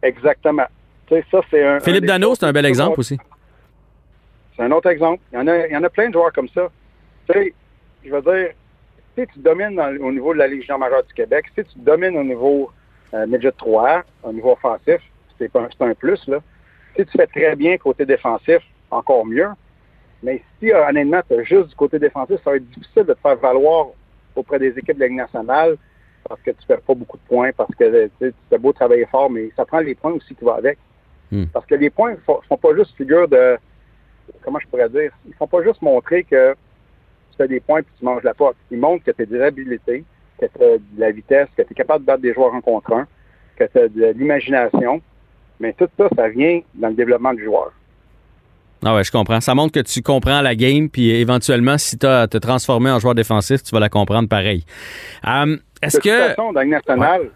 Exactement. 0.00 0.66
Ça, 1.08 1.16
un, 1.54 1.80
Philippe 1.80 2.04
Dano, 2.04 2.36
c'est 2.36 2.46
un 2.46 2.52
bel 2.52 2.66
exemple 2.66 3.00
aussi. 3.00 3.18
C'est 4.56 4.62
un 4.62 4.70
autre 4.70 4.90
exemple. 4.90 5.24
Il 5.32 5.40
y, 5.40 5.42
en 5.42 5.48
a, 5.48 5.66
il 5.66 5.72
y 5.72 5.76
en 5.76 5.82
a 5.82 5.90
plein 5.90 6.06
de 6.06 6.12
joueurs 6.12 6.32
comme 6.32 6.48
ça. 6.50 6.68
Tu 7.28 7.32
sais, 7.32 7.54
je 8.04 8.10
veux 8.12 8.22
dire, 8.22 8.50
si 9.18 9.26
tu 9.26 9.40
domines 9.40 9.80
au 9.80 10.12
niveau 10.12 10.32
de 10.34 10.38
la 10.38 10.46
Légion 10.46 10.78
majeure 10.78 11.02
du 11.02 11.14
Québec, 11.14 11.46
si 11.56 11.64
tu 11.64 11.80
domines 11.80 12.16
au 12.16 12.22
niveau 12.22 12.70
euh, 13.12 13.26
midget 13.26 13.50
3 13.50 14.04
au 14.22 14.32
niveau 14.32 14.52
offensif, 14.52 15.00
c'est 15.36 15.50
un, 15.56 15.68
un 15.80 15.94
plus, 15.94 16.28
là. 16.28 16.38
Si 16.98 17.06
tu 17.06 17.12
fais 17.16 17.26
très 17.26 17.54
bien 17.54 17.78
côté 17.78 18.04
défensif, 18.04 18.58
encore 18.90 19.24
mieux. 19.24 19.48
Mais 20.22 20.42
si, 20.58 20.72
euh, 20.72 20.88
honnêtement, 20.88 21.20
tu 21.28 21.38
as 21.38 21.44
juste 21.44 21.68
du 21.68 21.74
côté 21.76 21.98
défensif, 21.98 22.36
ça 22.42 22.50
va 22.50 22.56
être 22.56 22.68
difficile 22.70 23.04
de 23.04 23.14
te 23.14 23.20
faire 23.20 23.36
valoir 23.36 23.88
auprès 24.34 24.58
des 24.58 24.76
équipes 24.76 24.96
de 24.96 25.00
la 25.00 25.06
Ligue 25.06 25.18
nationale 25.18 25.76
parce 26.28 26.40
que 26.42 26.50
tu 26.50 26.66
fais 26.66 26.76
pas 26.76 26.94
beaucoup 26.94 27.16
de 27.16 27.22
points, 27.22 27.50
parce 27.56 27.74
que 27.74 28.10
tu 28.18 28.34
as 28.52 28.58
beau 28.58 28.72
travailler 28.72 29.06
fort, 29.06 29.30
mais 29.30 29.50
ça 29.56 29.64
prend 29.64 29.78
les 29.78 29.94
points 29.94 30.12
aussi 30.12 30.34
qui 30.34 30.44
vont 30.44 30.54
avec. 30.54 30.78
Hmm. 31.30 31.44
Parce 31.52 31.66
que 31.66 31.74
les 31.74 31.90
points 31.90 32.12
ne 32.12 32.16
font 32.16 32.56
pas 32.56 32.74
juste 32.74 32.96
figure 32.96 33.28
de, 33.28 33.56
comment 34.42 34.58
je 34.58 34.66
pourrais 34.66 34.88
dire, 34.88 35.12
ils 35.26 35.34
font 35.34 35.46
pas 35.46 35.62
juste 35.62 35.80
montrer 35.82 36.24
que 36.24 36.52
tu 36.52 37.36
fais 37.36 37.48
des 37.48 37.60
points 37.60 37.80
et 37.80 37.84
tu 37.98 38.04
manges 38.04 38.22
la 38.22 38.34
porte. 38.34 38.56
Ils 38.70 38.78
montrent 38.78 39.04
que 39.04 39.10
tu 39.10 39.22
as 39.22 39.26
des 39.26 39.40
habilités, 39.40 40.04
que 40.38 40.46
tu 40.46 40.64
as 40.64 40.78
de 40.78 40.82
la 40.98 41.10
vitesse, 41.10 41.48
que 41.56 41.62
tu 41.62 41.72
es 41.72 41.74
capable 41.74 42.04
de 42.04 42.06
battre 42.06 42.22
des 42.22 42.34
joueurs 42.34 42.54
en 42.54 42.60
contre 42.60 42.92
un, 42.92 43.06
que 43.56 43.64
tu 43.64 43.78
as 43.78 43.88
de 43.88 44.06
l'imagination, 44.18 45.00
mais 45.60 45.72
tout 45.72 45.88
ça, 45.98 46.08
ça 46.16 46.28
vient 46.28 46.60
dans 46.74 46.88
le 46.88 46.94
développement 46.94 47.34
du 47.34 47.44
joueur. 47.44 47.72
Ah 48.84 48.94
ouais, 48.94 49.02
je 49.02 49.10
comprends. 49.10 49.40
Ça 49.40 49.54
montre 49.54 49.72
que 49.72 49.80
tu 49.80 50.02
comprends 50.02 50.40
la 50.40 50.54
game, 50.54 50.88
puis 50.88 51.10
éventuellement, 51.10 51.78
si 51.78 51.98
tu 51.98 52.06
as 52.06 52.28
te 52.28 52.38
transformer 52.38 52.90
en 52.90 52.98
joueur 52.98 53.14
défensif, 53.14 53.62
tu 53.62 53.72
vas 53.72 53.80
la 53.80 53.88
comprendre 53.88 54.28
pareil. 54.28 54.64
Um, 55.24 55.58
Est-ce 55.82 55.98
que. 55.98 56.08
De 56.08 56.28
toute 56.28 56.36
façon, 56.36 56.52
dans 56.52 56.60
le 56.60 56.68
national, 56.68 57.30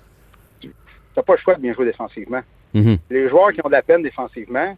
tu 0.61 0.71
n'as 1.17 1.23
pas 1.23 1.33
le 1.33 1.39
choix 1.39 1.55
de 1.57 1.61
bien 1.61 1.75
jouer 1.75 1.87
défensivement. 1.87 2.43
Mm-hmm. 2.75 2.99
Les 3.11 3.29
joueurs 3.29 3.53
qui 3.53 3.61
ont 3.65 3.69
de 3.69 3.73
la 3.73 3.83
peine 3.83 4.03
défensivement, 4.03 4.77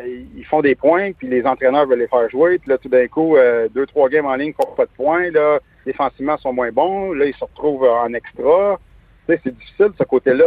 euh, 0.00 0.22
ils 0.36 0.44
font 0.44 0.60
des 0.60 0.74
points, 0.74 1.12
puis 1.12 1.28
les 1.28 1.44
entraîneurs 1.44 1.86
veulent 1.86 2.00
les 2.00 2.08
faire 2.08 2.28
jouer. 2.28 2.58
Puis 2.58 2.70
là, 2.70 2.78
tout 2.78 2.88
d'un 2.88 3.06
coup, 3.06 3.36
euh, 3.36 3.68
deux, 3.72 3.86
trois 3.86 4.08
games 4.08 4.26
en 4.26 4.34
ligne 4.34 4.52
font 4.54 4.74
pas 4.76 4.86
de 4.86 4.90
points. 4.96 5.30
Là, 5.30 5.60
défensivement, 5.86 6.36
sont 6.38 6.52
moins 6.52 6.72
bons. 6.72 7.12
Là, 7.12 7.26
ils 7.26 7.34
se 7.34 7.44
retrouvent 7.44 7.84
en 7.84 8.12
extra. 8.12 8.80
Tu 9.28 9.34
sais, 9.34 9.40
c'est 9.44 9.56
difficile, 9.56 9.90
ce 9.96 10.04
côté-là 10.04 10.46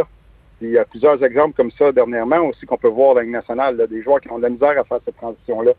il 0.60 0.70
y 0.70 0.78
a 0.78 0.84
plusieurs 0.84 1.22
exemples 1.22 1.54
comme 1.54 1.70
ça 1.72 1.92
dernièrement 1.92 2.40
aussi 2.46 2.64
qu'on 2.66 2.78
peut 2.78 2.88
voir 2.88 3.14
dans 3.14 3.20
la 3.20 3.26
nationale, 3.26 3.86
des 3.88 4.02
joueurs 4.02 4.20
qui 4.20 4.30
ont 4.30 4.38
de 4.38 4.44
la 4.44 4.50
misère 4.50 4.78
à 4.78 4.84
faire 4.84 5.00
cette 5.04 5.16
transition-là. 5.16 5.72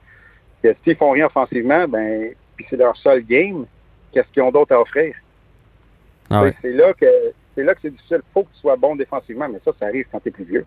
S'ils 0.84 0.96
font 0.96 1.12
rien 1.12 1.28
offensivement, 1.28 1.88
ben, 1.88 2.32
puis 2.56 2.66
c'est 2.70 2.78
leur 2.78 2.96
seul 2.98 3.22
game, 3.22 3.66
qu'est-ce 4.12 4.28
qu'ils 4.34 4.44
ont 4.44 4.52
d'autre 4.52 4.74
à 4.74 4.82
offrir? 4.82 5.16
Ah 6.30 6.44
c'est 6.62 6.74
là 6.74 6.94
que 6.94 7.06
c'est 7.56 7.64
là 7.64 7.74
que 7.74 7.80
c'est 7.82 7.90
difficile. 7.92 8.22
Il 8.22 8.34
faut 8.34 8.44
que 8.44 8.54
tu 8.54 8.60
sois 8.60 8.76
bon 8.76 8.96
défensivement, 8.96 9.48
mais 9.50 9.60
ça, 9.64 9.72
ça 9.80 9.86
arrive 9.86 10.06
quand 10.12 10.20
tu 10.20 10.30
es 10.30 10.32
plus 10.32 10.44
vieux. 10.44 10.66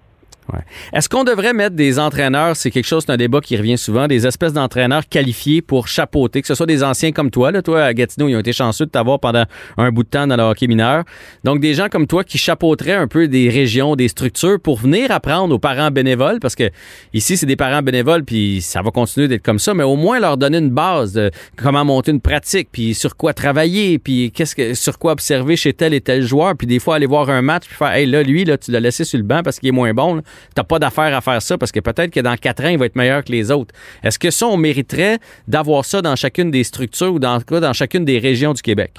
Est-ce 0.92 1.08
qu'on 1.08 1.24
devrait 1.24 1.52
mettre 1.52 1.76
des 1.76 1.98
entraîneurs, 1.98 2.56
c'est 2.56 2.70
quelque 2.70 2.86
chose, 2.86 3.04
c'est 3.06 3.12
un 3.12 3.16
débat 3.16 3.40
qui 3.40 3.56
revient 3.56 3.78
souvent, 3.78 4.06
des 4.06 4.26
espèces 4.26 4.52
d'entraîneurs 4.52 5.08
qualifiés 5.08 5.62
pour 5.62 5.88
chapeauter, 5.88 6.40
que 6.42 6.48
ce 6.48 6.54
soit 6.54 6.66
des 6.66 6.82
anciens 6.82 7.12
comme 7.12 7.30
toi, 7.30 7.50
là, 7.50 7.62
toi 7.62 7.84
à 7.84 7.94
Gatineau, 7.94 8.28
ils 8.28 8.36
ont 8.36 8.40
été 8.40 8.52
chanceux 8.52 8.86
de 8.86 8.90
t'avoir 8.90 9.20
pendant 9.20 9.44
un 9.76 9.90
bout 9.90 10.02
de 10.02 10.08
temps 10.08 10.26
dans 10.26 10.36
le 10.36 10.42
hockey 10.42 10.66
mineur. 10.66 11.04
Donc 11.44 11.60
des 11.60 11.74
gens 11.74 11.88
comme 11.88 12.06
toi 12.06 12.24
qui 12.24 12.38
chapeauteraient 12.38 12.94
un 12.94 13.06
peu 13.06 13.28
des 13.28 13.48
régions, 13.48 13.96
des 13.96 14.08
structures 14.08 14.58
pour 14.60 14.78
venir 14.78 15.10
apprendre 15.10 15.54
aux 15.54 15.58
parents 15.58 15.90
bénévoles, 15.90 16.40
parce 16.40 16.54
que 16.54 16.70
ici 17.14 17.36
c'est 17.36 17.46
des 17.46 17.56
parents 17.56 17.82
bénévoles, 17.82 18.24
puis 18.24 18.60
ça 18.60 18.82
va 18.82 18.90
continuer 18.90 19.28
d'être 19.28 19.44
comme 19.44 19.58
ça, 19.58 19.74
mais 19.74 19.84
au 19.84 19.96
moins 19.96 20.20
leur 20.20 20.36
donner 20.36 20.58
une 20.58 20.70
base 20.70 21.12
de 21.12 21.30
comment 21.56 21.84
monter 21.84 22.10
une 22.10 22.20
pratique, 22.20 22.68
puis 22.72 22.94
sur 22.94 23.16
quoi 23.16 23.32
travailler, 23.32 23.98
puis 23.98 24.32
qu'est-ce 24.32 24.54
que 24.54 24.74
sur 24.74 24.98
quoi 24.98 25.12
observer 25.12 25.56
chez 25.56 25.72
tel 25.72 25.94
et 25.94 26.00
tel 26.00 26.22
joueur, 26.22 26.56
puis 26.56 26.66
des 26.66 26.78
fois 26.78 26.96
aller 26.96 27.06
voir 27.06 27.30
un 27.30 27.42
match, 27.42 27.66
puis 27.66 27.76
faire, 27.76 27.92
hey 27.92 28.06
là 28.06 28.22
lui 28.22 28.40
tu 28.60 28.70
l'as 28.70 28.80
laissé 28.80 29.04
sur 29.04 29.18
le 29.18 29.24
banc 29.24 29.42
parce 29.42 29.58
qu'il 29.58 29.68
est 29.68 29.72
moins 29.72 29.92
bon. 29.92 30.22
T'as 30.54 30.64
pas 30.64 30.78
d'affaire 30.78 31.14
à 31.16 31.20
faire 31.20 31.40
ça 31.42 31.58
parce 31.58 31.72
que 31.72 31.80
peut-être 31.80 32.10
que 32.10 32.20
dans 32.20 32.36
quatre 32.36 32.64
ans, 32.64 32.68
il 32.68 32.78
va 32.78 32.86
être 32.86 32.96
meilleur 32.96 33.24
que 33.24 33.32
les 33.32 33.50
autres. 33.50 33.74
Est-ce 34.02 34.18
que 34.18 34.30
ça, 34.30 34.46
on 34.46 34.56
mériterait 34.56 35.18
d'avoir 35.48 35.84
ça 35.84 36.02
dans 36.02 36.16
chacune 36.16 36.50
des 36.50 36.64
structures 36.64 37.14
ou 37.14 37.18
dans, 37.18 37.38
dans 37.38 37.72
chacune 37.72 38.04
des 38.04 38.18
régions 38.18 38.52
du 38.52 38.62
Québec? 38.62 38.92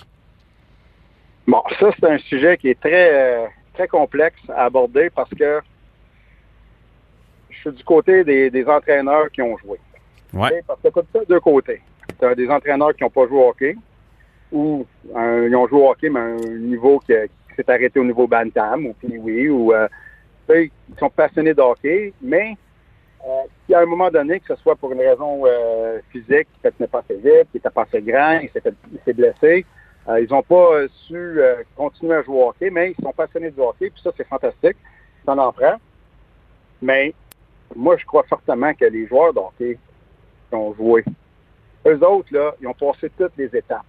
Bon, 1.47 1.61
ça, 1.79 1.89
c'est 1.99 2.09
un 2.09 2.17
sujet 2.19 2.57
qui 2.57 2.69
est 2.69 2.79
très, 2.79 3.13
euh, 3.13 3.45
très 3.73 3.87
complexe 3.87 4.39
à 4.49 4.65
aborder 4.65 5.09
parce 5.09 5.29
que 5.31 5.61
je 7.49 7.69
suis 7.69 7.71
du 7.71 7.83
côté 7.83 8.23
des, 8.23 8.65
entraîneurs 8.67 9.29
qui 9.31 9.41
ont 9.41 9.57
joué. 9.57 9.79
Ouais. 10.33 10.63
Parce 10.65 10.79
que 10.81 10.89
ça 11.13 11.19
deux 11.27 11.39
côtés. 11.39 11.81
Tu 12.19 12.25
as 12.25 12.35
des 12.35 12.49
entraîneurs 12.49 12.95
qui 12.95 13.03
n'ont 13.03 13.09
pas 13.09 13.27
joué 13.27 13.37
au 13.37 13.49
hockey 13.49 13.75
ou 14.51 14.85
ils 15.05 15.55
ont 15.55 15.67
joué 15.67 15.79
au 15.79 15.89
hockey, 15.89 16.09
mais 16.09 16.19
un 16.19 16.35
niveau 16.57 16.99
qui, 16.99 17.13
s'est 17.55 17.69
arrêté 17.69 17.99
au 17.99 18.05
niveau 18.05 18.27
Bantam 18.27 18.85
ou 18.85 18.95
oui 19.03 19.49
ou 19.49 19.73
euh, 19.73 19.87
ils 20.49 20.71
sont 20.99 21.09
passionnés 21.09 21.53
de 21.53 21.61
hockey, 21.61 22.13
mais 22.21 22.57
euh, 23.27 23.75
à 23.75 23.79
un 23.79 23.85
moment 23.85 24.09
donné, 24.09 24.39
que 24.39 24.55
ce 24.55 24.61
soit 24.61 24.75
pour 24.75 24.91
une 24.91 24.99
raison 24.99 25.43
euh, 25.45 25.99
physique, 26.09 26.47
qu'il 26.61 26.71
n'est 26.79 26.87
pas 26.87 26.99
assez 26.99 27.15
vite, 27.15 27.47
qu'il 27.51 27.55
n'était 27.55 27.69
pas 27.69 27.83
assez 27.83 28.01
grand, 28.01 28.39
il 28.41 28.49
s'est 29.05 29.13
blessé, 29.13 29.65
euh, 30.09 30.19
ils 30.19 30.29
n'ont 30.31 30.41
pas 30.41 30.87
su 31.07 31.39
continuer 31.75 32.15
à 32.15 32.23
jouer 32.23 32.35
au 32.35 32.49
hockey, 32.49 32.69
mais 32.69 32.95
ils 32.97 33.03
sont 33.03 33.13
passionnés 33.13 33.51
du 33.51 33.59
hockey, 33.59 33.89
puis 33.89 34.01
ça, 34.01 34.11
c'est 34.17 34.27
fantastique. 34.27 34.77
Ça 35.25 35.33
en 35.33 35.53
prend. 35.53 35.75
Mais 36.81 37.13
moi, 37.75 37.95
je 37.97 38.05
crois 38.05 38.23
fortement 38.23 38.73
que 38.73 38.85
les 38.85 39.05
joueurs 39.07 39.33
de 39.33 39.39
hockey 39.39 39.77
qui 40.49 40.55
ont 40.55 40.73
joué, 40.73 41.03
eux 41.85 42.03
autres, 42.03 42.29
là, 42.31 42.55
ils 42.59 42.67
ont 42.67 42.73
passé 42.73 43.11
toutes 43.17 43.37
les 43.37 43.55
étapes. 43.55 43.85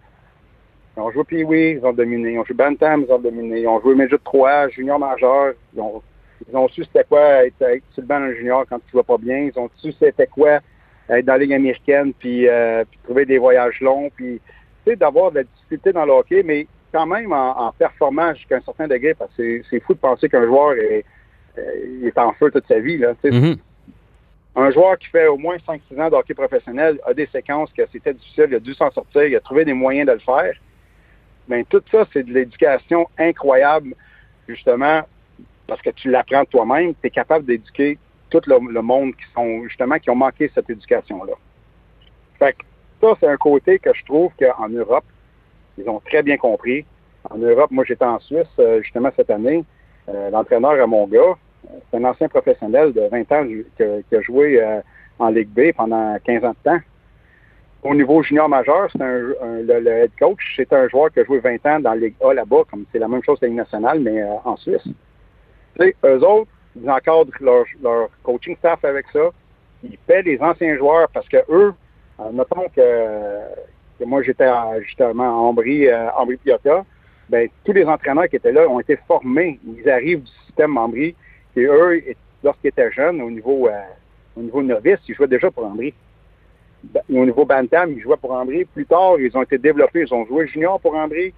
Ils 0.97 1.01
ont 1.01 1.11
joué 1.11 1.25
Pee-Wee, 1.25 1.79
ils 1.79 1.87
ont 1.87 1.95
dominé. 1.95 2.33
Ils 2.33 2.39
ont 2.39 2.45
joué 2.45 2.55
Bantam, 2.55 3.05
ils 3.09 3.13
ont 3.13 3.19
dominé. 3.19 3.61
Ils 3.61 3.69
ont 3.69 3.81
joué 3.81 3.95
Major 3.95 4.19
3, 4.23 4.69
Junior 4.69 4.99
Majeur. 4.99 5.55
Ils 5.75 5.81
ont 5.81 6.03
ils 6.49 6.57
ont 6.57 6.69
su 6.69 6.85
c'était 6.85 7.05
quoi 7.05 7.47
être, 7.47 7.59
sur 7.93 8.03
le 8.03 8.07
banc 8.07 8.21
d'un 8.21 8.35
junior 8.35 8.65
quand 8.69 8.81
tu 8.91 8.97
vas 8.97 9.03
pas 9.03 9.19
bien. 9.19 9.39
Ils 9.39 9.59
ont 9.59 9.71
su 9.77 9.93
c'était 9.93 10.27
quoi 10.27 10.61
être 11.09 11.25
dans 11.25 11.35
la 11.35 11.39
Ligue 11.39 11.55
américaine, 11.55 12.13
puis, 12.19 12.49
euh, 12.49 12.85
puis 12.89 12.99
trouver 13.05 13.27
des 13.27 13.39
voyages 13.39 13.81
longs, 13.81 14.11
puis 14.15 14.41
tu 14.85 14.91
sais, 14.91 14.97
d'avoir 14.97 15.31
de 15.31 15.39
la 15.39 15.45
difficulté 15.45 15.93
dans 15.93 16.05
le 16.05 16.13
hockey, 16.13 16.43
mais 16.43 16.67
quand 16.93 17.07
même 17.07 17.33
en, 17.33 17.67
en 17.67 17.73
performant 17.73 18.35
jusqu'à 18.35 18.57
un 18.57 18.61
certain 18.61 18.89
degré, 18.89 19.15
parce 19.15 19.33
que 19.35 19.63
c'est 19.69 19.81
fou 19.81 19.95
de 19.95 19.99
penser 19.99 20.29
qu'un 20.29 20.45
joueur 20.45 20.73
est, 20.75 21.05
euh, 21.59 22.07
est, 22.07 22.19
en 22.19 22.33
feu 22.33 22.51
toute 22.51 22.67
sa 22.67 22.79
vie. 22.79 22.99
Là, 22.99 23.15
mm-hmm. 23.25 23.59
Un 24.55 24.71
joueur 24.71 24.99
qui 24.99 25.09
fait 25.09 25.27
au 25.29 25.39
moins 25.39 25.57
5-6 25.57 26.01
ans 26.01 26.11
de 26.11 26.15
hockey 26.15 26.35
professionnel 26.35 27.01
a 27.07 27.15
des 27.15 27.27
séquences 27.27 27.71
que 27.73 27.83
c'était 27.91 28.13
difficile, 28.13 28.47
il 28.49 28.55
a 28.57 28.61
dû 28.61 28.75
s'en 28.75 28.91
sortir, 28.91 29.25
il 29.25 29.37
a 29.37 29.41
trouvé 29.41 29.65
des 29.65 29.73
moyens 29.73 30.07
de 30.07 30.13
le 30.13 30.19
faire. 30.19 30.53
Bien, 31.49 31.63
tout 31.65 31.83
ça, 31.91 32.07
c'est 32.13 32.23
de 32.23 32.33
l'éducation 32.33 33.09
incroyable, 33.19 33.95
justement, 34.47 35.03
parce 35.67 35.81
que 35.83 35.91
tu 35.91 36.11
l'apprends 36.11 36.45
toi-même, 36.45 36.95
tu 37.01 37.07
es 37.07 37.11
capable 37.11 37.45
d'éduquer 37.45 37.99
tout 38.31 38.41
le, 38.47 38.81
monde 38.81 39.13
qui 39.15 39.25
sont 39.35 39.65
justement 39.69 39.99
qui 39.99 40.11
ont 40.11 40.17
manqué 40.17 40.51
cette 40.55 40.69
éducation-là. 40.71 41.35
Fait 42.39 42.55
que 42.55 42.65
ça, 43.01 43.15
c'est 43.21 43.29
un 43.29 43.37
côté 43.37 43.79
que 43.79 43.91
je 43.95 44.05
trouve 44.05 44.33
qu'en 44.39 44.69
Europe, 44.69 45.05
ils 45.77 45.89
ont 45.89 46.01
très 46.01 46.23
bien 46.23 46.37
compris. 46.37 46.85
En 47.31 47.39
Europe, 47.39 47.71
moi 47.71 47.85
j'étais 47.87 48.05
en 48.05 48.19
Suisse 48.21 48.47
euh, 48.59 48.83
justement 48.83 49.11
cette 49.17 49.31
année. 49.31 49.65
Euh, 50.09 50.31
l'entraîneur 50.31 50.73
à 50.83 50.87
mon 50.87 51.07
gars, 51.07 51.37
c'est 51.91 51.99
un 51.99 52.05
ancien 52.05 52.29
professionnel 52.29 52.93
de 52.93 53.03
20 53.03 53.33
ans 53.33 53.47
qui 53.77 54.17
a 54.17 54.21
joué 54.23 54.61
euh, 54.61 54.81
en 55.19 55.29
Ligue 55.29 55.49
B 55.49 55.73
pendant 55.77 56.17
15 56.25 56.45
ans 56.45 56.51
de 56.51 56.71
temps. 56.71 56.81
Au 57.85 57.95
niveau 57.95 58.23
junior 58.23 58.49
majeur, 58.49 58.89
c'est 58.93 59.03
un, 59.03 59.35
le, 59.63 59.87
head 59.87 60.13
coach, 60.19 60.55
c'est 60.57 60.73
un 60.73 60.89
joueur 60.89 61.13
qui 61.13 61.21
a 61.21 61.25
joué 61.25 61.41
20 61.41 61.67
ans 61.67 61.81
dans 61.81 61.91
la 61.91 61.97
Ligue 61.97 62.15
A 62.25 62.33
là-bas, 62.33 62.63
comme 62.71 62.85
c'est 62.93 62.99
la 62.99 63.09
même 63.09 63.23
chose 63.23 63.39
que 63.39 63.45
la 63.45 63.49
Ligue 63.49 63.59
nationale, 63.59 64.01
mais 64.01 64.23
en 64.45 64.57
Suisse. 64.57 64.87
Tu 65.79 65.87
sais, 65.87 65.97
eux 66.05 66.25
autres, 66.25 66.51
ils 66.77 66.91
encadrent 66.91 67.31
leur, 67.83 68.09
coaching 68.23 68.57
staff 68.57 68.85
avec 68.85 69.07
ça. 69.13 69.31
Ils 69.85 69.99
paient 69.99 70.23
les 70.23 70.41
anciens 70.41 70.77
joueurs 70.77 71.09
parce 71.13 71.29
que 71.29 71.39
eux, 71.51 71.75
euh, 72.21 72.31
notons 72.33 72.69
que, 72.75 74.05
moi 74.05 74.23
j'étais 74.23 74.49
justement 74.83 75.25
à 75.25 75.49
Ambry, 75.49 75.89
euh, 75.89 76.11
Ambry 76.17 76.37
Piotta, 76.37 76.85
ben, 77.29 77.49
tous 77.65 77.73
les 77.73 77.85
entraîneurs 77.85 78.29
qui 78.29 78.37
étaient 78.37 78.53
là 78.53 78.69
ont 78.69 78.81
été 78.81 78.97
formés. 79.09 79.59
Ils 79.67 79.89
arrivent 79.89 80.23
du 80.23 80.31
système 80.47 80.77
Ambry. 80.77 81.15
Et 81.57 81.65
eux, 81.65 82.03
lorsqu'ils 82.43 82.69
étaient 82.69 82.91
jeunes, 82.93 83.21
au 83.21 83.31
niveau, 83.31 83.69
euh, 83.69 83.81
au 84.37 84.41
niveau 84.41 84.63
novice, 84.63 84.99
ils 85.09 85.15
jouaient 85.15 85.29
déjà 85.29 85.51
pour 85.51 85.65
Ambry. 85.67 85.95
Au 87.11 87.25
niveau 87.25 87.45
Bantam, 87.45 87.93
ils 87.93 88.01
jouaient 88.01 88.17
pour 88.17 88.33
Ambry. 88.33 88.65
Plus 88.65 88.87
tard, 88.87 89.19
ils 89.19 89.37
ont 89.37 89.43
été 89.43 89.59
développés. 89.59 90.01
Ils 90.01 90.15
ont 90.15 90.27
joué 90.27 90.47
junior 90.47 90.81
pour 90.81 90.97
Ambry. 90.97 91.33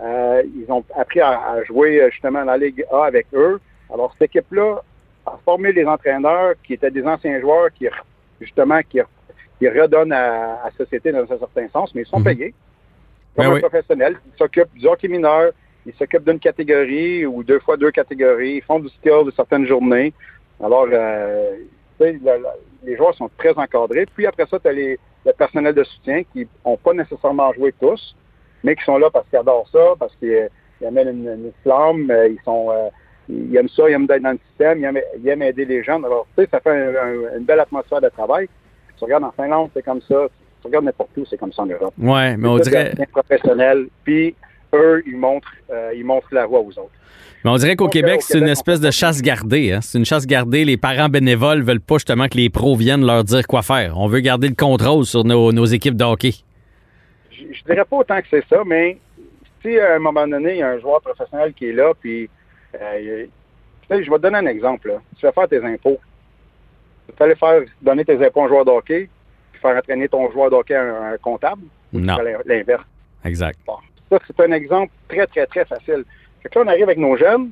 ils 0.00 0.66
ont 0.68 0.84
appris 0.96 1.20
à, 1.20 1.62
jouer 1.64 2.08
justement 2.10 2.44
la 2.44 2.58
Ligue 2.58 2.84
A 2.90 3.04
avec 3.04 3.26
eux. 3.32 3.60
Alors, 3.92 4.12
cette 4.18 4.34
équipe-là 4.34 4.82
a 5.26 5.38
formé 5.44 5.72
les 5.72 5.84
entraîneurs 5.84 6.54
qui 6.64 6.74
étaient 6.74 6.90
des 6.90 7.04
anciens 7.04 7.40
joueurs 7.40 7.68
qui, 7.72 7.86
justement, 8.40 8.80
qui, 8.88 9.00
redonnent 9.60 10.12
à, 10.12 10.64
la 10.64 10.70
société 10.76 11.12
dans 11.12 11.22
un 11.22 11.38
certain 11.38 11.68
sens, 11.68 11.94
mais 11.94 12.02
ils 12.02 12.06
sont 12.06 12.18
mhm. 12.18 12.24
payés. 12.24 12.54
Comme 13.36 13.46
ben 13.46 13.54
un 13.54 13.60
professionnel. 13.60 14.18
Ils 14.26 14.38
s'occupent 14.38 14.74
du 14.74 14.86
hockey 14.86 15.08
mineur, 15.08 15.52
ils 15.86 15.94
s'occupent 15.94 16.28
d'une 16.28 16.40
catégorie 16.40 17.24
ou 17.24 17.42
deux 17.44 17.60
fois 17.60 17.76
deux 17.76 17.90
catégories, 17.90 18.56
ils 18.56 18.62
font 18.62 18.80
du 18.80 18.88
skill 18.88 19.24
de 19.24 19.30
certaines 19.30 19.66
journées. 19.66 20.12
Alors, 20.62 20.86
euh, 20.90 21.56
les 22.00 22.96
joueurs 22.96 23.14
sont 23.14 23.30
très 23.38 23.56
encadrés. 23.56 24.06
Puis 24.14 24.26
après 24.26 24.46
ça, 24.46 24.58
tu 24.58 24.68
as 24.68 24.72
les, 24.72 24.98
le 25.24 25.32
personnel 25.32 25.74
de 25.74 25.84
soutien 25.84 26.22
qui 26.32 26.48
n'ont 26.66 26.76
pas 26.76 26.92
nécessairement 26.92 27.52
joué 27.52 27.72
tous, 27.80 28.16
mais 28.64 28.74
qui 28.74 28.84
sont 28.84 28.98
là 28.98 29.10
parce 29.10 29.28
qu'ils 29.28 29.38
adorent 29.38 29.68
ça, 29.70 29.94
parce 29.98 30.14
qu'ils 30.16 30.48
amènent 30.84 31.08
une, 31.08 31.52
flamme, 31.62 32.10
euh, 32.10 32.28
ils 32.28 32.40
sont... 32.44 32.68
Euh, 32.70 32.88
il 33.32 33.56
aime 33.56 33.68
ça, 33.68 33.88
il 33.88 33.92
aime 33.92 34.06
être 34.10 34.22
dans 34.22 34.32
le 34.32 34.38
système, 34.48 34.78
il 34.78 35.28
aime, 35.28 35.42
aider 35.42 35.64
les 35.64 35.82
gens. 35.82 36.02
Alors, 36.02 36.26
tu 36.36 36.44
sais, 36.44 36.50
ça 36.50 36.60
fait 36.60 36.94
une 37.36 37.44
belle 37.44 37.60
atmosphère 37.60 38.00
de 38.00 38.08
travail. 38.08 38.48
Tu 38.98 39.04
regardes 39.04 39.24
en 39.24 39.32
Finlande, 39.32 39.70
c'est 39.74 39.82
comme 39.82 40.00
ça. 40.02 40.28
Tu 40.60 40.68
regardes 40.68 40.84
n'importe 40.84 41.10
où, 41.16 41.24
c'est 41.28 41.38
comme 41.38 41.52
ça 41.52 41.62
en 41.62 41.66
Europe. 41.66 41.94
Oui, 41.98 42.36
mais 42.36 42.48
on 42.48 42.58
dirait. 42.58 42.92
professionnel, 43.10 43.88
puis 44.04 44.34
eux, 44.74 45.02
ils 45.06 45.16
montrent, 45.16 45.52
euh, 45.70 45.92
ils 45.94 46.04
montrent 46.04 46.28
la 46.32 46.46
voie 46.46 46.60
aux 46.60 46.70
autres. 46.70 46.92
Mais 47.44 47.50
on 47.50 47.56
dirait 47.56 47.74
qu'au 47.74 47.88
Québec, 47.88 48.22
c'est 48.22 48.38
une 48.38 48.48
espèce 48.48 48.80
de 48.80 48.90
chasse 48.92 49.20
gardée. 49.20 49.72
Hein? 49.72 49.80
C'est 49.82 49.98
une 49.98 50.04
chasse 50.04 50.26
gardée. 50.26 50.64
Les 50.64 50.76
parents 50.76 51.08
bénévoles 51.08 51.62
veulent 51.62 51.80
pas 51.80 51.96
justement 51.96 52.28
que 52.28 52.36
les 52.36 52.50
pros 52.50 52.76
viennent 52.76 53.04
leur 53.04 53.24
dire 53.24 53.46
quoi 53.48 53.62
faire. 53.62 53.98
On 53.98 54.06
veut 54.06 54.20
garder 54.20 54.48
le 54.48 54.54
contrôle 54.54 55.04
sur 55.04 55.24
nos, 55.24 55.64
équipes 55.66 55.96
de 55.96 56.04
hockey. 56.04 56.34
Je, 57.32 57.42
je 57.52 57.64
dirais 57.64 57.84
pas 57.84 57.96
autant 57.96 58.20
que 58.20 58.26
c'est 58.30 58.44
ça, 58.48 58.62
mais 58.64 58.98
si 59.62 59.76
à 59.78 59.96
un 59.96 59.98
moment 59.98 60.26
donné, 60.28 60.52
il 60.52 60.58
y 60.58 60.62
a 60.62 60.68
un 60.68 60.78
joueur 60.78 61.00
professionnel 61.00 61.52
qui 61.54 61.66
est 61.66 61.72
là, 61.72 61.92
puis 61.98 62.30
euh, 62.80 63.26
je 63.90 63.96
vais 64.10 64.16
te 64.16 64.22
donner 64.22 64.38
un 64.38 64.46
exemple. 64.46 64.98
Tu 65.16 65.26
vas 65.26 65.32
faire 65.32 65.48
tes 65.48 65.64
impôts. 65.64 65.98
Tu 67.08 67.14
vas 67.18 67.24
aller 67.26 67.34
faire 67.34 67.62
donner 67.80 68.04
tes 68.04 68.24
impôts 68.24 68.42
à 68.42 68.44
un 68.44 68.48
joueur 68.48 68.64
de 68.64 68.70
hockey, 68.70 69.08
puis 69.52 69.60
faire 69.60 69.76
entraîner 69.76 70.08
ton 70.08 70.30
joueur 70.30 70.50
de 70.50 70.56
hockey 70.56 70.74
à 70.74 71.12
un, 71.12 71.18
comptable. 71.18 71.62
Non. 71.92 72.16
L'inverse. 72.46 72.84
Exact. 73.24 73.58
Ça, 74.10 74.18
c'est 74.26 74.40
un 74.40 74.52
exemple 74.52 74.92
très, 75.08 75.26
très, 75.26 75.46
très 75.46 75.64
facile. 75.64 76.04
Fait 76.42 76.54
là, 76.54 76.62
on 76.64 76.68
arrive 76.68 76.84
avec 76.84 76.98
nos 76.98 77.16
jeunes, 77.16 77.50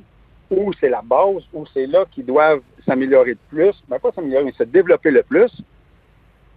où 0.49 0.71
c'est 0.79 0.89
la 0.89 1.01
base, 1.01 1.43
où 1.53 1.65
c'est 1.73 1.87
là 1.87 2.05
qu'ils 2.11 2.25
doivent 2.25 2.61
s'améliorer 2.85 3.31
le 3.31 3.37
plus. 3.49 3.83
Ben, 3.87 3.99
pas 3.99 4.11
s'améliorer, 4.11 4.45
mais 4.45 4.51
se 4.51 4.63
développer 4.63 5.11
le 5.11 5.23
plus. 5.23 5.51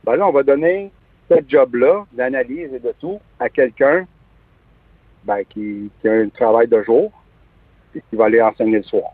Ben 0.04 0.16
là, 0.16 0.26
on 0.26 0.32
va 0.32 0.42
donner 0.42 0.90
ce 1.30 1.36
job-là, 1.46 2.04
d'analyse 2.12 2.72
et 2.74 2.80
de 2.80 2.92
tout, 3.00 3.20
à 3.38 3.48
quelqu'un 3.48 4.06
ben, 5.24 5.42
qui, 5.48 5.90
qui 6.00 6.08
a 6.08 6.12
un 6.12 6.28
travail 6.28 6.68
de 6.68 6.82
jour, 6.82 7.12
qui 8.08 8.16
va 8.16 8.26
aller 8.26 8.40
enseigner 8.40 8.78
le 8.78 8.82
soir. 8.82 9.10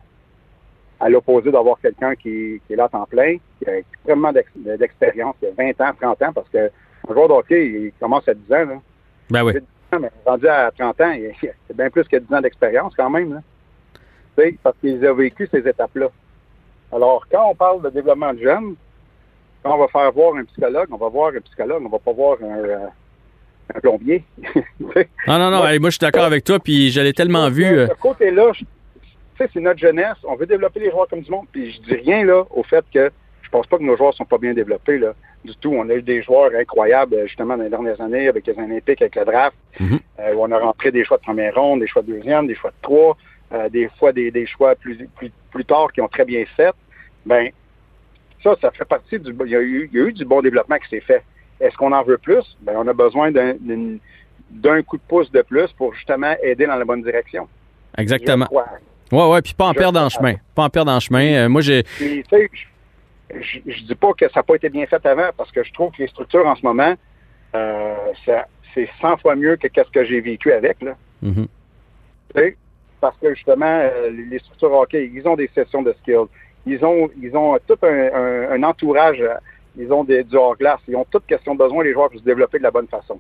À 0.99 1.09
l'opposé 1.09 1.51
d'avoir 1.51 1.81
quelqu'un 1.81 2.15
qui, 2.15 2.61
est 2.69 2.77
là 2.77 2.85
à 2.85 2.89
temps 2.89 3.07
plein, 3.07 3.37
qui 3.59 3.69
a 3.69 3.79
extrêmement 3.79 4.33
d'expérience, 4.33 5.37
qui 5.41 5.47
a 5.47 5.51
20 5.57 5.81
ans, 5.81 5.95
30 5.99 6.23
ans, 6.23 6.33
parce 6.35 6.49
que 6.51 6.71
un 7.09 7.15
joueur 7.15 7.29
de 7.29 7.33
hockey, 7.35 7.67
il 7.67 7.93
commence 7.99 8.29
à 8.29 8.35
10 8.35 8.53
ans. 8.53 8.65
Là. 8.67 8.81
Ben 9.31 9.45
oui. 9.45 9.55
mais 9.99 10.11
rendu 10.27 10.47
à 10.49 10.71
30 10.77 11.01
ans, 11.01 11.15
c'est 11.41 11.77
bien 11.77 11.89
plus 11.89 12.05
que 12.05 12.17
10 12.17 12.35
ans 12.35 12.41
d'expérience 12.41 12.95
quand 12.97 13.11
même. 13.11 13.35
Là. 13.35 13.41
Parce 14.63 14.77
qu'il 14.79 15.05
a 15.05 15.13
vécu 15.13 15.49
ces 15.51 15.67
étapes-là. 15.67 16.09
Alors, 16.93 17.27
quand 17.31 17.51
on 17.51 17.55
parle 17.55 17.83
de 17.83 17.91
développement 17.91 18.35
de 18.35 18.41
jeunes, 18.41 18.75
quand 19.63 19.75
on 19.75 19.79
va 19.79 19.89
faire 19.89 20.11
voir 20.13 20.37
un 20.37 20.45
psychologue, 20.45 20.89
on 20.91 20.97
va 20.97 21.09
voir 21.09 21.33
un 21.35 21.41
psychologue, 21.41 21.83
on 21.85 21.89
va 21.89 21.99
pas 21.99 22.13
voir 22.13 22.39
un, 22.43 22.59
euh, 22.59 22.87
un 23.75 23.81
plombier. 23.81 24.25
non, 24.81 25.39
non, 25.39 25.51
non. 25.51 25.61
moi, 25.61 25.79
je 25.85 25.91
suis 25.91 25.99
d'accord 25.99 26.25
avec 26.25 26.45
toi, 26.45 26.59
puis 26.59 26.91
je 26.91 27.01
l'ai 27.01 27.13
tellement 27.13 27.49
vu. 27.51 27.65
Ce 27.65 27.95
côté-là, 28.01 28.53
sais, 29.41 29.51
c'est 29.53 29.61
notre 29.61 29.81
jeunesse. 29.81 30.17
On 30.25 30.37
veut 30.37 30.47
développer 30.47 30.81
les 30.81 30.91
joueurs 30.91 31.09
comme 31.09 31.23
du 31.23 31.31
monde. 31.31 31.47
Puis 31.53 31.73
je 31.73 31.81
dis 31.81 31.95
rien 31.95 32.25
là 32.25 32.45
au 32.51 32.63
fait 32.63 32.85
que 32.93 33.11
je 33.43 33.49
pense 33.51 33.67
pas 33.67 33.79
que 33.79 33.83
nos 33.83 33.97
joueurs 33.97 34.15
sont 34.15 34.25
pas 34.25 34.39
bien 34.39 34.55
développés 34.55 34.99
là 34.99 35.15
du 35.45 35.57
tout. 35.57 35.73
On 35.75 35.89
a 35.89 35.95
eu 35.95 36.03
des 36.03 36.23
joueurs 36.23 36.51
incroyables 36.55 37.17
justement 37.27 37.57
dans 37.57 37.65
les 37.65 37.71
dernières 37.71 38.01
années 38.01 38.29
avec 38.29 38.47
les 38.47 38.53
Olympiques, 38.53 39.01
avec 39.01 39.17
le 39.17 39.25
draft. 39.25 39.57
Mhm. 39.79 39.99
Euh, 40.21 40.35
où 40.35 40.43
on 40.43 40.53
a 40.53 40.59
rentré 40.59 40.91
des 40.91 41.05
choix 41.05 41.17
de 41.17 41.23
première 41.23 41.55
ronde, 41.55 41.81
des 41.81 41.87
choix 41.87 42.03
de 42.03 42.13
deuxième, 42.13 42.47
des 42.47 42.55
choix 42.55 42.71
de 42.71 42.77
trois, 42.83 43.17
euh, 43.53 43.69
des 43.69 43.89
fois 43.99 44.13
des, 44.13 44.31
des 44.31 44.47
choix 44.47 44.75
plus, 44.75 45.09
plus, 45.17 45.33
plus 45.51 45.65
tard 45.65 45.93
qui 45.93 46.01
ont 46.01 46.09
très 46.09 46.25
bien 46.25 46.45
fait. 46.57 46.75
Ben 47.25 47.51
ça, 48.43 48.57
ça 48.61 48.71
fait 48.71 48.85
partie 48.85 49.19
du. 49.19 49.35
Il 49.45 49.51
y 49.51 49.57
a 49.57 49.61
eu, 49.61 49.89
il 49.93 49.99
y 49.99 50.03
a 50.03 50.07
eu 50.07 50.13
du 50.13 50.25
bon 50.25 50.41
développement 50.43 50.79
qui 50.79 50.89
s'est 50.89 51.01
fait. 51.01 51.23
Est-ce 51.61 51.77
qu'on 51.77 51.93
en 51.93 52.03
veut 52.03 52.19
plus? 52.19 52.57
Ben, 52.63 52.75
on 52.77 52.87
a 52.89 52.93
besoin 52.93 53.31
d'un 53.31 54.83
coup 54.83 54.97
de 54.97 55.03
pouce 55.07 55.31
de 55.31 55.43
plus 55.43 55.71
pour 55.73 55.95
justement 55.95 56.35
aider 56.43 56.67
dans 56.67 56.77
la 56.77 56.85
bonne 56.85 57.03
direction. 57.03 57.49
Exactement. 57.99 58.47
Ouais, 59.13 59.27
ouais, 59.29 59.43
puis 59.43 59.55
pas 59.55 59.67
en 59.67 59.75
perdre 59.75 60.01
en 60.01 60.09
chemin. 60.09 60.35
Pas 60.55 60.65
en 60.65 60.71
perdre 60.71 60.93
en 60.93 61.01
chemin. 61.01 61.25
Euh, 61.35 61.49
moi, 61.49 61.61
j'ai. 61.61 61.83
Puis, 61.83 62.23
tu 62.23 62.37
sais, 62.37 62.51
je, 63.41 63.59
je, 63.67 63.83
dis 63.85 63.95
pas 63.95 64.13
que 64.13 64.27
ça 64.29 64.41
n'a 64.41 64.43
pas 64.43 64.55
été 64.55 64.69
bien 64.69 64.87
fait 64.87 65.05
avant, 65.05 65.31
parce 65.37 65.51
que 65.51 65.63
je 65.65 65.73
trouve 65.73 65.93
que 65.93 66.03
les 66.03 66.09
structures 66.09 66.47
en 66.47 66.55
ce 66.57 66.63
moment, 66.65 66.95
euh, 67.55 67.95
c'est 68.75 68.89
100 69.01 69.17
fois 69.19 69.35
mieux 69.35 69.57
que 69.57 69.67
ce 69.75 69.91
que 69.91 70.05
j'ai 70.05 70.21
vécu 70.21 70.53
avec. 70.53 70.81
Là. 70.81 70.97
Mhm. 71.23 71.47
Tu 72.35 72.41
sais, 72.41 72.57
Parce 73.01 73.17
que 73.21 73.35
justement, 73.35 73.67
euh, 73.67 74.11
les 74.31 74.39
structures 74.39 74.73
hockey, 74.73 75.11
ils 75.13 75.27
ont 75.27 75.35
des 75.37 75.51
sessions 75.55 75.83
de 75.83 75.93
skills. 76.01 76.29
Ils 76.67 76.85
ont, 76.85 77.11
ils 77.21 77.37
ont 77.37 77.59
tout 77.67 77.79
un, 77.83 77.89
un- 78.15 78.51
un 78.53 78.63
entourage. 78.63 79.23
Euh, 79.79 79.83
Ils 79.83 79.93
ont 79.93 80.05
des, 80.05 80.25
du 80.25 80.37
hors-glace. 80.37 80.81
Ils 80.89 80.97
ont 80.97 81.07
toutes 81.11 81.27
questions 81.27 81.55
de 81.55 81.59
besoin, 81.59 81.85
les 81.85 81.93
joueurs, 81.93 82.11
pour 82.11 82.19
se 82.19 82.25
développer 82.25 82.59
de 82.59 82.63
la 82.63 82.71
bonne 82.71 82.89
façon. 82.89 83.19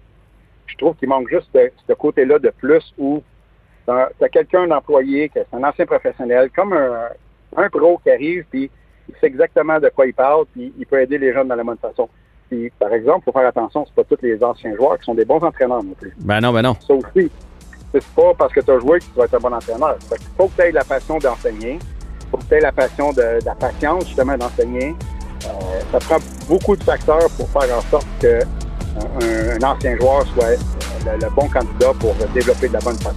Je 0.67 0.77
trouve 0.77 0.95
qu'il 0.97 1.09
manque 1.09 1.29
juste 1.29 1.49
ce, 1.53 1.93
côté-là 1.95 2.39
de 2.39 2.51
plus 2.51 2.95
où 2.97 3.23
tu 3.87 3.93
as 3.93 4.29
quelqu'un 4.29 4.69
d'employé, 4.69 5.31
c'est 5.35 5.47
un 5.53 5.65
ancien 5.65 5.85
professionnel, 5.85 6.51
comme 6.55 6.73
un, 6.73 7.09
un 7.57 7.69
pro 7.69 7.99
qui 7.99 8.11
arrive, 8.11 8.45
puis 8.49 8.71
il 9.09 9.15
sait 9.21 9.27
exactement 9.27 9.81
de 9.81 9.89
quoi 9.89 10.07
il 10.07 10.15
parle, 10.15 10.45
puis 10.53 10.73
il 10.79 10.87
peut 10.87 11.01
aider 11.01 11.19
les 11.19 11.33
jeunes 11.33 11.49
dans 11.49 11.57
la 11.57 11.65
bonne 11.65 11.79
façon. 11.79 12.09
Puis, 12.49 12.71
par 12.79 12.93
exemple, 12.93 13.21
il 13.23 13.25
faut 13.25 13.39
faire 13.39 13.49
attention, 13.49 13.85
c'est 13.87 13.95
pas 13.95 14.05
tous 14.05 14.23
les 14.23 14.43
anciens 14.43 14.75
joueurs 14.75 14.99
qui 14.99 15.05
sont 15.05 15.15
des 15.15 15.25
bons 15.25 15.43
entraîneurs 15.43 15.83
non 15.83 15.95
plus. 15.95 16.13
Ben 16.19 16.41
non, 16.41 16.53
ben 16.53 16.63
non. 16.63 16.75
Ça 16.87 16.95
aussi, 16.95 17.31
c'est 17.93 18.05
pas 18.15 18.35
parce 18.37 18.53
que 18.53 18.61
tu 18.61 18.71
as 18.71 18.79
joué 18.79 18.99
que 18.99 19.05
tu 19.05 19.11
vas 19.17 19.25
être 19.25 19.35
un 19.35 19.39
bon 19.39 19.53
entraîneur. 19.53 19.97
Fait 20.09 20.17
qu'il 20.17 20.29
faut 20.37 20.49
que 20.49 20.57
tu 20.57 20.63
aies 20.63 20.73
la 20.73 20.85
passion 20.85 21.19
d'enseigner. 21.19 21.79
faut 22.31 22.39
que 22.39 22.45
tu 22.45 22.55
aies 22.55 22.61
la 22.61 22.73
passion 22.73 23.13
de, 23.13 23.41
de 23.41 23.45
la 23.45 23.55
patience, 23.55 24.07
justement, 24.07 24.37
d'enseigner. 24.37 24.95
Euh, 25.47 25.81
ça 25.93 25.99
prend 26.01 26.19
beaucoup 26.49 26.77
de 26.77 26.83
facteurs 26.85 27.29
pour 27.37 27.49
faire 27.51 27.77
en 27.79 27.83
sorte 27.91 28.07
que 28.21 28.43
un, 28.43 29.57
un 29.63 29.63
ancien 29.75 29.97
joueur 29.97 30.25
soit 30.35 30.51
le, 31.07 31.19
le 31.21 31.31
bon 31.35 31.49
candidat 31.49 31.93
pour 31.99 32.15
développer 32.35 32.69
de 32.69 32.75
la 32.75 32.81
bonne 32.81 32.99
façon. 32.99 33.17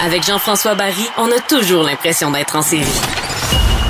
Avec 0.00 0.24
Jean-François 0.24 0.74
Barry, 0.74 1.06
on 1.18 1.26
a 1.26 1.40
toujours 1.48 1.82
l'impression 1.82 2.30
d'être 2.30 2.54
en 2.56 2.62
série. 2.62 2.84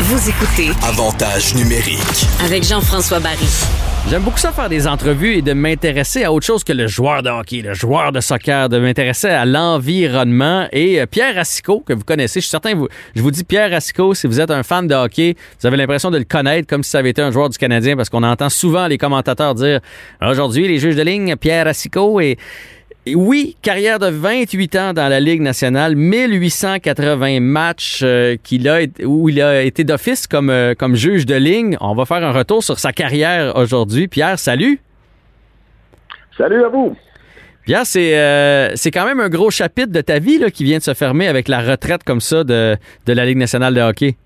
Vous 0.00 0.28
écoutez 0.28 0.70
Avantage 0.82 1.54
numérique. 1.54 2.26
avec 2.44 2.64
Jean-François 2.64 3.20
Barry. 3.20 3.48
J'aime 4.06 4.22
beaucoup 4.22 4.38
ça 4.38 4.52
faire 4.52 4.70
des 4.70 4.86
entrevues 4.86 5.34
et 5.34 5.42
de 5.42 5.52
m'intéresser 5.52 6.24
à 6.24 6.32
autre 6.32 6.46
chose 6.46 6.64
que 6.64 6.72
le 6.72 6.86
joueur 6.86 7.22
de 7.22 7.28
hockey, 7.28 7.60
le 7.60 7.74
joueur 7.74 8.10
de 8.10 8.20
soccer, 8.20 8.70
de 8.70 8.78
m'intéresser 8.78 9.28
à 9.28 9.44
l'environnement. 9.44 10.66
Et 10.72 10.98
euh, 10.98 11.04
Pierre 11.04 11.34
Racicot, 11.34 11.80
que 11.80 11.92
vous 11.92 12.04
connaissez, 12.04 12.40
je 12.40 12.46
suis 12.46 12.50
certain, 12.50 12.74
vous, 12.74 12.88
je 13.14 13.20
vous 13.20 13.30
dis 13.30 13.44
Pierre 13.44 13.70
Racicot, 13.70 14.14
si 14.14 14.26
vous 14.26 14.40
êtes 14.40 14.50
un 14.50 14.62
fan 14.62 14.86
de 14.86 14.94
hockey, 14.94 15.36
vous 15.60 15.66
avez 15.66 15.76
l'impression 15.76 16.10
de 16.10 16.16
le 16.16 16.24
connaître 16.24 16.66
comme 16.66 16.82
si 16.82 16.90
ça 16.90 17.00
avait 17.00 17.10
été 17.10 17.20
un 17.20 17.30
joueur 17.30 17.50
du 17.50 17.58
Canadien, 17.58 17.96
parce 17.96 18.08
qu'on 18.08 18.22
entend 18.22 18.48
souvent 18.48 18.86
les 18.86 18.96
commentateurs 18.96 19.54
dire 19.54 19.80
aujourd'hui, 20.22 20.68
les 20.68 20.78
juges 20.78 20.96
de 20.96 21.02
ligne, 21.02 21.36
Pierre 21.36 21.66
Racicot 21.66 22.18
et 22.20 22.38
et 23.08 23.14
oui, 23.14 23.56
carrière 23.62 23.98
de 23.98 24.08
28 24.08 24.76
ans 24.76 24.92
dans 24.92 25.08
la 25.08 25.18
Ligue 25.18 25.40
nationale, 25.40 25.96
1880 25.96 27.40
matchs 27.40 28.00
euh, 28.02 28.36
a, 28.66 29.04
où 29.06 29.30
il 29.30 29.40
a 29.40 29.62
été 29.62 29.82
d'office 29.82 30.26
comme, 30.26 30.50
euh, 30.50 30.74
comme 30.74 30.94
juge 30.94 31.24
de 31.24 31.34
ligne. 31.34 31.78
On 31.80 31.94
va 31.94 32.04
faire 32.04 32.22
un 32.22 32.32
retour 32.32 32.62
sur 32.62 32.78
sa 32.78 32.92
carrière 32.92 33.56
aujourd'hui. 33.56 34.08
Pierre, 34.08 34.38
salut. 34.38 34.78
Salut 36.36 36.62
à 36.62 36.68
vous! 36.68 36.94
Pierre, 37.64 37.86
c'est 37.86 38.18
euh, 38.18 38.74
quand 38.92 39.06
même 39.06 39.20
un 39.20 39.30
gros 39.30 39.50
chapitre 39.50 39.90
de 39.90 40.02
ta 40.02 40.18
vie 40.18 40.38
là, 40.38 40.50
qui 40.50 40.64
vient 40.64 40.78
de 40.78 40.82
se 40.82 40.92
fermer 40.92 41.28
avec 41.28 41.48
la 41.48 41.60
retraite 41.60 42.04
comme 42.04 42.20
ça 42.20 42.44
de, 42.44 42.76
de 43.06 43.12
la 43.14 43.24
Ligue 43.24 43.38
nationale 43.38 43.74
de 43.74 43.80
hockey. 43.80 44.16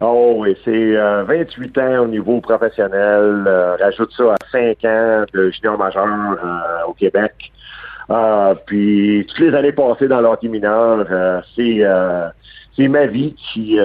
Oh 0.00 0.34
oui, 0.38 0.56
c'est 0.64 0.96
euh, 0.96 1.24
28 1.24 1.78
ans 1.78 2.04
au 2.04 2.06
niveau 2.06 2.40
professionnel. 2.40 3.44
euh, 3.46 3.76
rajoute 3.76 4.12
ça 4.16 4.34
à 4.34 4.36
5 4.52 4.84
ans 4.84 5.24
de 5.34 5.50
junior 5.50 5.76
majeur 5.76 6.06
euh, 6.06 6.86
au 6.88 6.92
Québec. 6.92 7.32
Euh, 8.10 8.54
puis 8.66 9.26
toutes 9.28 9.40
les 9.40 9.54
années 9.54 9.72
passées 9.72 10.08
dans 10.08 10.20
l'hockey 10.20 10.48
mineur, 10.48 11.04
euh, 11.10 11.40
c'est 11.56 11.78
euh, 11.84 12.28
c'est 12.76 12.88
ma 12.88 13.06
vie 13.06 13.34
qui 13.52 13.76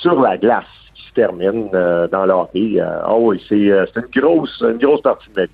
sur 0.00 0.20
la 0.20 0.36
glace 0.36 0.64
qui 0.94 1.02
se 1.08 1.12
termine 1.14 1.70
dans 1.70 2.26
l'hockey. 2.26 2.78
Oh 3.08 3.18
oui, 3.30 3.42
c'est 3.48 3.70
c'est 3.94 4.00
une 4.00 4.20
grosse 4.22 4.60
une 4.62 4.78
grosse 4.78 5.00
partie 5.02 5.28
de 5.30 5.40
ma 5.40 5.46
vie. 5.46 5.52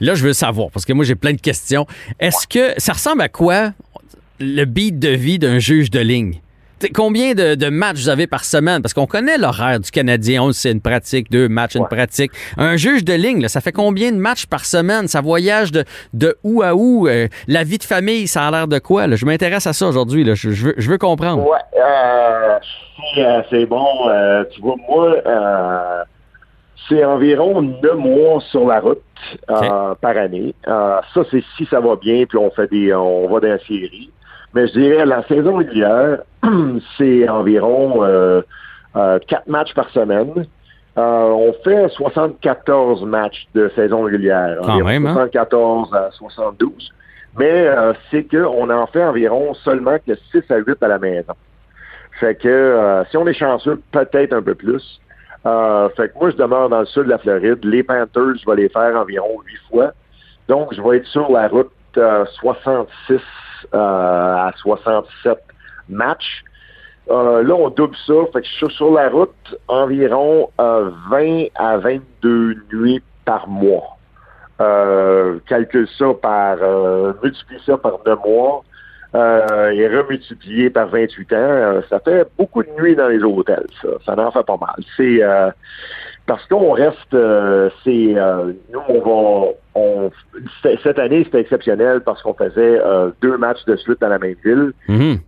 Là, 0.00 0.14
je 0.14 0.24
veux 0.24 0.32
savoir, 0.32 0.70
parce 0.72 0.84
que 0.84 0.92
moi, 0.92 1.04
j'ai 1.04 1.16
plein 1.16 1.32
de 1.32 1.40
questions. 1.40 1.84
Est-ce 2.20 2.46
que 2.46 2.80
ça 2.80 2.92
ressemble 2.92 3.20
à 3.20 3.28
quoi 3.28 3.72
le 4.40 4.64
beat 4.64 4.98
de 4.98 5.08
vie 5.08 5.38
d'un 5.40 5.58
juge 5.58 5.90
de 5.90 5.98
ligne? 5.98 6.40
Combien 6.94 7.34
de, 7.34 7.54
de 7.54 7.68
matchs 7.68 7.96
vous 7.96 8.08
avez 8.08 8.26
par 8.26 8.44
semaine? 8.44 8.82
Parce 8.82 8.94
qu'on 8.94 9.06
connaît 9.06 9.38
l'horaire 9.38 9.80
du 9.80 9.90
Canadien. 9.90 10.42
On 10.42 10.52
sait, 10.52 10.70
une 10.72 10.80
pratique, 10.80 11.30
deux 11.30 11.48
matchs, 11.48 11.74
une 11.74 11.86
pratique. 11.88 12.30
Un 12.56 12.76
juge 12.76 13.04
de 13.04 13.14
ligne, 13.14 13.42
là, 13.42 13.48
ça 13.48 13.60
fait 13.60 13.72
combien 13.72 14.12
de 14.12 14.16
matchs 14.16 14.46
par 14.46 14.64
semaine? 14.64 15.08
Ça 15.08 15.20
voyage 15.20 15.72
de, 15.72 15.84
de 16.14 16.36
où 16.44 16.62
à 16.62 16.74
où? 16.74 17.08
Euh, 17.08 17.28
la 17.46 17.64
vie 17.64 17.78
de 17.78 17.84
famille, 17.84 18.26
ça 18.28 18.46
a 18.46 18.50
l'air 18.50 18.68
de 18.68 18.78
quoi? 18.78 19.06
là? 19.06 19.16
Je 19.16 19.26
m'intéresse 19.26 19.66
à 19.66 19.72
ça 19.72 19.86
aujourd'hui. 19.86 20.24
là. 20.24 20.34
Je, 20.34 20.50
je 20.50 20.66
veux, 20.66 20.74
je 20.76 20.90
veux 20.90 20.98
comprendre. 20.98 21.42
Ouais, 21.48 21.58
euh, 21.80 22.58
c'est, 23.14 23.24
euh, 23.24 23.42
c'est 23.50 23.66
bon. 23.66 23.86
Euh, 24.08 24.44
tu 24.52 24.60
vois, 24.60 24.76
moi, 24.88 25.16
euh, 25.26 26.04
c'est 26.88 27.04
environ 27.04 27.60
neuf 27.62 27.96
mois 27.96 28.40
sur 28.50 28.66
la 28.66 28.80
route 28.80 29.02
euh, 29.50 29.94
par 30.00 30.16
année. 30.16 30.54
Euh, 30.66 31.00
ça, 31.12 31.22
c'est 31.30 31.42
si 31.56 31.66
ça 31.66 31.80
va 31.80 31.96
bien, 31.96 32.24
puis 32.26 32.38
on 32.38 32.50
fait 32.50 32.70
des, 32.70 32.94
on 32.94 33.28
va 33.28 33.40
dans 33.40 33.48
la 33.48 33.58
série. 33.58 34.10
Mais 34.58 34.66
je 34.66 34.72
dirais 34.72 35.06
la 35.06 35.22
saison 35.28 35.56
régulière, 35.56 36.18
c'est 36.98 37.28
environ 37.28 38.02
euh, 38.02 38.42
euh, 38.96 39.20
quatre 39.28 39.46
matchs 39.46 39.72
par 39.72 39.88
semaine. 39.90 40.46
Euh, 40.96 41.28
on 41.30 41.52
fait 41.62 41.88
74 41.90 43.04
matchs 43.04 43.46
de 43.54 43.70
saison 43.76 44.02
régulière. 44.02 44.58
Quand 44.64 44.82
même, 44.82 45.06
hein? 45.06 45.14
74 45.14 45.94
à 45.94 46.10
72. 46.10 46.92
Mais 47.38 47.68
euh, 47.68 47.92
c'est 48.10 48.24
qu'on 48.24 48.68
en 48.68 48.86
fait 48.88 49.04
environ 49.04 49.54
seulement 49.62 49.96
que 50.04 50.16
6 50.32 50.50
à 50.50 50.56
8 50.56 50.82
à 50.82 50.88
la 50.88 50.98
maison. 50.98 51.34
Fait 52.18 52.34
que 52.34 52.48
euh, 52.48 53.04
si 53.12 53.16
on 53.16 53.28
est 53.28 53.34
chanceux, 53.34 53.80
peut-être 53.92 54.32
un 54.32 54.42
peu 54.42 54.56
plus. 54.56 55.00
Euh, 55.46 55.88
fait 55.90 56.08
que 56.08 56.18
moi, 56.18 56.30
je 56.30 56.36
demeure 56.36 56.68
dans 56.68 56.80
le 56.80 56.86
sud 56.86 57.04
de 57.04 57.10
la 57.10 57.18
Floride. 57.18 57.64
Les 57.64 57.84
Panthers, 57.84 58.38
je 58.42 58.50
vais 58.50 58.62
les 58.62 58.68
faire 58.70 58.96
environ 58.96 59.38
8 59.46 59.56
fois. 59.70 59.92
Donc, 60.48 60.74
je 60.74 60.82
vais 60.82 60.96
être 60.96 61.06
sur 61.06 61.30
la 61.30 61.46
route 61.46 61.70
euh, 61.96 62.24
66 62.40 63.14
euh, 63.14 63.18
à 63.72 64.52
67 64.56 65.38
matchs. 65.88 66.44
Euh, 67.10 67.42
là, 67.42 67.54
on 67.54 67.70
double 67.70 67.96
ça. 68.06 68.14
Fait 68.32 68.44
je 68.44 68.66
suis 68.66 68.74
sur 68.76 68.92
la 68.92 69.08
route 69.08 69.56
environ 69.66 70.50
euh, 70.60 70.90
20 71.10 71.46
à 71.54 71.78
22 71.78 72.56
nuits 72.72 73.02
par 73.24 73.48
mois. 73.48 73.96
Euh, 74.60 75.38
calcule 75.46 75.88
ça 75.96 76.06
par, 76.20 76.58
euh, 76.60 77.12
multiplie 77.22 77.60
ça 77.64 77.78
par 77.78 78.00
deux 78.04 78.16
mois 78.16 78.64
euh, 79.14 79.70
et 79.70 79.88
remultiplié 79.88 80.68
par 80.68 80.88
28 80.88 81.32
ans, 81.32 81.36
euh, 81.36 81.80
ça 81.88 82.00
fait 82.00 82.26
beaucoup 82.36 82.62
de 82.62 82.68
nuits 82.78 82.94
dans 82.94 83.08
les 83.08 83.22
hôtels, 83.22 83.66
ça. 83.80 83.88
Ça 84.04 84.18
en 84.18 84.30
fait 84.30 84.44
pas 84.44 84.56
mal. 84.58 84.74
C'est 84.96 85.22
euh, 85.22 85.50
parce 86.28 86.46
qu'on 86.46 86.72
reste, 86.72 87.14
euh, 87.14 87.70
c'est 87.82 88.14
euh, 88.14 88.52
nous 88.70 88.80
on 88.86 89.00
va, 89.00 89.48
on, 89.74 90.10
cette 90.62 90.98
année 90.98 91.24
c'était 91.24 91.40
exceptionnel 91.40 92.02
parce 92.02 92.22
qu'on 92.22 92.34
faisait 92.34 92.78
euh, 92.84 93.10
deux 93.22 93.38
matchs 93.38 93.64
de 93.64 93.74
suite 93.76 93.98
dans 94.02 94.10
la 94.10 94.18
même 94.18 94.36
ville. 94.44 94.72
Mhm. 94.88 95.18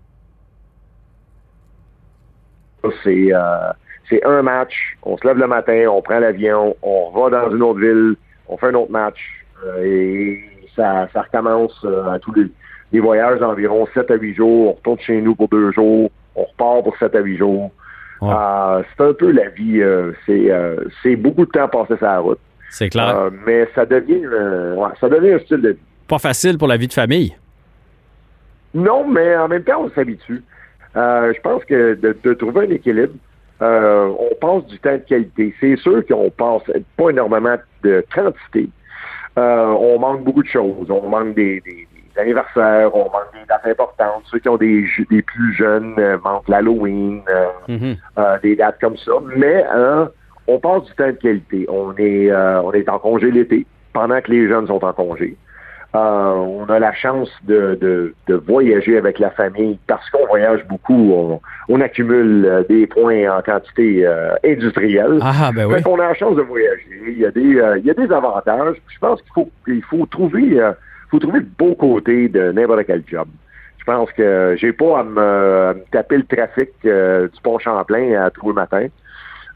C'est 3.03 3.33
euh, 3.33 3.73
c'est 4.11 4.23
un 4.27 4.43
match, 4.43 4.75
on 5.03 5.17
se 5.17 5.27
lève 5.27 5.39
le 5.39 5.47
matin, 5.47 5.87
on 5.89 6.03
prend 6.03 6.19
l'avion, 6.19 6.77
on 6.83 7.11
va 7.11 7.31
dans 7.31 7.51
une 7.57 7.63
autre 7.63 7.81
ville, 7.81 8.17
on 8.47 8.59
fait 8.59 8.67
un 8.67 8.75
autre 8.75 8.93
match 8.93 9.19
euh, 9.65 9.83
et 9.83 10.45
ça, 10.77 11.09
ça 11.15 11.23
recommence 11.23 11.81
euh, 11.85 12.11
à 12.11 12.19
tous 12.19 12.35
les, 12.35 12.45
les 12.93 13.01
voyages 13.01 13.41
d'environ 13.41 13.89
7 13.95 14.11
à 14.11 14.17
8 14.17 14.35
jours. 14.35 14.69
On 14.69 14.73
retourne 14.75 14.99
chez 14.99 15.23
nous 15.23 15.35
pour 15.35 15.49
deux 15.49 15.73
jours, 15.73 16.11
on 16.35 16.45
repart 16.45 16.85
pour 16.85 16.97
7 16.99 17.15
à 17.15 17.21
8 17.21 17.39
jours. 17.39 17.71
Ouais. 18.21 18.35
Euh, 18.35 18.83
c'est 18.97 19.05
un 19.05 19.13
peu 19.15 19.31
la 19.31 19.49
vie, 19.49 19.81
euh, 19.81 20.13
c'est 20.27 20.51
euh, 20.51 20.77
c'est 21.03 21.17
beaucoup 21.17 21.47
de 21.47 21.51
temps 21.51 21.69
passé 21.69 21.97
sur 21.97 22.07
la 22.07 22.19
route. 22.19 22.39
C'est 22.71 22.91
clair. 22.91 23.17
Euh, 23.17 23.31
mais 23.47 23.67
ça 23.75 23.87
devient, 23.87 24.27
ouais, 24.27 24.89
ça 25.01 25.09
devient 25.09 25.35
un 25.35 25.39
style 25.41 25.63
de 25.63 25.71
vie. 25.71 25.79
Pas 26.07 26.19
facile 26.19 26.59
pour 26.59 26.69
la 26.69 26.77
vie 26.77 26.89
de 26.89 26.93
famille? 26.93 27.35
Non, 28.75 29.09
mais 29.09 29.37
en 29.37 29.49
même 29.49 29.65
temps, 29.65 29.83
on 29.85 29.91
s'habitue. 29.91 30.43
Je 30.95 31.41
pense 31.41 31.65
que 31.65 31.95
de, 31.95 32.17
de 32.23 32.35
trouver 32.35 32.67
un 32.67 32.71
équilibre, 32.71 33.15
on 33.61 34.31
passe 34.41 34.67
du 34.67 34.79
temps 34.79 34.93
de 34.93 34.99
qualité. 34.99 35.55
C'est 35.59 35.77
sûr 35.77 36.05
qu'on 36.07 36.31
passe 36.31 36.63
pas 36.97 37.11
énormément 37.11 37.57
de 37.83 38.05
quantité. 38.15 38.69
on 39.37 39.99
manque 39.99 40.25
beaucoup 40.25 40.43
de 40.43 40.49
choses. 40.49 40.91
On 40.91 41.09
manque 41.09 41.35
des, 41.35 41.63
anniversaires, 42.21 42.95
on 42.95 43.05
manque 43.05 43.33
des 43.33 43.47
dates 43.49 43.67
importantes. 43.67 44.23
Ceux 44.31 44.39
qui 44.39 44.49
ont 44.49 44.57
des, 44.57 44.85
des 45.11 45.23
plus 45.23 45.55
jeunes 45.55 45.95
manquent 46.23 46.49
l'Halloween, 46.49 47.23
mm-hmm. 47.69 48.41
des 48.43 48.57
dates 48.57 48.81
comme 48.81 48.97
ça. 48.97 49.13
Mais 49.37 49.65
on 50.47 50.59
passe 50.59 50.85
du 50.85 50.95
temps 50.95 51.07
de 51.07 51.13
qualité. 51.13 51.67
On 51.69 51.95
est, 51.97 52.33
on 52.33 52.73
est 52.73 52.89
en 52.89 52.99
congé 52.99 53.31
l'été 53.31 53.67
pendant 53.93 54.21
que 54.21 54.31
les 54.31 54.49
jeunes 54.49 54.67
sont 54.67 54.85
en 54.85 54.93
congé. 54.93 55.37
Euh, 55.93 55.99
on 55.99 56.67
a 56.67 56.79
la 56.79 56.93
chance 56.93 57.31
de, 57.43 57.77
de, 57.81 58.35
voyager 58.47 58.97
avec 58.97 59.19
la 59.19 59.31
famille 59.31 59.77
parce 59.89 60.09
qu'on 60.11 60.25
voyage 60.27 60.65
beaucoup. 60.69 61.41
On, 61.69 61.81
accumule 61.81 62.45
euh, 62.47 62.63
des 62.69 62.87
points 62.87 63.29
en 63.29 63.43
quantité 63.43 64.07
euh, 64.07 64.35
industrielle. 64.45 65.19
Ah, 65.21 65.51
ben 65.53 65.67
oui. 65.67 65.81
on 65.87 65.99
a 65.99 66.09
la 66.09 66.15
chance 66.15 66.37
de 66.37 66.43
voyager. 66.43 66.87
Il 67.09 67.19
y 67.19 67.27
a 67.27 67.33
des, 67.33 67.41
il 67.41 67.85
y 67.85 67.91
a 67.91 67.95
des 67.95 68.13
avantages. 68.13 68.77
Je 68.87 68.99
pense 69.01 69.21
qu'il 69.23 69.33
faut, 69.35 69.51
il 69.67 69.83
faut 69.83 70.07
trouver, 70.07 70.61
faut 71.11 71.19
trouver 71.19 71.41
le 71.41 71.47
beau 71.59 71.75
côté 71.75 72.29
de 72.29 72.53
n'importe 72.53 72.85
quel 72.87 73.03
job. 73.07 73.29
Je 73.79 73.85
pense 73.85 74.13
que 74.13 74.57
j'ai 74.59 74.73
pas 74.73 75.01
à 75.01 75.05
me, 75.05 75.85
taper 75.91 76.19
le 76.19 76.25
trafic 76.25 76.71
du 76.83 77.41
pont 77.43 77.59
Champlain 77.59 78.23
à 78.23 78.31
tous 78.31 78.49
les 78.49 78.55
matins. 78.55 78.89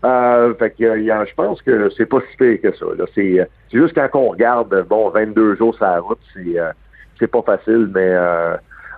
Euh, 0.05 0.55
fait 0.57 0.71
que 0.71 0.99
je 0.99 1.35
pense 1.35 1.63
que 1.63 1.89
c'est 1.97 2.05
pas 2.07 2.19
si 2.31 2.37
pire 2.37 2.61
que 2.61 2.77
ça. 2.77 2.87
C'est, 3.15 3.49
juste 3.73 3.95
quand 3.95 4.09
on 4.21 4.29
regarde, 4.31 4.87
bon, 4.89 5.09
22 5.09 5.57
jours 5.57 5.75
sur 5.75 5.85
la 5.85 6.01
route, 6.01 6.19
c'est, 6.35 6.59
euh, 6.59 6.73
c'est 7.19 7.27
pas 7.27 7.41
facile, 7.41 7.89
mais 7.95 8.13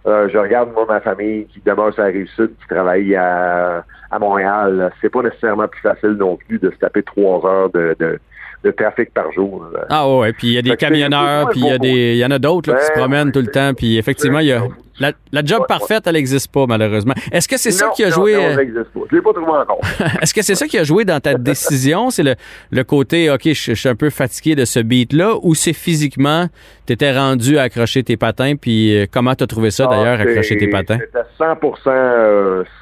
euh, 0.06 0.28
je 0.32 0.38
regarde 0.38 0.72
moi 0.72 0.86
ma 0.88 1.00
famille 1.00 1.46
qui 1.46 1.60
demeure 1.64 1.92
sur 1.92 2.02
la 2.02 2.08
rive 2.08 2.28
sud, 2.36 2.50
qui 2.60 2.68
travaille 2.68 3.14
à, 3.16 3.84
à 4.10 4.18
Montréal. 4.18 4.92
C'est 5.00 5.10
pas 5.10 5.22
nécessairement 5.22 5.68
plus 5.68 5.80
facile 5.80 6.10
non 6.10 6.36
plus 6.36 6.58
de 6.58 6.70
se 6.70 6.76
taper 6.76 7.02
trois 7.02 7.44
heures 7.44 7.70
de, 7.70 7.96
de 7.98 8.18
de 8.64 8.70
trafic 8.70 9.12
par 9.12 9.30
jour. 9.32 9.64
Ah 9.90 10.08
ouais, 10.08 10.32
puis 10.32 10.48
il 10.48 10.52
y 10.54 10.58
a 10.58 10.62
des 10.62 10.76
camionneurs, 10.76 11.50
puis 11.50 11.60
il 11.60 11.66
y 11.66 11.70
a 11.70 11.78
des 11.78 12.14
il 12.14 12.18
y 12.18 12.24
en 12.24 12.30
a 12.30 12.38
d'autres 12.38 12.74
qui 12.74 12.84
se 12.84 12.92
ben, 12.94 13.00
promènent 13.00 13.30
tout 13.30 13.40
le 13.40 13.46
temps, 13.46 13.74
puis 13.74 13.98
effectivement 13.98 14.40
il 14.40 14.46
y 14.46 14.52
a 14.52 14.62
la, 14.98 15.12
job 15.44 15.64
parfaite, 15.68 16.06
elle 16.06 16.14
n'existe 16.14 16.50
pas 16.50 16.66
malheureusement. 16.66 17.14
Est-ce 17.30 17.48
que 17.48 17.56
c'est 17.56 17.70
ça 17.70 17.90
qui 17.94 18.04
a 18.04 18.10
joué 18.10 18.34
non, 18.34 18.40
elle 18.40 18.56
n'existe 18.56 18.84
pas. 18.84 19.00
Je 19.10 19.16
l'ai 19.16 19.22
pas 19.22 19.32
trouvé 19.32 19.50
encore. 19.50 19.80
Est-ce 20.22 20.34
que 20.34 20.42
c'est 20.42 20.54
ça 20.54 20.66
qui 20.66 20.78
a 20.78 20.84
joué 20.84 21.04
dans 21.04 21.20
ta 21.20 21.34
décision, 21.38 22.10
c'est 22.10 22.22
le, 22.22 22.34
le 22.70 22.84
côté 22.84 23.30
OK, 23.30 23.42
je, 23.44 23.74
suis 23.74 23.88
un 23.88 23.94
peu 23.94 24.10
fatigué 24.10 24.54
de 24.54 24.64
ce 24.64 24.80
beat 24.80 25.12
là 25.12 25.34
ou 25.42 25.54
c'est 25.54 25.72
physiquement 25.72 26.46
tu 26.86 26.92
étais 26.92 27.16
rendu 27.16 27.58
à 27.58 27.62
accrocher 27.62 28.02
tes 28.04 28.16
patins 28.16 28.54
puis 28.56 28.96
euh, 28.96 29.06
comment 29.10 29.34
tu 29.34 29.44
as 29.44 29.46
trouvé 29.46 29.70
ça 29.70 29.86
ah, 29.88 29.94
d'ailleurs 29.94 30.20
accrocher 30.20 30.56
tes 30.56 30.68
patins? 30.68 30.98
C'était 30.98 31.18
100 31.38 31.54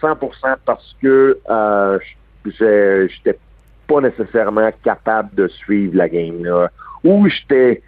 100% 0.02 0.56
parce 0.64 0.96
que 1.02 1.38
euh, 1.50 1.98
j'étais 2.44 3.38
pas 3.86 4.00
nécessairement 4.00 4.70
capable 4.82 5.34
de 5.34 5.48
suivre 5.48 5.96
la 5.96 6.08
game. 6.08 6.44
Là. 6.44 6.70
Ou 7.02 7.28
j'étais 7.28 7.82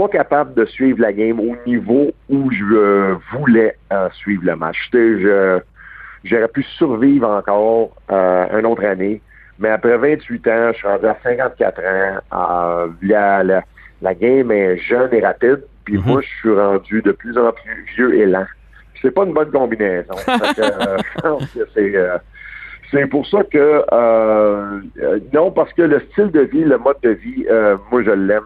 pas 0.00 0.08
capable 0.08 0.54
de 0.54 0.64
suivre 0.64 1.00
la 1.00 1.12
game 1.12 1.38
au 1.38 1.56
niveau 1.66 2.10
où 2.30 2.50
je 2.50 3.16
voulais 3.32 3.76
euh, 3.92 4.08
suivre 4.14 4.42
le 4.44 4.56
match. 4.56 4.88
Je, 4.92 5.60
j'aurais 6.24 6.48
pu 6.48 6.62
survivre 6.62 7.28
encore 7.28 7.90
euh, 8.10 8.58
une 8.58 8.66
autre 8.66 8.84
année, 8.84 9.20
mais 9.58 9.68
après 9.68 9.98
28 9.98 10.46
ans, 10.48 10.70
je 10.72 10.78
suis 10.78 10.88
rendu 10.88 11.06
à 11.06 11.16
54 11.22 11.80
ans. 11.80 12.18
Euh, 12.32 12.88
la, 13.02 13.42
la, 14.00 14.14
game 14.14 14.50
est 14.50 14.78
jeune 14.78 15.12
et 15.12 15.20
rapide, 15.20 15.64
puis 15.84 15.98
mm-hmm. 15.98 16.06
moi, 16.06 16.20
je 16.22 16.28
suis 16.28 16.54
rendu 16.54 17.02
de 17.02 17.12
plus 17.12 17.36
en 17.36 17.52
plus 17.52 17.84
vieux 17.94 18.14
et 18.14 18.26
lent. 18.26 18.46
C'est 19.02 19.10
pas 19.10 19.24
une 19.24 19.34
bonne 19.34 19.50
combinaison. 19.50 20.14
je 20.26 21.20
pense 21.20 21.46
que 21.52 21.60
c'est 21.74 21.94
c'est 22.90 23.06
pour 23.06 23.26
ça 23.26 23.44
que 23.44 23.84
euh, 23.92 24.80
euh, 24.98 25.20
non, 25.32 25.50
parce 25.50 25.72
que 25.74 25.82
le 25.82 26.00
style 26.10 26.30
de 26.32 26.40
vie, 26.40 26.64
le 26.64 26.78
mode 26.78 26.96
de 27.02 27.10
vie, 27.10 27.46
euh, 27.48 27.76
moi 27.90 28.02
je 28.02 28.10
l'aime. 28.10 28.42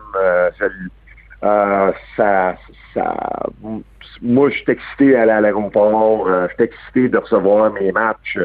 Ça, 2.16 2.57
ça, 2.95 3.16
moi 4.22 4.51
je 4.51 4.55
suis 4.55 4.72
excité 4.72 5.16
à 5.16 5.22
aller 5.22 5.32
à 5.32 5.40
l'aéroport, 5.40 6.28
je 6.28 6.55
suis 6.55 6.64
excité 6.64 7.09
de 7.09 7.18
recevoir 7.18 7.72
mes 7.72 7.92
matchs. 7.92 8.38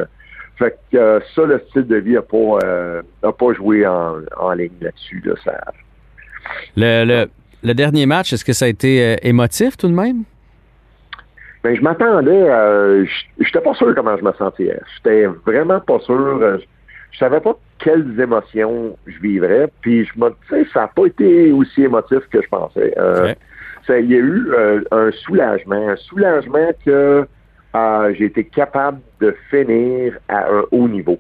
Fait 0.58 0.78
que 0.92 1.22
ça, 1.34 1.44
le 1.44 1.64
style 1.70 1.88
de 1.88 1.96
vie 1.96 2.14
n'a 2.14 2.22
pas, 2.22 2.60
a 3.24 3.32
pas 3.32 3.54
joué 3.54 3.88
en, 3.88 4.18
en 4.38 4.52
ligne 4.52 4.72
là-dessus. 4.82 5.22
Là, 5.26 5.36
ça... 5.46 5.54
le, 6.76 7.06
le, 7.06 7.30
le 7.64 7.74
dernier 7.74 8.06
match, 8.06 8.34
est-ce 8.34 8.44
que 8.44 8.54
ça 8.54 8.66
a 8.66 8.68
été 8.68 9.16
émotif 9.28 9.78
tout 9.78 9.88
de 9.88 9.94
même? 9.94 10.24
Ben, 11.64 11.76
je 11.76 11.82
m'attendais, 11.82 12.50
euh, 12.50 13.06
j'étais 13.40 13.60
pas 13.60 13.74
sûr 13.74 13.94
comment 13.94 14.16
je 14.18 14.24
me 14.24 14.32
sentais. 14.34 14.80
J'étais 14.96 15.26
vraiment 15.46 15.82
pas 15.82 16.00
sûr. 16.00 16.40
Euh, 16.42 16.58
je 17.12 17.18
savais 17.18 17.42
pas 17.42 17.58
quelles 17.80 18.20
émotions 18.20 18.98
je 19.08 19.20
vivrais. 19.20 19.70
Puis 19.82 20.06
je 20.06 20.20
me 20.20 20.30
disais, 20.30 20.70
ça 20.74 20.82
n'a 20.82 20.88
pas 20.88 21.06
été 21.06 21.52
aussi 21.52 21.84
émotif 21.84 22.20
que 22.32 22.42
je 22.42 22.48
pensais. 22.48 22.94
Euh, 22.98 23.34
ça, 23.88 24.00
il 24.00 24.12
y 24.12 24.16
a 24.16 24.20
eu 24.20 24.52
euh, 24.52 24.82
un 24.92 25.12
soulagement, 25.12 25.90
un 25.90 25.96
soulagement 25.96 26.72
que 26.86 27.26
j'ai 28.14 28.26
été 28.26 28.44
capable 28.44 29.00
de 29.22 29.36
finir 29.50 30.18
à 30.28 30.48
un 30.50 30.64
haut 30.72 30.88
niveau. 30.88 31.18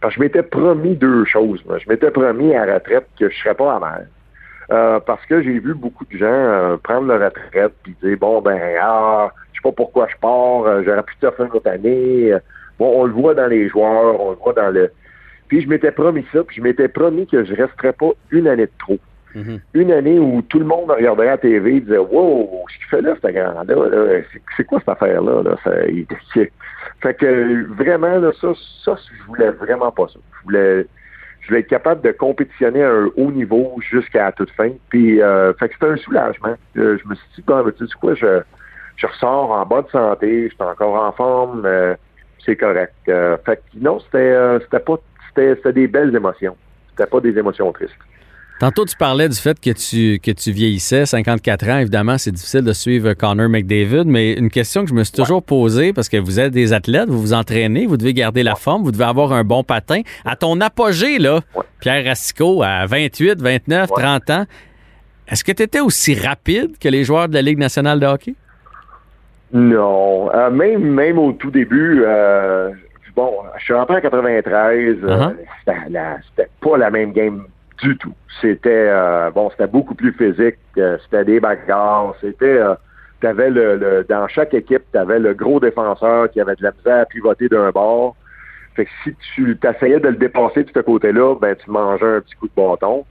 Parce 0.00 0.14
que 0.14 0.20
je 0.20 0.24
m'étais 0.24 0.42
promis 0.42 0.94
deux 0.94 1.24
choses. 1.24 1.62
Je 1.66 1.88
m'étais 1.88 2.10
promis 2.10 2.54
à 2.54 2.66
la 2.66 2.74
retraite 2.74 3.06
que 3.18 3.28
je 3.28 3.36
serais 3.36 3.54
pas 3.54 3.76
amer. 3.76 4.06
Euh, 4.70 5.00
parce 5.00 5.24
que 5.26 5.42
j'ai 5.42 5.58
vu 5.58 5.74
beaucoup 5.74 6.04
de 6.04 6.18
gens 6.18 6.78
prendre 6.82 7.06
leur 7.06 7.20
retraite 7.20 7.72
puis 7.82 7.96
dire 8.02 8.18
bon 8.18 8.42
ben 8.42 8.60
ah 8.82 9.30
je 9.58 9.58
sais 9.58 9.62
pas 9.62 9.72
pourquoi 9.72 10.06
je 10.08 10.16
pars, 10.20 10.62
euh, 10.62 10.82
j'aurais 10.84 11.02
pu 11.02 11.16
te 11.16 11.30
faire 11.30 11.46
une 11.46 11.52
autre 11.52 11.70
année. 11.70 12.32
Bon, 12.78 13.00
on 13.00 13.04
le 13.04 13.12
voit 13.12 13.34
dans 13.34 13.48
les 13.48 13.68
joueurs, 13.68 14.20
on 14.20 14.30
le 14.30 14.36
voit 14.36 14.52
dans 14.52 14.70
le. 14.70 14.92
Puis 15.48 15.62
je 15.62 15.68
m'étais 15.68 15.92
promis 15.92 16.24
ça, 16.32 16.44
puis 16.44 16.56
je 16.56 16.62
m'étais 16.62 16.88
promis 16.88 17.26
que 17.26 17.44
je 17.44 17.54
resterais 17.54 17.92
pas 17.92 18.10
une 18.30 18.48
année 18.48 18.66
de 18.66 18.72
trop. 18.78 18.98
Mhm. 19.34 19.60
Une 19.74 19.92
année 19.92 20.18
où 20.18 20.42
tout 20.42 20.58
le 20.58 20.64
monde 20.64 20.90
regarderait 20.90 21.26
la 21.26 21.38
TV 21.38 21.76
et 21.76 21.80
disait 21.80 21.98
Wow, 21.98 22.64
ce 22.68 22.78
qu'il 22.78 22.86
fait 22.86 23.02
là, 23.02 23.14
ce 23.22 23.28
grand-là, 23.28 24.20
c'est 24.56 24.64
quoi 24.64 24.78
cette 24.80 24.88
affaire-là? 24.88 25.42
Là? 25.42 25.56
fait 27.00 27.14
que 27.14 27.66
vraiment, 27.74 28.18
là, 28.18 28.32
ça, 28.40 28.48
ça, 28.84 28.96
je 28.96 29.24
voulais 29.24 29.50
vraiment 29.50 29.92
pas 29.92 30.08
ça. 30.08 30.18
Je 30.38 30.44
voulais, 30.44 30.86
je 31.40 31.48
voulais 31.48 31.60
être 31.60 31.68
capable 31.68 32.00
de 32.02 32.10
compétitionner 32.10 32.82
à 32.82 32.90
un 32.90 33.10
haut 33.16 33.30
niveau 33.30 33.78
jusqu'à 33.80 34.32
toute 34.32 34.50
fin. 34.52 34.70
Puis 34.88 35.20
euh, 35.20 35.52
fait 35.54 35.68
que 35.68 35.74
c'était 35.74 35.92
un 35.92 35.96
soulagement. 35.96 36.56
Euh, 36.78 36.98
je 37.02 37.08
me 37.08 37.14
suis 37.14 37.28
dit, 37.36 37.44
bon, 37.46 37.62
tu 37.76 37.86
sais 37.86 37.94
quoi, 38.00 38.14
je 38.14 38.42
je 38.98 39.06
ressors 39.06 39.50
en 39.50 39.64
bonne 39.64 39.86
santé, 39.90 40.48
je 40.48 40.54
suis 40.54 40.62
encore 40.62 41.02
en 41.02 41.12
forme, 41.12 41.62
euh, 41.64 41.94
c'est 42.44 42.56
correct. 42.56 42.94
Euh, 43.08 43.36
fait 43.46 43.56
que 43.56 43.78
non, 43.80 44.00
c'était 44.00 44.18
euh, 44.18 44.58
c'était 44.60 44.80
pas 44.80 44.98
c'était 45.56 45.72
des 45.72 45.86
belles 45.86 46.14
émotions. 46.14 46.56
C'était 46.90 47.08
pas 47.08 47.20
des 47.20 47.36
émotions 47.38 47.72
tristes. 47.72 47.94
Tantôt, 48.60 48.84
tu 48.84 48.96
parlais 48.96 49.28
du 49.28 49.36
fait 49.36 49.60
que 49.60 49.70
tu, 49.70 50.18
que 50.18 50.32
tu 50.32 50.50
vieillissais, 50.50 51.06
54 51.06 51.68
ans. 51.68 51.78
Évidemment, 51.78 52.18
c'est 52.18 52.32
difficile 52.32 52.62
de 52.62 52.72
suivre 52.72 53.12
Connor 53.14 53.48
McDavid, 53.48 54.02
mais 54.06 54.32
une 54.32 54.50
question 54.50 54.82
que 54.82 54.90
je 54.90 54.94
me 54.94 55.04
suis 55.04 55.14
toujours 55.14 55.44
posée, 55.44 55.92
parce 55.92 56.08
que 56.08 56.16
vous 56.16 56.40
êtes 56.40 56.52
des 56.52 56.72
athlètes, 56.72 57.08
vous 57.08 57.20
vous 57.20 57.34
entraînez, 57.34 57.86
vous 57.86 57.96
devez 57.96 58.14
garder 58.14 58.42
la 58.42 58.56
forme, 58.56 58.82
vous 58.82 58.90
devez 58.90 59.04
avoir 59.04 59.32
un 59.32 59.44
bon 59.44 59.62
patin. 59.62 60.00
À 60.24 60.34
ton 60.34 60.60
apogée, 60.60 61.18
là, 61.18 61.40
Pierre 61.78 62.04
Racicot, 62.04 62.64
à 62.64 62.84
28, 62.86 63.40
29, 63.40 63.90
30 63.90 64.30
ans, 64.30 64.44
est-ce 65.28 65.44
que 65.44 65.52
tu 65.52 65.62
étais 65.62 65.80
aussi 65.80 66.14
rapide 66.14 66.78
que 66.80 66.88
les 66.88 67.04
joueurs 67.04 67.28
de 67.28 67.34
la 67.34 67.42
Ligue 67.42 67.58
nationale 67.58 68.00
de 68.00 68.06
hockey? 68.06 68.34
Non. 69.52 70.34
Euh, 70.34 70.50
même, 70.50 70.82
même 70.82 71.18
au 71.18 71.32
tout 71.32 71.52
début, 71.52 72.02
euh, 72.04 72.70
bon, 73.18 73.42
je 73.58 73.64
suis 73.64 73.74
rentré 73.74 73.96
en 73.96 74.00
93, 74.00 74.98
euh, 75.02 75.32
uh-huh. 75.66 76.16
c'était 76.28 76.48
pas 76.60 76.76
la 76.76 76.90
même 76.90 77.12
game 77.12 77.44
du 77.82 77.96
tout. 77.98 78.14
C'était 78.40 78.90
bon, 79.34 79.50
c'était 79.50 79.66
beaucoup 79.66 79.94
plus 79.94 80.12
physique, 80.12 80.58
c'était 80.74 81.24
des 81.24 81.40
bagarres, 81.40 82.14
c'était 82.20 82.60
t'avais 83.20 83.50
le, 83.50 83.76
le, 83.76 84.06
dans 84.08 84.28
chaque 84.28 84.54
équipe, 84.54 84.82
tu 84.92 84.98
avais 84.98 85.18
le 85.18 85.34
gros 85.34 85.58
défenseur 85.58 86.30
qui 86.30 86.40
avait 86.40 86.54
de 86.54 86.62
la 86.62 86.70
misère 86.70 87.00
à 87.02 87.04
pivoter 87.06 87.48
d'un 87.48 87.70
bord. 87.70 88.14
Fait 88.76 88.84
que 88.84 88.90
si 89.02 89.16
tu 89.34 89.56
t'essayais 89.56 89.98
de 89.98 90.08
le 90.08 90.16
dépasser 90.16 90.62
de 90.62 90.70
ce 90.72 90.78
côté-là, 90.78 91.34
ben 91.40 91.56
tu 91.56 91.68
mangeais 91.68 92.16
un 92.16 92.20
petit 92.20 92.36
coup 92.36 92.46
de 92.46 92.52
bâton 92.56 93.04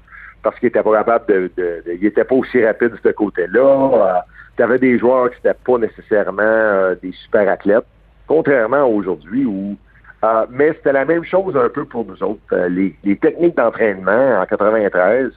parce 0.44 0.58
qu'il 0.60 0.70
était 0.70 0.82
pas 0.82 0.94
capable 0.94 1.26
de, 1.28 1.52
de, 1.58 1.84
il 1.88 2.06
était 2.06 2.24
pas 2.24 2.36
aussi 2.36 2.64
rapide 2.66 2.92
de 2.92 3.00
ce 3.04 3.10
côté-là 3.10 4.24
tu 4.58 4.64
avais 4.64 4.80
des 4.80 4.98
joueurs 4.98 5.30
qui 5.30 5.38
n'étaient 5.38 5.60
pas 5.66 5.78
nécessairement 5.78 6.42
euh, 6.42 6.96
des 7.02 7.12
super 7.24 7.50
athlètes, 7.50 7.86
contrairement 8.28 8.78
à 8.78 8.86
aujourd'hui 8.86 9.46
où 9.46 9.78
euh, 10.24 10.46
mais 10.50 10.74
c'était 10.74 10.94
la 10.94 11.06
même 11.06 11.24
chose 11.24 11.56
un 11.56 11.70
peu 11.70 11.86
pour 11.86 12.06
nous 12.06 12.22
autres. 12.24 12.42
Euh, 12.54 12.70
les, 12.70 13.16
techniques 13.18 13.56
d'entraînement 13.56 14.40
en 14.42 14.46
93, 14.46 15.32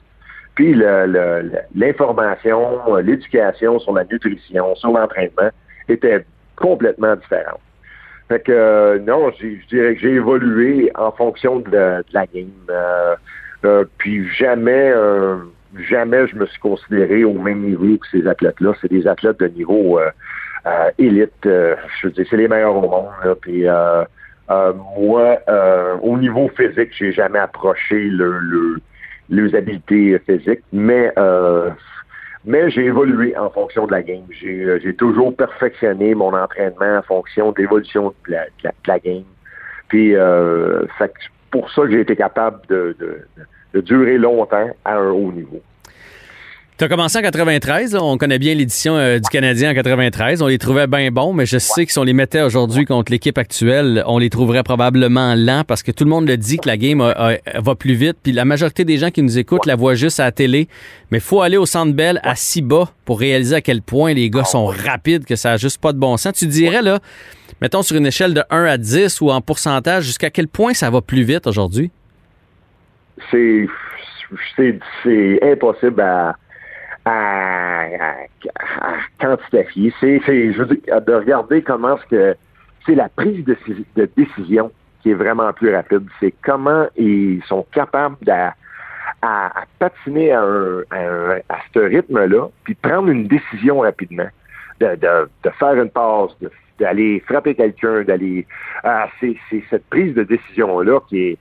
puis 0.55 0.75
l'information, 1.75 2.95
l'éducation 2.97 3.79
sur 3.79 3.93
la 3.93 4.03
nutrition, 4.03 4.75
sur 4.75 4.91
l'entraînement 4.91 5.49
étaient 5.87 6.25
complètement 6.55 7.15
différentes. 7.15 7.61
Fait 8.27 8.41
que 8.41 8.97
non, 8.99 9.31
je 9.39 9.67
dirais 9.69 9.95
que 9.95 10.01
j'ai 10.01 10.13
évolué 10.13 10.91
en 10.95 11.11
fonction 11.11 11.59
de, 11.59 12.03
la 12.11 12.25
game. 12.27 12.51
puis 13.97 14.27
jamais 14.29 14.93
jamais 15.89 16.27
je 16.27 16.35
me 16.35 16.45
suis 16.45 16.59
considéré 16.59 17.23
au 17.23 17.33
même 17.33 17.61
niveau 17.61 17.97
que 17.97 18.07
ces 18.11 18.27
athlètes-là. 18.27 18.73
C'est 18.81 18.91
des 18.91 19.07
athlètes 19.07 19.39
de 19.39 19.47
niveau 19.47 19.99
euh, 19.99 20.09
euh, 20.65 20.89
élite. 20.97 21.45
Euh, 21.45 21.75
je 21.99 22.07
veux 22.07 22.13
dire, 22.13 22.25
c'est 22.29 22.37
les 22.37 22.47
meilleurs 22.47 22.75
au 22.75 22.81
monde. 22.81 23.07
Euh, 24.49 24.73
moi, 24.97 25.37
euh, 25.47 25.97
au 26.01 26.17
niveau 26.17 26.49
physique, 26.49 26.89
j'ai 26.97 27.11
jamais 27.11 27.39
approché 27.39 28.09
le, 28.09 28.39
le, 28.39 28.81
les 29.29 29.55
habiletés 29.55 30.19
physiques, 30.19 30.63
mais 30.73 31.11
euh, 31.17 31.69
mais 32.43 32.71
j'ai 32.71 32.85
évolué 32.85 33.37
en 33.37 33.49
fonction 33.49 33.85
de 33.85 33.91
la 33.91 34.01
game. 34.01 34.25
J'ai, 34.31 34.79
j'ai 34.81 34.95
toujours 34.95 35.35
perfectionné 35.35 36.15
mon 36.15 36.33
entraînement 36.33 36.97
en 36.97 37.01
fonction 37.03 37.51
de 37.51 37.61
l'évolution 37.61 38.13
de 38.27 38.31
la, 38.31 38.45
de 38.63 38.71
la, 38.87 38.99
game. 38.99 39.23
Puis 39.87 40.15
euh, 40.15 40.85
c'est 40.97 41.13
pour 41.51 41.69
ça 41.71 41.83
que 41.83 41.91
j'ai 41.91 42.01
été 42.01 42.15
capable 42.15 42.65
de, 42.67 42.95
de 43.73 43.81
durer 43.81 44.17
longtemps 44.17 44.69
à 44.85 44.95
un 44.95 45.11
haut 45.11 45.31
niveau. 45.31 45.61
Tu 46.81 46.85
as 46.85 46.89
commencé 46.89 47.19
en 47.19 47.21
93. 47.21 47.95
On 48.01 48.17
connaît 48.17 48.39
bien 48.39 48.55
l'édition 48.55 48.95
euh, 48.95 49.19
du 49.19 49.29
Canadien 49.29 49.69
en 49.69 49.75
93. 49.75 50.41
On 50.41 50.47
les 50.47 50.57
trouvait 50.57 50.87
bien 50.87 51.11
bons, 51.11 51.31
mais 51.31 51.45
je 51.45 51.59
sais 51.59 51.85
que 51.85 51.91
si 51.91 51.99
on 51.99 52.03
les 52.03 52.13
mettait 52.13 52.41
aujourd'hui 52.41 52.85
contre 52.85 53.11
l'équipe 53.11 53.37
actuelle, 53.37 54.03
on 54.07 54.17
les 54.17 54.31
trouverait 54.31 54.63
probablement 54.63 55.35
lents 55.35 55.63
parce 55.63 55.83
que 55.83 55.91
tout 55.91 56.05
le 56.05 56.09
monde 56.09 56.27
le 56.27 56.37
dit 56.37 56.57
que 56.57 56.67
la 56.67 56.77
game 56.77 56.97
va 56.97 57.75
plus 57.75 57.93
vite. 57.93 58.17
Puis 58.23 58.31
la 58.31 58.45
majorité 58.45 58.83
des 58.83 58.97
gens 58.97 59.11
qui 59.11 59.21
nous 59.21 59.37
écoutent 59.37 59.67
la 59.67 59.75
voient 59.75 59.93
juste 59.93 60.19
à 60.19 60.23
la 60.23 60.31
télé. 60.31 60.69
Mais 61.11 61.19
faut 61.19 61.43
aller 61.43 61.57
au 61.57 61.67
Centre 61.67 61.93
Bell 61.93 62.19
à 62.23 62.33
si 62.33 62.63
bas 62.63 62.89
pour 63.05 63.19
réaliser 63.19 63.57
à 63.57 63.61
quel 63.61 63.83
point 63.83 64.15
les 64.15 64.31
gars 64.31 64.43
sont 64.43 64.65
rapides, 64.65 65.25
que 65.25 65.35
ça 65.35 65.51
n'a 65.51 65.57
juste 65.57 65.79
pas 65.79 65.93
de 65.93 65.99
bon 65.99 66.17
sens. 66.17 66.33
Tu 66.33 66.47
dirais, 66.47 66.81
là, 66.81 66.97
mettons 67.61 67.83
sur 67.83 67.95
une 67.95 68.07
échelle 68.07 68.33
de 68.33 68.41
1 68.49 68.63
à 68.65 68.77
10 68.79 69.21
ou 69.21 69.29
en 69.29 69.41
pourcentage, 69.41 70.05
jusqu'à 70.05 70.31
quel 70.31 70.47
point 70.47 70.73
ça 70.73 70.89
va 70.89 71.01
plus 71.01 71.21
vite 71.21 71.45
aujourd'hui? 71.45 71.91
C'est, 73.29 73.67
c'est 75.03 75.39
impossible 75.43 76.01
à 76.01 76.37
à, 77.11 78.13
à, 78.79 78.93
quantifier. 79.19 79.93
C'est, 79.99 80.19
je 80.25 80.63
veux 80.63 80.75
dire, 80.75 81.01
de 81.01 81.13
regarder 81.13 81.61
comment 81.61 81.97
est-ce 81.97 82.05
que 82.05 82.35
c'est 82.85 82.95
la 82.95 83.09
prise 83.09 83.43
de, 83.45 84.09
décision 84.15 84.71
qui 85.01 85.11
est 85.11 85.15
vraiment 85.15 85.51
plus 85.53 85.73
rapide. 85.73 86.07
C'est 86.19 86.33
comment 86.43 86.87
ils 86.95 87.41
sont 87.47 87.65
capables 87.71 88.17
de, 88.21 88.31
à, 89.21 89.51
patiner 89.79 90.31
à, 90.31 90.41
ce 91.73 91.79
rythme-là, 91.79 92.49
puis 92.63 92.75
prendre 92.75 93.09
une 93.09 93.27
décision 93.27 93.79
rapidement, 93.79 94.29
de, 94.79 94.95
de, 94.95 95.29
de 95.43 95.49
faire 95.51 95.73
une 95.73 95.89
passe, 95.89 96.31
d'aller 96.79 97.21
frapper 97.27 97.55
quelqu'un, 97.55 98.03
d'aller. 98.03 98.45
Ah, 98.83 99.07
c'est, 99.19 99.35
c'est 99.49 99.63
cette 99.69 99.85
prise 99.89 100.13
de 100.15 100.23
décision-là 100.23 100.99
qui 101.07 101.29
est 101.29 101.37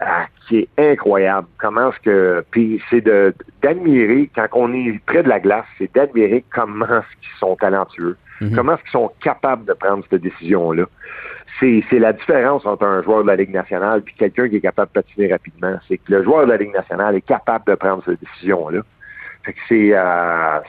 ah, 0.00 0.26
qui 0.48 0.60
est 0.60 0.92
incroyable. 0.92 1.46
Comment 1.58 1.90
est-ce 1.90 2.00
que. 2.00 2.44
Puis 2.50 2.82
c'est 2.88 3.02
de 3.02 3.34
d'admirer, 3.62 4.30
quand 4.34 4.46
on 4.52 4.72
est 4.72 4.98
près 5.04 5.22
de 5.22 5.28
la 5.28 5.40
glace, 5.40 5.66
c'est 5.78 5.94
d'admirer 5.94 6.44
comment 6.54 6.86
est-ce 6.86 7.20
qu'ils 7.20 7.38
sont 7.38 7.56
talentueux. 7.56 8.16
Mhm. 8.40 8.54
Comment 8.54 8.74
est-ce 8.74 8.82
qu'ils 8.82 8.92
sont 8.92 9.12
capables 9.20 9.66
de 9.66 9.74
prendre 9.74 10.02
cette 10.10 10.22
décision-là. 10.22 10.84
C'est, 11.58 11.84
c'est 11.90 11.98
la 11.98 12.14
différence 12.14 12.64
entre 12.64 12.86
un 12.86 13.02
joueur 13.02 13.22
de 13.22 13.26
la 13.26 13.36
Ligue 13.36 13.52
nationale 13.52 14.02
et 14.06 14.12
quelqu'un 14.12 14.48
qui 14.48 14.56
est 14.56 14.60
capable 14.60 14.90
de 14.94 15.02
patiner 15.02 15.30
rapidement. 15.32 15.78
C'est 15.86 15.98
que 15.98 16.12
le 16.12 16.22
joueur 16.22 16.46
de 16.46 16.52
la 16.52 16.56
Ligue 16.56 16.72
nationale 16.72 17.16
est 17.16 17.26
capable 17.26 17.66
de 17.66 17.74
prendre 17.74 18.02
cette 18.04 18.20
décision-là. 18.20 18.80
Fait 19.42 19.52
que 19.52 19.58
c'est, 19.68 19.90
euh, 19.92 20.60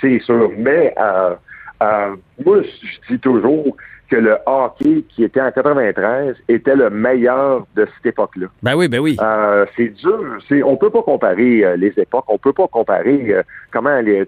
c'est 0.00 0.18
sûr. 0.20 0.50
Mais 0.56 0.94
euh, 0.98 1.34
euh, 1.82 2.16
moi, 2.44 2.62
je 2.62 3.14
dis 3.14 3.20
toujours, 3.20 3.76
que 4.10 4.16
le 4.16 4.36
hockey 4.44 5.04
qui 5.08 5.24
était 5.24 5.40
en 5.40 5.50
93 5.52 6.36
était 6.48 6.74
le 6.74 6.90
meilleur 6.90 7.66
de 7.76 7.86
cette 7.94 8.06
époque-là. 8.06 8.48
Ben 8.62 8.74
oui, 8.74 8.88
ben 8.88 8.98
oui. 8.98 9.16
Euh, 9.22 9.64
c'est 9.76 9.88
dur. 9.88 10.38
C'est, 10.48 10.62
on 10.62 10.76
peut 10.76 10.90
pas 10.90 11.02
comparer 11.02 11.64
euh, 11.64 11.76
les 11.76 11.92
époques. 11.96 12.24
On 12.28 12.36
peut 12.36 12.52
pas 12.52 12.66
comparer 12.66 13.32
euh, 13.32 13.42
comment 13.70 14.00
les. 14.00 14.26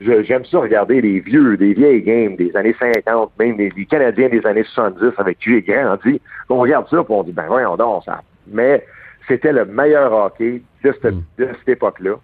j'aime 0.00 0.44
ça 0.44 0.60
regarder 0.60 1.00
les 1.00 1.20
vieux, 1.20 1.56
des 1.56 1.74
vieilles 1.74 2.02
games 2.02 2.36
des 2.36 2.56
années 2.56 2.76
50, 2.78 3.32
même 3.38 3.58
les, 3.58 3.70
Canadiens 3.86 4.28
des 4.28 4.46
années 4.46 4.64
70 4.64 5.12
avec 5.18 5.38
qui 5.40 5.50
j'ai 5.50 5.62
grandi. 5.62 6.20
On 6.48 6.60
regarde 6.60 6.88
ça 6.88 6.98
et 6.98 7.04
on 7.08 7.22
dit 7.24 7.32
ben 7.32 7.46
voyons 7.48 7.76
donc 7.76 8.04
ça. 8.04 8.22
Mais 8.46 8.86
c'était 9.26 9.52
le 9.52 9.64
meilleur 9.64 10.12
hockey 10.12 10.62
de 10.84 10.94
cette, 11.02 11.14
mm. 11.14 11.22
de 11.38 11.48
cette 11.58 11.68
époque-là. 11.68 12.14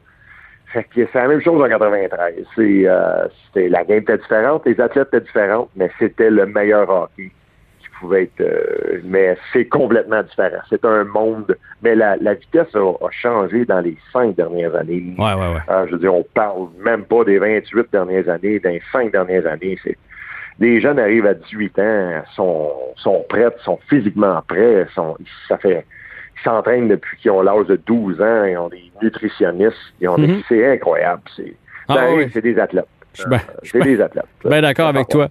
C'est 0.73 1.15
la 1.15 1.29
même 1.29 1.41
chose 1.41 1.63
en 1.63 1.69
93. 1.69 2.35
C'est, 2.55 2.83
euh, 2.87 3.27
la 3.55 3.85
game 3.85 3.99
était 3.99 4.19
différente, 4.19 4.67
les 4.67 4.79
athlètes 4.81 5.09
étaient 5.09 5.25
différents, 5.25 5.69
mais 5.77 5.91
c'était 5.99 6.31
le 6.31 6.47
meilleur 6.47 6.91
hockey 6.91 7.31
qui 7.81 7.89
pouvait 7.99 8.25
être. 8.25 8.41
Euh, 8.41 9.01
mais 9.05 9.37
c'est 9.53 9.65
complètement 9.65 10.23
différent. 10.23 10.61
C'est 10.69 10.85
un 10.85 11.05
monde. 11.05 11.57
Mais 11.83 11.95
la, 11.95 12.17
la 12.17 12.35
vitesse 12.35 12.75
a, 12.75 13.11
changé 13.11 13.65
dans 13.65 13.81
les 13.81 13.97
cinq 14.13 14.37
dernières 14.37 14.75
années. 14.75 15.15
Ouais, 15.19 15.35
ouais, 15.35 15.55
ouais. 15.55 15.61
Euh, 15.71 15.87
je 15.87 15.93
veux 15.93 15.99
dire, 15.99 16.15
on 16.15 16.25
parle 16.35 16.69
même 16.79 17.05
pas 17.05 17.25
des 17.25 17.39
28 17.39 17.91
dernières 17.91 18.29
années, 18.29 18.59
des 18.59 18.83
cinq 18.93 19.13
dernières 19.13 19.47
années. 19.47 19.79
C'est, 19.83 19.97
les 20.61 20.81
jeunes 20.81 20.99
arrivent 20.99 21.27
à 21.27 21.35
18 21.35 21.79
ans, 21.79 22.23
sont, 22.35 22.73
sont 22.97 23.25
prêts, 23.29 23.49
sont 23.65 23.79
physiquement 23.89 24.43
prêts, 24.47 24.87
sont, 24.95 25.17
ça 25.49 25.57
fait 25.57 25.87
s'entraînent 26.45 26.89
depuis 26.89 27.17
qu'ils 27.19 27.31
ont 27.31 27.43
l'âge 27.43 27.67
de 27.67 27.77
12 27.77 28.21
ans, 28.21 28.45
ils 28.45 28.57
ont 28.57 28.69
des 28.69 28.91
nutritionnistes, 29.03 29.77
ils 30.01 30.09
ont 30.09 30.19
mhm. 30.19 30.43
c'est 30.49 30.73
incroyable. 30.73 31.23
C'est 31.37 31.55
ah 31.89 31.95
ben, 31.95 32.31
c'est 32.33 32.43
des 32.43 32.59
athlètes. 32.59 32.89
Ben, 33.27 33.41
c'est 33.63 33.81
des 33.81 34.01
athlètes. 34.01 34.27
Bien 34.45 34.61
d'accord 34.61 34.89
avec 34.89 35.09
toi. 35.09 35.29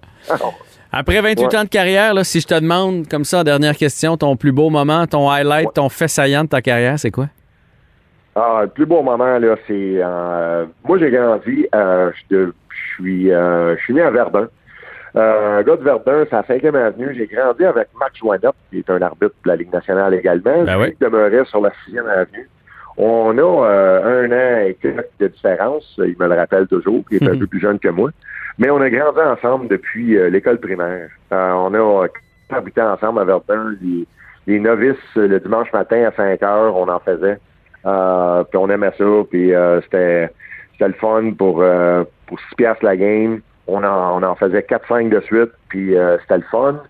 Après 0.90 1.20
28 1.20 1.54
ans 1.54 1.64
de 1.64 1.68
carrière, 1.68 2.14
là, 2.14 2.24
si 2.24 2.40
je 2.40 2.46
te 2.46 2.54
demande, 2.54 3.06
comme 3.08 3.24
ça, 3.24 3.44
dernière 3.44 3.76
question, 3.76 4.16
ton 4.16 4.36
plus 4.36 4.52
beau 4.52 4.70
moment, 4.70 5.06
ton 5.06 5.30
highlight, 5.30 5.72
ton 5.74 5.88
fait 5.88 6.08
saillant 6.08 6.44
de 6.44 6.48
ta 6.48 6.62
carrière, 6.62 6.98
c'est 6.98 7.10
quoi? 7.10 7.26
Ah, 8.34 8.60
le 8.62 8.68
plus 8.68 8.86
beau 8.86 9.02
moment, 9.02 9.38
là, 9.38 9.56
c'est... 9.66 9.96
Euh, 9.96 10.64
moi, 10.86 10.98
j'ai 10.98 11.10
grandi, 11.10 11.66
euh, 11.74 12.10
je 12.30 12.50
suis 12.94 13.32
euh, 13.32 13.76
je 13.76 13.82
suis 13.82 13.94
né 13.94 14.00
à 14.00 14.10
Verdun. 14.10 14.48
Euh, 15.16 15.58
un 15.58 15.62
gars 15.62 15.76
de 15.76 15.82
Verdun, 15.82 16.24
c'est 16.28 16.36
à 16.36 16.42
5e 16.42 16.74
Avenue. 16.74 17.14
J'ai 17.14 17.26
grandi 17.26 17.64
avec 17.64 17.88
Max 17.98 18.16
Joannot, 18.18 18.52
qui 18.70 18.78
est 18.78 18.90
un 18.90 19.00
arbitre 19.00 19.34
de 19.44 19.48
la 19.48 19.56
Ligue 19.56 19.72
nationale 19.72 20.14
également. 20.14 20.64
Ben 20.64 20.78
oui. 20.78 20.96
Demeurait 21.00 21.44
sur 21.46 21.60
la 21.60 21.70
6e 21.70 22.06
Avenue. 22.06 22.48
On 22.96 23.36
a 23.38 23.42
euh, 23.42 24.24
un 24.24 24.32
an 24.32 24.66
et 24.66 24.74
quelques 24.74 25.06
de 25.20 25.28
différence. 25.28 25.94
Il 25.98 26.16
me 26.18 26.28
le 26.28 26.34
rappelle 26.34 26.66
toujours, 26.66 27.04
il 27.10 27.22
est 27.22 27.28
un 27.28 27.38
peu 27.38 27.46
plus 27.46 27.60
jeune 27.60 27.78
que 27.78 27.88
moi. 27.88 28.10
Mais 28.58 28.70
on 28.70 28.80
a 28.80 28.90
grandi 28.90 29.20
ensemble 29.20 29.68
depuis 29.68 30.18
euh, 30.18 30.30
l'école 30.30 30.58
primaire. 30.58 31.08
on 31.30 31.74
a 31.74 32.06
habité 32.50 32.82
ensemble 32.82 33.20
à 33.20 33.24
Verdun. 33.24 33.76
Les, 34.46 34.58
novices, 34.58 34.96
le 35.14 35.38
dimanche 35.38 35.72
matin 35.72 36.04
à 36.08 36.12
5 36.12 36.42
heures, 36.42 36.74
on 36.74 36.88
en 36.88 36.98
faisait. 37.00 37.38
puis 37.84 38.58
on 38.58 38.68
aimait 38.68 38.92
ça. 38.98 39.04
Puis 39.30 39.52
c'était, 39.84 40.30
c'était 40.72 40.88
le 40.88 40.94
fun 40.94 41.32
pour, 41.36 41.62
pour 42.26 42.40
6 42.40 42.54
piastres 42.56 42.84
la 42.84 42.96
game. 42.96 43.42
On 43.68 43.84
en, 43.84 44.20
on 44.20 44.22
en 44.22 44.34
faisait 44.34 44.60
4-5 44.60 45.10
de 45.10 45.20
suite, 45.20 45.50
puis 45.68 45.96
euh, 45.96 46.18
c'était 46.22 46.38
le 46.38 46.44
fun. 46.50 46.82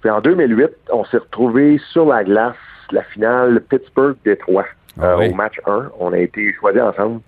Puis 0.00 0.10
en 0.10 0.20
2008, 0.20 0.70
on 0.92 1.04
s'est 1.04 1.18
retrouvé 1.18 1.78
sur 1.90 2.06
la 2.06 2.24
glace, 2.24 2.56
la 2.92 3.02
finale 3.02 3.60
Pittsburgh-Détroit, 3.68 4.66
ah 5.00 5.04
euh, 5.04 5.28
au 5.28 5.34
match 5.34 5.60
1. 5.66 5.90
On 5.98 6.12
a 6.12 6.18
été 6.18 6.54
choisis 6.54 6.80
ensemble. 6.80 7.20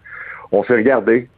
On 0.53 0.65
s'est 0.65 0.77
regardé, 0.77 1.29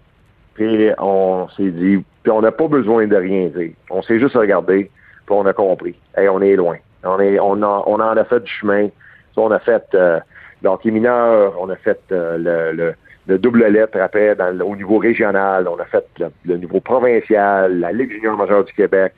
puis 0.55 0.91
on 0.99 1.49
s'est 1.57 1.71
dit, 1.71 2.05
puis 2.23 2.31
on 2.31 2.43
n'a 2.43 2.53
pas 2.53 2.69
besoin 2.69 3.07
de 3.07 3.17
rien 3.17 3.49
dire. 3.49 3.73
On 3.91 4.03
s'est 4.03 4.21
juste 4.21 4.37
regardé, 4.37 4.91
puis 5.27 5.35
on 5.35 5.47
a 5.47 5.53
compris. 5.53 5.97
Et 6.19 6.29
on 6.29 6.41
est 6.41 6.57
loin. 6.57 6.77
On, 7.03 7.19
est, 7.19 7.41
on, 7.41 7.63
on 7.63 7.95
en 7.95 8.17
a 8.17 8.25
fait 8.25 8.41
du 8.41 8.51
chemin. 8.51 8.89
On 9.37 9.51
a 9.51 9.59
fait 9.59 9.87
euh, 9.95 10.21
donc 10.63 10.85
les 10.85 10.91
mineurs, 10.91 11.55
on 11.59 11.71
a 11.71 11.77
fait 11.77 12.01
euh, 12.13 12.37
le, 12.37 12.77
le 12.77 12.95
de 13.31 13.37
double 13.37 13.65
lettre 13.67 13.99
après 14.01 14.35
dans, 14.35 14.59
au 14.61 14.75
niveau 14.75 14.99
régional. 14.99 15.69
On 15.69 15.79
a 15.79 15.85
fait 15.85 16.05
le, 16.45 16.57
niveau 16.57 16.81
provincial, 16.81 17.79
la 17.79 17.93
Ligue 17.93 18.11
junior 18.11 18.37
majeure 18.37 18.65
du 18.65 18.73
Québec, 18.73 19.13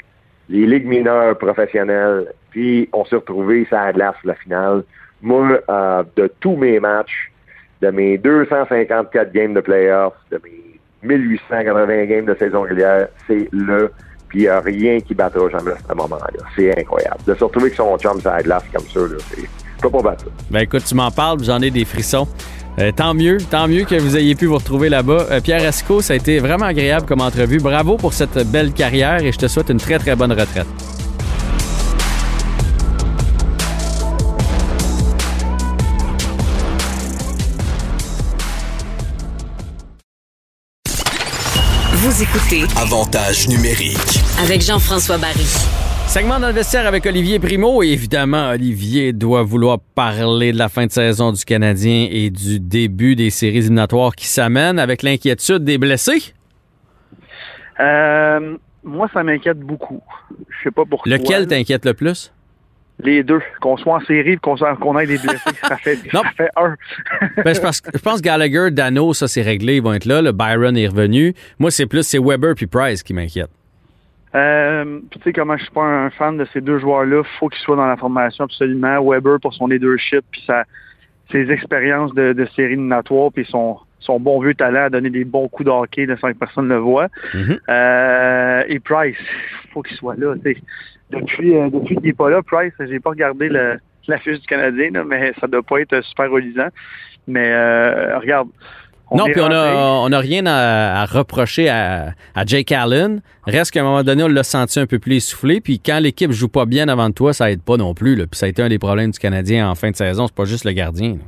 les 0.51 0.67
ligues 0.67 0.87
mineures 0.87 1.37
professionnelles, 1.39 2.27
puis 2.51 2.89
on 2.93 3.07
s'est 3.07 3.17
retrouvé 3.17 3.67
ça 3.71 3.83
à 3.83 3.93
glace 3.93 4.17
la 4.25 4.35
finale. 4.35 4.85
Moi, 5.23 5.61
euh, 5.69 6.03
de 6.17 6.31
tous 6.41 6.57
mes 6.57 6.79
matchs, 6.79 7.33
de 7.81 7.91
mes 7.91 8.19
254 8.19 9.33
games 9.33 9.55
de 9.55 9.61
playoffs, 9.61 10.15
de 10.31 10.39
mes 10.45 10.79
1880 11.03 12.05
games 12.05 12.27
de 12.27 12.35
saison 12.35 12.63
régulière, 12.63 13.09
c'est 13.27 13.49
le 13.51 13.91
puis 14.29 14.41
il 14.41 14.43
n'y 14.45 14.49
a 14.49 14.61
rien 14.61 14.99
qui 15.01 15.15
battra 15.15 15.47
jamais 15.51 15.73
à 15.73 15.77
ce 15.87 15.95
moment-là. 15.95 16.43
C'est 16.57 16.79
incroyable. 16.79 17.19
De 17.27 17.35
se 17.35 17.45
retrouver 17.45 17.67
avec 17.67 17.75
son 17.75 17.99
chum 17.99 18.19
ça 18.19 18.37
à 18.37 18.43
glace 18.43 18.65
comme 18.73 18.87
ça, 18.87 19.01
c'est 19.29 19.47
pas 19.83 19.91
pas 19.91 20.03
battre. 20.03 20.25
Ben 20.51 20.61
écoute, 20.61 20.85
tu 20.87 20.95
m'en 20.95 21.11
parles, 21.11 21.45
j'en 21.45 21.61
ai 21.61 21.71
des 21.71 21.85
frissons. 21.85 22.27
Euh, 22.79 22.91
tant 22.91 23.13
mieux, 23.13 23.39
tant 23.39 23.69
mieux 23.69 23.85
que 23.85 23.95
vous 23.97 24.17
ayez 24.17 24.35
pu 24.35 24.47
vous 24.47 24.57
retrouver 24.57 24.89
là-bas. 24.89 25.27
Euh, 25.31 25.41
Pierre 25.41 25.65
Esco, 25.65 26.01
ça 26.01 26.15
a 26.15 26.17
été 26.17 26.39
vraiment 26.39 26.67
agréable 26.67 27.07
comme 27.07 27.21
entrevue. 27.21 27.59
Bravo 27.59 27.97
pour 27.97 28.15
cette 28.15 28.51
belle 28.51 28.73
carrière 28.73 29.23
et 29.23 29.31
je 29.31 29.39
te 29.39 29.47
souhaite 29.47 29.69
une 29.69 29.79
très 29.79 29.99
très 29.99 30.17
bonne 30.17 30.33
retraite. 30.33 30.67
Vous 41.95 42.23
écoutez 42.23 42.65
Avantage 42.77 43.49
numérique 43.49 44.21
avec 44.43 44.63
Jean-François 44.63 45.19
Barry. 45.19 45.47
Segment 46.13 46.39
d'investisseur 46.39 46.87
avec 46.87 47.07
Olivier 47.07 47.39
Primo. 47.39 47.83
Et 47.83 47.89
évidemment, 47.89 48.51
Olivier 48.51 49.15
doit 49.15 49.43
vouloir 49.45 49.79
parler 49.95 50.53
de 50.53 50.59
la 50.59 50.69
fin 50.69 50.85
de 50.85 50.91
saison 50.91 51.33
du 51.33 51.43
Canadien 51.43 52.07
et 52.11 52.29
du 52.29 52.61
début 52.61 53.17
des 53.17 53.31
séries 53.31 53.57
éliminatoires 53.57 54.15
qui 54.15 54.27
s'amènent 54.27 54.79
avec 54.79 55.03
l'inquiétude 55.03 55.65
des 55.65 55.79
blessés. 55.79 56.35
Euh, 57.81 58.59
moi, 58.85 59.09
ça 59.15 59.23
m'inquiète 59.23 59.59
beaucoup. 59.61 60.03
Je 60.51 60.65
sais 60.65 60.71
pas 60.71 60.85
pourquoi. 60.85 61.11
Lequel 61.11 61.47
t'inquiète 61.47 61.87
le 61.87 61.95
plus? 61.95 62.31
Les 63.03 63.23
deux. 63.23 63.41
Qu'on 63.63 63.79
soit 63.79 63.95
en 63.95 64.01
série 64.01 64.33
et 64.33 64.37
qu'on 64.37 64.99
ait 64.99 65.07
des 65.07 65.17
blessés. 65.17 65.51
ça, 65.67 65.79
fait, 65.79 65.97
ça 66.13 66.23
fait 66.37 66.51
un. 66.57 66.77
Ben, 67.43 67.55
je, 67.55 67.61
pense, 67.63 67.81
je 67.91 68.01
pense 68.01 68.21
Gallagher, 68.21 68.71
Dano, 68.71 69.15
ça 69.15 69.29
c'est 69.29 69.41
réglé, 69.41 69.77
ils 69.77 69.83
vont 69.83 69.95
être 69.95 70.05
là. 70.05 70.21
Le 70.21 70.33
Byron 70.33 70.77
est 70.77 70.89
revenu. 70.89 71.33
Moi, 71.59 71.71
c'est 71.71 71.87
plus 71.87 72.07
c'est 72.07 72.19
Weber 72.19 72.55
puis 72.55 72.67
Price 72.67 73.03
qui 73.03 73.15
m'inquiète. 73.15 73.49
Euh, 74.35 75.01
tu 75.11 75.19
sais 75.23 75.33
comment 75.33 75.57
je 75.57 75.65
suis 75.65 75.73
pas 75.73 75.83
un 75.83 76.11
fan 76.11 76.39
de 76.39 76.47
ces 76.53 76.61
deux 76.61 76.79
joueurs-là, 76.79 77.23
faut 77.39 77.49
qu'ils 77.49 77.61
soient 77.61 77.77
dans 77.77 77.87
la 77.87 77.97
formation 77.97 78.45
absolument. 78.45 79.03
Weber 79.05 79.39
pour 79.41 79.53
son 79.53 79.67
leadership 79.67 80.25
puis 80.31 80.43
sa, 80.47 80.65
ses 81.31 81.51
expériences 81.51 82.15
de, 82.15 82.33
de 82.33 82.47
série 82.57 82.73
éliminatoire 82.73 83.31
puis 83.33 83.45
son, 83.45 83.79
son 84.03 84.21
bon 84.21 84.41
vieux 84.41 84.55
talent 84.55 84.85
à 84.85 84.91
donner 84.91 85.11
des 85.11 85.25
bons 85.25 85.49
coups 85.49 85.67
de 85.67 85.71
hockey 85.71 86.07
sans 86.21 86.33
que 86.33 86.39
personne 86.39 86.69
ne 86.69 86.75
le 86.75 86.81
voit. 86.81 87.09
Mhm. 87.35 87.59
Euh, 87.69 88.65
et 88.69 88.81
Price, 88.81 89.17
faut 89.73 89.83
qu'il 89.83 89.97
soit 89.97 90.17
là. 90.19 90.35
tu 90.37 90.55
sais. 90.55 90.63
Depuis, 91.11 91.57
euh, 91.57 91.69
depuis 91.69 91.97
qu'il 91.97 92.07
n'est 92.07 92.13
pas 92.15 92.31
là, 92.31 92.43
Price, 92.43 92.73
j'ai 92.79 93.01
pas 93.01 93.11
regardé 93.11 93.49
le, 93.49 93.79
la 94.09 94.19
fiche 94.19 94.41
du 94.41 94.47
Canadien, 94.47 94.91
là, 94.93 95.05
mais 95.05 95.33
ça 95.41 95.47
doit 95.47 95.63
pas 95.63 95.81
être 95.81 96.03
super 96.05 96.31
relisant. 96.31 96.69
Mais 97.27 97.53
euh, 97.53 98.19
regarde. 98.19 98.49
Non, 99.17 99.25
puis 99.27 99.41
on 99.41 99.45
a, 99.51 99.73
rentré- 99.73 100.09
on 100.09 100.13
a 100.13 100.19
rien 100.19 100.47
à, 100.47 101.01
à 101.03 101.05
reprocher 101.07 101.69
à, 101.69 102.15
à 102.35 102.45
Jake 102.45 102.73
Allen. 102.73 103.21
Reste 103.47 103.71
qu'à 103.73 103.81
un 103.81 103.85
moment 103.85 104.03
donné, 104.03 104.23
on 104.23 104.29
l'a 104.29 104.43
senti 104.45 104.79
un 104.81 104.87
peu 104.87 104.99
plus 104.99 105.17
essoufflé. 105.17 105.61
Puis 105.61 105.79
quand 105.81 105.99
l'équipe 106.01 106.31
joue 106.33 106.49
pas 106.49 106.65
bien 106.67 106.89
avant 106.89 107.09
de 107.09 107.15
toi, 107.15 107.33
ça 107.33 107.51
aide 107.51 107.63
pas 107.63 107.77
non 107.77 107.95
plus. 107.95 108.15
Là. 108.17 108.27
Puis 108.27 108.39
ça 108.39 108.47
a 108.47 108.49
été 108.49 108.63
un 108.63 108.69
des 108.69 108.79
problèmes 108.79 109.11
du 109.11 109.19
Canadien 109.19 109.69
en 109.69 109.75
fin 109.75 109.91
de 109.91 109.97
saison. 109.97 110.27
C'est 110.27 110.35
pas 110.37 110.45
juste 110.45 110.65
le 110.65 110.73
gardien. 110.73 111.11
là. 111.13 111.19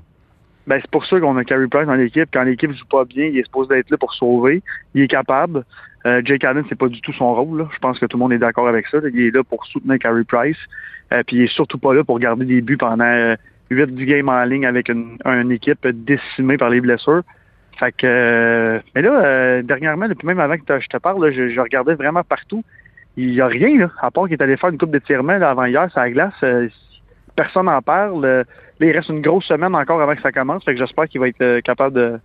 Ben, 0.66 0.78
c'est 0.80 0.91
pour 0.91 1.05
ça 1.05 1.20
qu'on 1.20 1.37
a 1.37 1.45
Carey 1.45 1.66
Price 1.70 1.87
dans 1.87 1.95
l'équipe. 1.95 2.28
Quand 2.32 2.43
l'équipe 2.43 2.72
joue 2.72 2.87
pas 2.91 3.05
bien, 3.05 3.26
il 3.26 3.39
est 3.39 3.45
supposé 3.45 3.74
être 3.78 3.91
là 3.91 3.99
pour 3.99 4.14
sauver. 4.14 4.62
Il 4.95 5.03
est 5.03 5.09
capable. 5.09 5.62
Euh, 6.07 6.22
Jake 6.24 6.43
Allen, 6.45 6.64
c'est 6.70 6.78
pas 6.78 6.89
du 6.89 7.01
tout 7.03 7.12
son 7.12 7.35
rôle. 7.35 7.59
là. 7.59 7.68
Je 7.74 7.78
pense 7.80 7.99
que 7.99 8.07
tout 8.07 8.16
le 8.16 8.22
monde 8.22 8.32
est 8.32 8.39
d'accord 8.39 8.66
avec 8.68 8.87
ça. 8.87 8.99
là. 8.99 9.09
Il 9.12 9.20
est 9.26 9.35
là 9.35 9.43
pour 9.45 9.64
soutenir 9.66 9.99
Carey 9.99 10.22
Price. 10.26 10.57
Euh, 11.12 11.22
puis 11.26 11.37
il 11.37 11.43
est 11.43 11.53
surtout 11.53 11.76
pas 11.78 11.93
là 11.93 12.03
pour 12.03 12.18
garder 12.18 12.47
des 12.47 12.62
buts 12.62 12.78
pendant 12.78 13.05
euh, 13.05 13.35
8-10 13.70 14.05
games 14.07 14.28
en 14.30 14.43
ligne 14.45 14.64
avec 14.64 14.89
une, 14.89 15.18
une 15.26 15.51
équipe 15.53 15.87
décimée 15.87 16.57
par 16.57 16.70
les 16.70 16.80
blessures. 16.80 17.22
Fait 17.79 17.93
que 17.93 18.07
euh, 18.07 18.81
mais 18.95 19.03
là, 19.03 19.25
euh, 19.25 19.62
dernièrement, 19.62 20.09
depuis 20.09 20.27
même 20.27 20.41
avant 20.41 20.57
que 20.57 20.81
je 20.81 20.89
te 20.89 20.97
parle, 20.97 21.31
je, 21.33 21.61
regardais 21.61 21.95
vraiment 21.95 22.22
partout. 22.22 22.64
Il 23.16 23.33
y 23.33 23.41
a 23.41 23.47
rien, 23.47 23.79
là, 23.79 23.91
à 24.01 24.11
part 24.11 24.25
qu'il 24.25 24.35
est 24.35 24.43
allé 24.43 24.57
faire 24.57 24.70
une 24.70 24.79
coupe 24.79 24.91
d'étirement 24.91 25.33
avant 25.33 25.64
hier, 25.64 25.91
sur 25.91 26.01
la 26.01 26.11
glace. 26.11 26.35
euh, 26.43 26.68
personne 27.37 27.66
n'en 27.66 27.83
parle. 27.83 28.25
Là, 28.25 28.45
il 28.81 28.91
reste 28.91 29.09
une 29.09 29.22
grosse 29.22 29.45
semaine 29.47 29.75
encore 29.75 30.01
avant 30.01 30.14
que 30.14 30.22
ça 30.22 30.33
commence. 30.33 30.64
Fait 30.64 30.72
que 30.75 30.79
j'espère 30.79 31.09
qu'il 31.09 31.20
va 31.20 31.29
être 31.29 31.61
capable 31.61 31.95
de, 31.95 32.20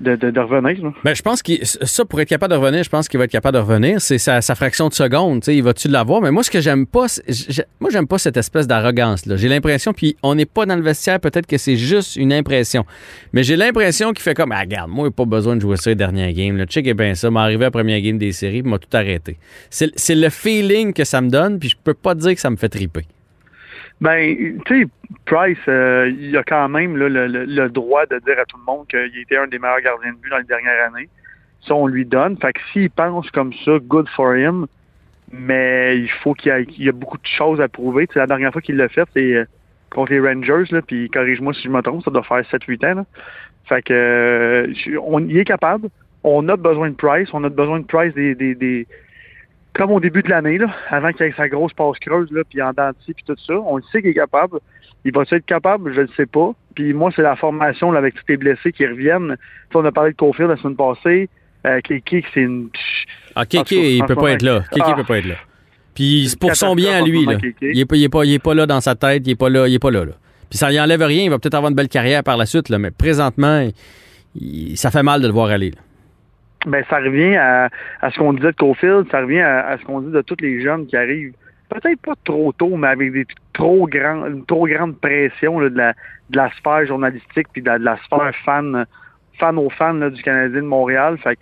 de, 0.00 0.40
revenir. 0.40 0.84
là. 0.84 0.92
Ben, 1.04 1.14
je 1.14 1.22
pense 1.22 1.42
que 1.42 1.52
ça, 1.62 2.04
pour 2.04 2.20
être 2.20 2.28
capable 2.28 2.52
de 2.52 2.58
revenir, 2.58 2.82
je 2.82 2.88
pense 2.88 3.08
qu'il 3.08 3.18
va 3.18 3.24
être 3.24 3.30
capable 3.30 3.56
de 3.56 3.62
revenir. 3.62 4.00
C'est 4.00 4.18
sa, 4.18 4.40
fraction 4.54 4.88
de 4.88 4.94
seconde. 4.94 5.42
Il 5.46 5.62
va-tu 5.62 5.88
l'avoir? 5.88 6.20
Mais 6.22 6.30
moi, 6.30 6.42
ce 6.42 6.50
que 6.50 6.60
j'aime 6.60 6.86
pas, 6.86 7.06
j'ai- 7.28 7.64
moi, 7.80 7.90
j'aime 7.90 8.06
pas 8.06 8.18
cette 8.18 8.36
espèce 8.36 8.66
d'arrogance. 8.66 9.26
là. 9.26 9.36
J'ai 9.36 9.48
l'impression, 9.48 9.92
puis 9.92 10.16
on 10.22 10.34
n'est 10.34 10.46
pas 10.46 10.66
dans 10.66 10.76
le 10.76 10.82
vestiaire, 10.82 11.20
peut-être 11.20 11.46
que 11.46 11.58
c'est 11.58 11.76
juste 11.76 12.16
une 12.16 12.32
impression. 12.32 12.84
Mais 13.32 13.42
j'ai 13.42 13.56
l'impression 13.56 14.12
qu'il 14.12 14.22
fait 14.22 14.34
comme, 14.34 14.52
ah, 14.52 14.60
regarde, 14.60 14.90
moi, 14.90 15.08
il 15.08 15.12
pas 15.12 15.24
besoin 15.24 15.56
de 15.56 15.60
jouer 15.60 15.76
ça 15.76 15.90
les 15.90 15.96
dernières 15.96 16.32
games. 16.32 16.56
Là. 16.56 16.66
Check 16.66 16.90
bien 16.96 17.14
ça, 17.14 17.30
m'arriver 17.30 17.64
à 17.64 17.66
la 17.68 17.70
première 17.70 18.00
game 18.00 18.18
des 18.18 18.32
séries, 18.32 18.62
m'a 18.62 18.78
tout 18.78 18.94
arrêté. 18.96 19.36
C'est 19.68 19.90
c'est 19.96 20.14
le 20.14 20.30
feeling 20.30 20.92
que 20.92 21.04
ça 21.04 21.20
me 21.20 21.28
donne, 21.28 21.58
puis 21.58 21.68
je 21.68 21.76
peux 21.82 21.94
pas 21.94 22.14
dire 22.14 22.34
que 22.34 22.40
ça 22.40 22.50
me 22.50 22.56
fait 22.56 22.68
triper. 22.68 23.04
Ben, 24.00 24.58
tu 24.64 24.82
sais, 24.82 24.88
Price, 25.26 25.58
euh, 25.68 26.10
il 26.18 26.36
a 26.36 26.42
quand 26.42 26.68
même 26.68 26.96
le, 26.96 27.68
droit 27.68 28.06
de 28.06 28.18
dire 28.20 28.38
à 28.38 28.44
tout 28.46 28.56
le 28.56 28.64
monde 28.64 28.86
qu'il 28.88 29.20
était 29.20 29.36
un 29.36 29.46
des 29.46 29.58
meilleurs 29.58 29.80
gardiens 29.80 30.12
de 30.12 30.16
but 30.16 30.30
dans 30.30 30.38
les 30.38 30.44
dernières 30.44 30.86
années. 30.86 31.08
Ça, 31.66 31.74
on 31.74 31.86
lui 31.86 32.06
donne. 32.06 32.38
Fait 32.38 32.54
que 32.54 32.60
s'il 32.72 32.90
pense 32.90 33.30
comme 33.30 33.52
ça, 33.64 33.72
good 33.80 34.08
for 34.08 34.34
him. 34.34 34.66
Mais 35.32 35.98
il 35.98 36.10
faut 36.10 36.34
qu'il 36.34 36.66
y, 36.78 36.84
y 36.84 36.88
a 36.88 36.92
beaucoup 36.92 37.18
de 37.18 37.26
choses 37.26 37.60
à 37.60 37.68
prouver. 37.68 38.06
Tu 38.06 38.14
sais, 38.14 38.20
la 38.20 38.26
dernière 38.26 38.52
fois 38.52 38.62
qu'il 38.62 38.76
l'a 38.76 38.88
fait, 38.88 39.06
c'est 39.14 39.34
euh, 39.34 39.44
contre 39.90 40.12
les 40.12 40.20
Rangers. 40.20 40.64
Puis 40.86 41.10
corrige-moi 41.10 41.52
si 41.52 41.64
je 41.64 41.68
me 41.68 41.82
trompe, 41.82 42.02
ça 42.02 42.10
doit 42.10 42.22
faire 42.22 42.40
7-8 42.40 43.00
ans. 43.00 43.06
Fait 43.66 43.82
que 43.82 43.92
euh, 43.92 44.98
on, 45.02 45.20
il 45.20 45.36
est 45.36 45.44
capable. 45.44 45.88
On 46.24 46.48
a 46.48 46.56
besoin 46.56 46.88
de 46.88 46.94
Price. 46.94 47.28
On 47.34 47.44
a 47.44 47.50
besoin 47.50 47.80
de 47.80 47.84
Price 47.84 48.14
des 48.14 48.86
comme 49.74 49.92
au 49.92 50.00
début 50.00 50.22
de 50.22 50.28
l'année, 50.28 50.58
là, 50.58 50.74
avant 50.88 51.12
qu'il 51.12 51.26
ait 51.26 51.34
sa 51.36 51.48
grosse 51.48 51.72
passe 51.72 51.98
creuse, 52.00 52.30
là, 52.32 52.42
puis 52.48 52.60
en 52.62 52.72
dentier, 52.72 53.14
puis 53.14 53.24
tout 53.26 53.36
ça. 53.46 53.54
On 53.54 53.76
le 53.76 53.82
sait 53.92 54.00
qu'il 54.00 54.10
est 54.10 54.14
capable. 54.14 54.58
Il 55.04 55.12
va 55.14 55.22
être 55.22 55.46
capable? 55.46 55.94
Je 55.94 56.02
ne 56.02 56.06
sais 56.16 56.26
pas. 56.26 56.52
Puis 56.74 56.92
moi, 56.92 57.10
c'est 57.14 57.22
la 57.22 57.36
formation 57.36 57.90
là, 57.90 57.98
avec 57.98 58.14
tous 58.14 58.24
les 58.28 58.36
blessés 58.36 58.72
qui 58.72 58.86
reviennent. 58.86 59.36
Tu 59.36 59.72
sais, 59.72 59.78
on 59.78 59.84
a 59.84 59.92
parlé 59.92 60.12
de 60.12 60.16
Cofield 60.16 60.50
la 60.50 60.56
semaine 60.56 60.76
passée. 60.76 61.28
Euh, 61.66 61.80
Kiki, 61.80 62.24
c'est 62.32 62.40
une... 62.40 62.68
Ah, 63.34 63.44
Kéké, 63.46 63.76
cas, 63.76 63.82
il 63.82 64.04
peut 64.04 64.16
pas 64.16 64.32
être 64.32 64.42
là. 64.42 64.64
Kéké 64.70 64.86
ah. 64.86 64.94
peut 64.94 65.04
pas 65.04 65.18
être 65.18 65.26
là. 65.26 65.36
Puis 65.94 66.28
C'est 66.28 66.38
pour 66.38 66.54
son 66.56 66.74
bien 66.74 66.98
à 66.98 67.02
lui. 67.02 67.24
Là. 67.24 67.36
Il, 67.60 67.80
est 67.80 67.84
pas, 67.84 67.96
il, 67.96 68.04
est 68.04 68.08
pas, 68.08 68.24
il 68.24 68.34
est 68.34 68.38
pas 68.38 68.54
là 68.54 68.66
dans 68.66 68.80
sa 68.80 68.94
tête, 68.94 69.22
il 69.26 69.30
est 69.30 69.36
pas 69.36 69.50
là, 69.50 69.68
il 69.68 69.74
est 69.74 69.78
pas 69.78 69.90
là, 69.90 70.04
là. 70.04 70.12
Puis 70.48 70.58
ça 70.58 70.70
lui 70.70 70.80
enlève 70.80 71.02
rien, 71.02 71.24
il 71.24 71.30
va 71.30 71.38
peut-être 71.38 71.54
avoir 71.54 71.70
une 71.70 71.76
belle 71.76 71.88
carrière 71.88 72.24
par 72.24 72.36
la 72.36 72.46
suite, 72.46 72.68
là, 72.70 72.78
mais 72.78 72.90
présentement, 72.90 73.68
il- 74.34 74.76
ça 74.76 74.90
fait 74.90 75.02
mal 75.02 75.20
de 75.20 75.26
le 75.26 75.32
voir 75.32 75.50
aller. 75.50 75.70
là. 75.70 75.78
Ben, 76.66 76.84
ça 76.88 76.98
revient 76.98 77.36
à, 77.36 77.68
à 78.00 78.10
ce 78.10 78.18
qu'on 78.18 78.32
disait 78.32 78.52
de 78.52 78.56
Cofield, 78.56 79.06
ça 79.10 79.20
revient 79.20 79.40
à, 79.40 79.66
à 79.66 79.78
ce 79.78 79.84
qu'on 79.84 80.00
dit 80.00 80.12
de 80.12 80.22
tous 80.22 80.36
les 80.40 80.60
jeunes 80.60 80.86
qui 80.86 80.96
arrivent, 80.96 81.32
peut-être 81.70 82.00
pas 82.02 82.14
trop 82.24 82.52
tôt, 82.52 82.76
mais 82.76 82.88
avec 82.88 83.12
des 83.12 83.26
trop 83.52 83.86
grands, 83.86 84.26
une 84.26 84.44
trop 84.44 84.66
grande 84.66 84.98
pression 84.98 85.60
là, 85.60 85.68
de, 85.70 85.76
la, 85.76 85.94
de 86.30 86.54
sphère 86.58 86.86
journalistique 86.86 87.48
puis 87.52 87.62
de 87.62 87.68
la, 87.68 87.78
de 87.78 87.84
la 87.84 87.96
sphère 87.98 88.32
fan, 88.44 88.86
fan 89.38 89.58
aux 89.58 89.70
fans 89.70 89.94
là, 89.94 90.10
du 90.10 90.22
Canadien 90.22 90.60
de 90.60 90.66
Montréal. 90.66 91.16
Fait 91.18 91.38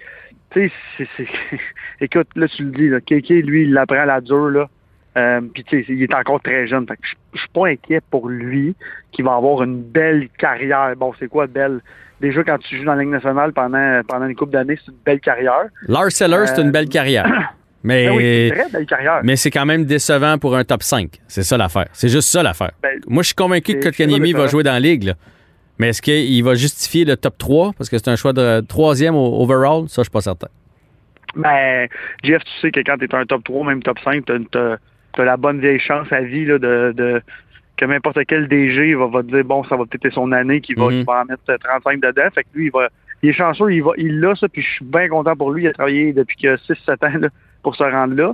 tu 0.51 0.71
sais, 0.97 1.09
écoute, 2.01 2.29
là, 2.35 2.49
tu 2.49 2.65
le 2.65 2.71
dis, 2.71 2.89
là, 2.89 3.01
Kéké, 3.01 3.43
lui, 3.43 3.65
il 3.65 3.73
l'apprend 3.73 4.01
à 4.01 4.07
la 4.07 4.21
dure, 4.21 4.49
là. 4.49 4.69
Euh, 5.17 5.41
puis 5.53 5.65
tu 5.65 5.85
sais, 5.85 5.93
il 5.93 6.03
est 6.03 6.15
encore 6.15 6.41
très 6.41 6.67
jeune. 6.67 6.87
Fait 6.87 6.95
que 6.97 7.03
je 7.35 7.39
suis 7.41 7.49
pas 7.49 7.67
inquiet 7.69 8.01
pour 8.11 8.29
lui 8.29 8.75
qui 9.11 9.23
va 9.23 9.35
avoir 9.35 9.63
une 9.63 9.83
belle 9.83 10.29
carrière. 10.39 10.95
Bon, 10.97 11.13
c'est 11.19 11.29
quoi 11.29 11.47
belle? 11.47 11.81
Déjà, 12.21 12.43
quand 12.45 12.59
tu 12.59 12.77
joues 12.77 12.85
dans 12.85 12.95
la 12.95 13.01
Ligue 13.03 13.11
nationale 13.13 13.53
pendant, 13.53 14.01
pendant 14.07 14.27
une 14.27 14.35
couple 14.37 14.53
d'années, 14.53 14.77
c'est 14.85 14.91
une 14.91 14.99
belle 15.05 15.21
carrière. 15.21 15.65
Lars 15.87 16.11
Seller, 16.13 16.45
c'est 16.47 16.59
Euh, 16.61 16.65
une 16.65 16.71
belle 16.73 16.89
carrière. 16.89 17.27
Mais, 17.85 18.07
Ben 18.09 18.17
oui, 18.17 18.23
c'est 18.23 18.49
une 18.49 18.55
très 18.55 18.71
belle 18.73 18.87
carrière. 18.87 19.21
mais 19.23 19.37
c'est 19.37 19.53
quand 19.53 19.65
même 19.65 19.85
décevant 19.85 20.37
pour 20.37 20.57
un 20.57 20.65
top 20.65 20.83
5. 20.83 21.11
C'est 21.29 21.45
ça 21.45 21.57
l'affaire. 21.57 21.87
C'est 21.93 22.09
juste 22.09 22.29
ça 22.29 22.43
l'affaire. 22.43 22.73
Ben, 22.83 22.99
Moi, 23.07 23.23
je 23.23 23.29
suis 23.29 23.37
convaincu 23.37 23.75
que 23.79 23.85
Kotkaniemi 23.85 24.33
va 24.33 24.49
jouer 24.49 24.65
dans 24.65 24.73
la 24.73 24.81
ligue. 24.81 25.05
là. 25.05 25.15
Mais 25.79 25.91
est-ce 25.91 26.03
qu'il 26.03 26.43
va 26.43 26.55
justifier 26.55 27.05
le 27.05 27.17
top 27.17 27.39
3 27.39 27.73
parce 27.79 27.89
que 27.89 27.97
c'est 27.97 28.09
un 28.09 28.17
choix 28.17 28.33
de 28.33 28.61
troisième 28.67 29.15
overall? 29.15 29.89
Ça, 29.89 30.03
je 30.03 30.07
suis 30.07 30.11
pas 30.11 30.21
certain. 30.21 30.49
Ben, 31.37 31.89
Jeff, 32.25 32.43
tu 32.43 32.51
sais 32.61 32.71
que 32.73 32.81
quand 32.81 32.97
tu 32.99 33.05
es 33.05 33.15
un 33.15 33.25
top 33.27 33.45
3, 33.45 33.65
même 33.67 33.81
top 33.83 33.99
5, 34.01 34.25
tu 34.27 34.33
as, 34.59 34.79
la 35.17 35.37
bonne 35.37 35.61
vieille 35.61 35.79
chance 35.81 36.13
à 36.13 36.21
vie 36.21 36.45
là, 36.45 36.59
de, 36.59 36.93
de 36.97 37.21
que 37.77 37.85
n'importe 37.85 38.19
quel 38.27 38.49
DG 38.49 38.95
va, 38.95 39.07
va 39.07 39.23
te 39.23 39.29
dire 39.29 39.45
bon, 39.45 39.63
ça 39.65 39.77
va 39.77 39.85
peut-être 39.85 40.07
être 40.07 40.13
son 40.15 40.33
année 40.33 40.61
qui 40.61 40.75
va, 40.75 40.87
qui 40.91 41.05
va 41.05 41.23
en 41.23 41.25
mettre 41.27 41.43
euh, 41.49 41.57
35 41.59 42.01
dedans. 42.01 42.29
Fait 42.35 42.43
que 42.43 42.49
lui, 42.55 42.67
il 42.67 42.73
va. 42.73 42.89
Il 43.23 43.31
est 43.31 43.33
chanceux, 43.33 43.73
il 43.73 43.83
va, 43.83 43.91
il 43.97 44.21
l'a 44.21 44.35
ça, 44.37 44.49
puis 44.49 44.63
je 44.63 44.69
suis 44.75 44.85
bien 44.85 45.09
content 45.09 45.35
pour 45.35 45.51
lui. 45.53 45.65
Il 45.65 45.69
a 45.69 45.73
travaillé 45.73 46.13
depuis 46.13 46.37
que 46.37 46.57
6-7 46.57 47.05
ans 47.05 47.19
là, 47.19 47.29
pour 47.65 47.75
se 47.75 47.83
rendre 47.83 48.15
là. 48.15 48.33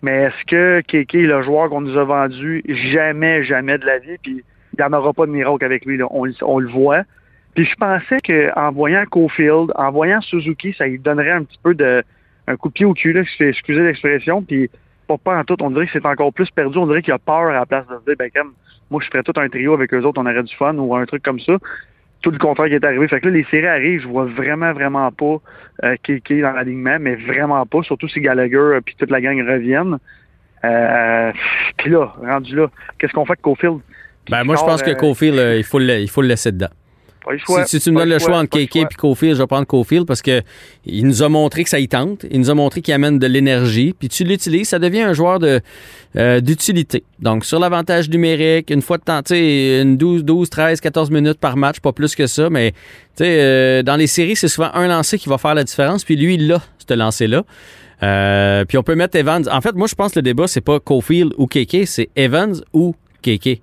Mais 0.00 0.22
est-ce 0.22 0.44
que 0.46 0.80
Kéké, 0.86 1.26
le 1.26 1.42
joueur 1.42 1.68
qu'on 1.68 1.82
nous 1.82 1.96
a 1.98 2.04
vendu, 2.04 2.62
jamais, 2.66 3.44
jamais 3.44 3.76
de 3.78 3.84
la 3.84 3.98
vie, 3.98 4.16
puis 4.22 4.42
il 4.72 4.76
n'y 4.78 4.84
en 4.84 4.92
aura 4.94 5.12
pas 5.12 5.26
de 5.26 5.30
miracle 5.32 5.64
avec 5.64 5.84
lui, 5.84 5.98
là. 5.98 6.06
On, 6.10 6.24
le- 6.24 6.32
on 6.42 6.58
le 6.58 6.68
voit. 6.68 7.02
Puis 7.54 7.66
je 7.66 7.74
pensais 7.76 8.16
qu'en 8.24 8.72
voyant 8.72 9.04
Cofield, 9.04 9.70
en 9.74 9.90
voyant 9.92 10.20
Suzuki, 10.22 10.74
ça 10.76 10.86
lui 10.86 10.98
donnerait 10.98 11.30
un 11.32 11.44
petit 11.44 11.58
peu 11.62 11.74
de 11.74 12.02
un 12.46 12.56
coup 12.56 12.68
de 12.68 12.72
pied 12.72 12.86
au 12.86 12.94
cul, 12.94 13.12
là, 13.12 13.20
excusez 13.38 13.82
l'expression, 13.82 14.42
puis 14.42 14.70
pas 15.18 15.38
en 15.38 15.44
tout, 15.44 15.56
on 15.62 15.70
dirait 15.70 15.86
que 15.86 15.92
c'est 15.92 16.06
encore 16.06 16.32
plus 16.32 16.50
perdu, 16.50 16.78
on 16.78 16.86
dirait 16.86 17.02
qu'il 17.02 17.12
a 17.12 17.18
peur 17.18 17.48
à 17.48 17.52
la 17.52 17.66
place 17.66 17.86
de 17.86 17.98
se 17.98 18.04
dire, 18.04 18.14
ben 18.18 18.30
comme, 18.34 18.52
moi 18.90 19.00
je 19.02 19.08
ferais 19.08 19.22
tout 19.22 19.32
un 19.36 19.48
trio 19.48 19.74
avec 19.74 19.92
eux 19.94 20.02
autres, 20.02 20.20
on 20.20 20.26
aurait 20.26 20.42
du 20.42 20.54
fun 20.54 20.74
ou 20.76 20.94
un 20.94 21.06
truc 21.06 21.22
comme 21.22 21.40
ça. 21.40 21.54
Tout 22.22 22.30
le 22.30 22.38
contraire 22.38 22.68
qui 22.68 22.74
est 22.74 22.84
arrivé. 22.84 23.08
Fait 23.08 23.20
que 23.20 23.26
là, 23.28 23.34
les 23.34 23.44
séries 23.50 23.66
arrivent, 23.66 24.02
je 24.02 24.06
vois 24.06 24.26
vraiment, 24.26 24.72
vraiment 24.72 25.10
pas 25.10 25.38
euh, 25.82 25.96
Kéké 26.04 26.40
dans 26.40 26.52
l'alignement, 26.52 26.98
mais 27.00 27.16
vraiment 27.16 27.66
pas, 27.66 27.82
surtout 27.82 28.06
si 28.06 28.20
Gallagher 28.20 28.56
euh, 28.56 28.80
puis 28.80 28.94
toute 28.96 29.10
la 29.10 29.20
gang 29.20 29.36
reviennent. 29.40 29.98
Euh, 30.64 31.32
puis 31.76 31.90
là, 31.90 32.14
rendu 32.22 32.54
là, 32.54 32.70
qu'est-ce 32.98 33.12
qu'on 33.12 33.24
fait 33.24 33.32
avec 33.32 33.42
Cofield? 33.42 33.80
Ben, 34.30 34.44
moi, 34.44 34.56
je 34.56 34.62
pense 34.62 34.82
que 34.82 34.90
euh, 34.90 34.94
Cofield, 34.94 35.38
euh, 35.38 35.56
il, 35.56 35.64
faut 35.64 35.78
le, 35.78 35.98
il 35.98 36.08
faut 36.08 36.22
le 36.22 36.28
laisser 36.28 36.52
dedans. 36.52 36.68
Pas 37.24 37.32
le 37.32 37.38
choix, 37.38 37.64
si, 37.64 37.78
si 37.78 37.84
tu 37.84 37.92
me 37.92 37.98
donnes 37.98 38.08
le 38.08 38.18
choix 38.18 38.38
entre 38.38 38.58
KK 38.58 38.76
et 38.76 38.84
Cofield, 38.96 39.36
je 39.36 39.42
vais 39.42 39.46
prendre 39.46 39.66
Cofield 39.66 40.06
parce 40.06 40.22
que 40.22 40.42
il 40.84 41.06
nous 41.06 41.22
a 41.22 41.28
montré 41.28 41.64
que 41.64 41.70
ça 41.70 41.78
y 41.78 41.88
tente. 41.88 42.24
Il 42.30 42.40
nous 42.40 42.50
a 42.50 42.54
montré 42.54 42.82
qu'il 42.82 42.94
amène 42.94 43.18
de 43.18 43.26
l'énergie. 43.26 43.94
Puis 43.98 44.08
tu 44.08 44.24
l'utilises, 44.24 44.68
ça 44.68 44.78
devient 44.78 45.02
un 45.02 45.12
joueur 45.12 45.38
de 45.38 45.60
euh, 46.16 46.40
d'utilité. 46.40 47.04
Donc, 47.20 47.44
sur 47.44 47.58
l'avantage 47.58 48.10
numérique, 48.10 48.70
une 48.70 48.82
fois 48.82 48.98
de 48.98 49.04
temps, 49.04 49.22
tu 49.22 49.34
sais, 49.34 49.80
une 49.80 49.96
12, 49.96 50.24
12, 50.24 50.50
13, 50.50 50.80
14 50.80 51.10
minutes 51.10 51.38
par 51.38 51.56
match, 51.56 51.80
pas 51.80 51.92
plus 51.92 52.14
que 52.14 52.26
ça. 52.26 52.50
Mais, 52.50 52.72
tu 52.72 53.24
sais, 53.24 53.40
euh, 53.40 53.82
dans 53.82 53.96
les 53.96 54.06
séries, 54.06 54.36
c'est 54.36 54.48
souvent 54.48 54.70
un 54.74 54.88
lancer 54.88 55.18
qui 55.18 55.28
va 55.28 55.38
faire 55.38 55.54
la 55.54 55.64
différence. 55.64 56.04
Puis 56.04 56.16
lui, 56.16 56.34
il 56.34 56.52
a 56.52 56.62
ce 56.86 56.94
lancer-là. 56.94 57.44
Euh, 58.02 58.64
puis 58.64 58.76
on 58.76 58.82
peut 58.82 58.96
mettre 58.96 59.16
Evans. 59.16 59.48
En 59.50 59.60
fait, 59.60 59.74
moi, 59.74 59.86
je 59.86 59.94
pense 59.94 60.12
que 60.12 60.18
le 60.18 60.22
débat, 60.22 60.48
c'est 60.48 60.60
pas 60.60 60.80
Cofield 60.80 61.32
ou 61.38 61.46
KK, 61.46 61.86
c'est 61.86 62.10
Evans 62.16 62.60
ou 62.72 62.94
KK 63.22 63.60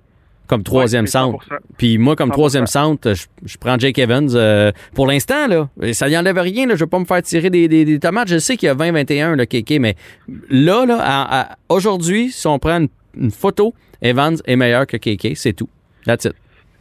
comme 0.50 0.62
troisième 0.62 1.06
centre. 1.06 1.38
100%. 1.48 1.56
Puis 1.78 1.96
moi, 1.96 2.14
comme 2.16 2.28
100%. 2.28 2.32
troisième 2.32 2.66
centre, 2.66 3.14
je, 3.14 3.26
je 3.46 3.56
prends 3.56 3.78
Jake 3.78 3.98
Evans. 3.98 4.28
euh, 4.34 4.70
pour 4.94 5.06
l'instant, 5.06 5.46
là, 5.46 5.70
ça 5.94 6.08
n'y 6.10 6.18
enlève 6.18 6.36
rien. 6.38 6.66
Là, 6.66 6.74
je 6.74 6.80
ne 6.80 6.84
veux 6.84 6.86
pas 6.88 6.98
me 6.98 7.04
faire 7.06 7.22
tirer 7.22 7.48
des, 7.48 7.68
des- 7.68 7.86
des 7.86 7.98
tomates. 7.98 8.28
Je 8.28 8.38
sais 8.38 8.58
qu'il 8.58 8.66
y 8.66 8.70
a 8.70 8.74
20-21, 8.74 9.36
le 9.36 9.46
KK, 9.46 9.78
mais 9.80 9.94
là, 10.50 10.84
là 10.84 11.56
aujourd'hui, 11.70 12.30
si 12.30 12.46
on 12.46 12.58
prend 12.58 12.78
une 12.80 12.88
une 13.18 13.32
photo, 13.32 13.74
Evans 14.02 14.36
est 14.44 14.54
meilleur 14.54 14.86
que 14.86 14.96
KK, 14.96 15.32
c'est 15.34 15.52
tout. 15.52 15.68
That's 16.06 16.26
it. 16.26 16.34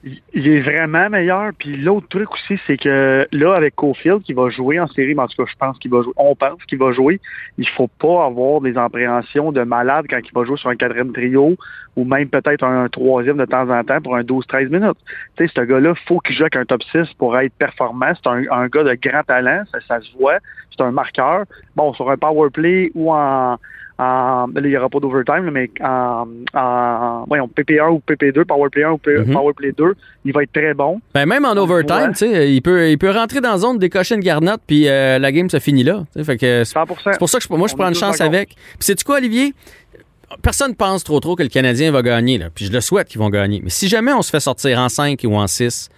Il 0.04 0.47
est 0.47 0.62
vraiment 0.62 1.10
meilleur. 1.10 1.52
Puis 1.58 1.76
l'autre 1.76 2.08
truc 2.08 2.32
aussi, 2.32 2.60
c'est 2.66 2.78
que 2.78 3.28
là, 3.32 3.54
avec 3.54 3.76
Cofield, 3.76 4.24
qui 4.24 4.34
va 4.34 4.50
jouer 4.50 4.80
en 4.80 4.88
série, 4.88 5.14
mais 5.14 5.24
en 5.24 5.28
tout 5.28 5.43
cas, 5.43 5.52
je 5.52 5.58
pense 5.58 5.78
qu'il 5.78 5.91
va 5.91 6.02
jouer. 6.02 6.14
On 6.16 6.36
pense 6.36 6.64
qu'il 6.68 6.78
va 6.78 6.91
jouer. 6.91 7.20
Il 7.58 7.68
faut 7.68 7.89
pas 7.89 8.26
avoir 8.26 8.62
des 8.62 8.78
appréhensions 8.78 9.52
de 9.52 9.62
malade 9.64 10.06
quand 10.10 10.20
il 10.24 10.32
va 10.34 10.45
jouer 10.45 10.58
sur 10.58 10.70
un 10.70 10.76
quatrième 10.76 11.12
trio 11.12 11.58
ou 11.95 12.06
même 12.06 12.30
peut-être 12.30 12.64
un, 12.64 12.88
troisième 12.88 13.38
de 13.38 13.45
temps 13.45 13.70
en 13.70 13.84
temps 13.84 14.00
pour 14.02 14.16
un 14.16 14.22
12-13 14.22 14.70
minutes. 14.70 14.97
Tu 15.36 15.47
sais, 15.47 15.54
ce 15.54 15.62
gars-là, 15.62 15.93
faut 16.08 16.20
qu'il 16.20 16.36
joue 16.36 16.43
avec 16.43 16.56
un 16.56 16.66
top 16.66 16.82
6 16.84 17.14
pour 17.18 17.38
être 17.38 17.54
performant. 17.56 18.14
C'est 18.16 18.30
un, 18.30 18.68
gars 18.68 18.84
de 18.84 18.93
grand 18.93 19.24
talent, 19.24 19.64
ça, 19.72 19.80
ça 19.86 20.00
se 20.00 20.16
voit. 20.18 20.38
C'est 20.72 20.84
un 20.84 20.91
marqueur. 20.91 21.43
Bon, 21.76 21.93
sur 21.93 22.10
un 22.10 22.16
power 22.16 22.50
play 22.52 22.91
ou 22.95 23.12
en 23.12 23.58
en, 24.00 24.47
là, 24.47 24.62
il 24.64 24.70
n'y 24.70 24.78
aura 24.78 24.88
pas 24.89 25.00
d'overtime, 25.00 25.50
mais 25.52 25.70
en, 25.82 26.26
en 26.54 27.26
voyons, 27.28 27.47
PP1 27.54 27.89
ou 27.91 28.02
PP2, 28.08 28.45
Powerplay 28.45 28.84
1 28.86 28.91
ou 28.93 29.00
Mhm. 29.06 29.34
Powerplay 29.34 29.74
2, 29.78 29.93
il 30.26 30.32
va 30.34 30.43
être 30.43 30.54
très 30.54 30.74
bon. 30.74 31.02
Ben, 31.14 31.26
même 31.26 31.43
en 31.45 31.52
overtime, 31.58 32.14
Ouais. 32.22 32.52
il 32.54 32.62
peut, 32.62 32.89
il 32.89 32.97
peut 32.97 33.12
rentrer 33.12 33.41
dans 33.41 33.52
la 33.52 33.58
zone, 33.58 33.78
décocher 33.78 34.16
une 34.16 34.22
garnotte, 34.22 34.62
puis 34.66 34.88
euh, 34.88 35.20
la 35.20 35.32
game 35.34 35.50
se 35.50 35.60
finit 35.60 35.84
là. 35.84 36.06
C'est 36.16 36.24
100%. 36.24 37.12
c'est 37.12 37.20
pour 37.20 37.30
ça 37.30 37.39
que 37.39 37.43
je- 37.43 37.54
moi, 37.54 37.68
je 37.68 37.74
On 37.74 37.78
prends 37.78 37.89
une 37.89 37.93
chance 37.95 38.22
avec. 38.22 38.50
Puis 38.56 38.78
c'est 38.80 39.04
quoi, 39.04 39.18
Olivier? 39.18 39.54
Personne 40.41 40.70
ne 40.72 40.76
pense 40.76 41.04
trop 41.04 41.20
trop 41.20 41.36
que 41.36 41.43
le 41.43 41.50
Canadien 41.50 41.91
va 41.91 42.02
gagner, 42.02 42.38
là. 42.38 42.50
puis 42.54 42.66
je 42.66 42.72
le 42.72 42.82
souhaite 42.82 43.08
qu'ils 43.10 43.20
vont 43.20 43.30
gagner. 43.30 43.60
Mais 43.64 43.70
si 43.72 43.88
jamais 43.89 44.14
on 44.14 44.22
se 44.22 44.30
fait 44.30 44.39
sortir 44.39 44.80
en 44.80 44.88
5 44.88 45.20
ou 45.26 45.36
en 45.36 45.47
6, 45.47 45.89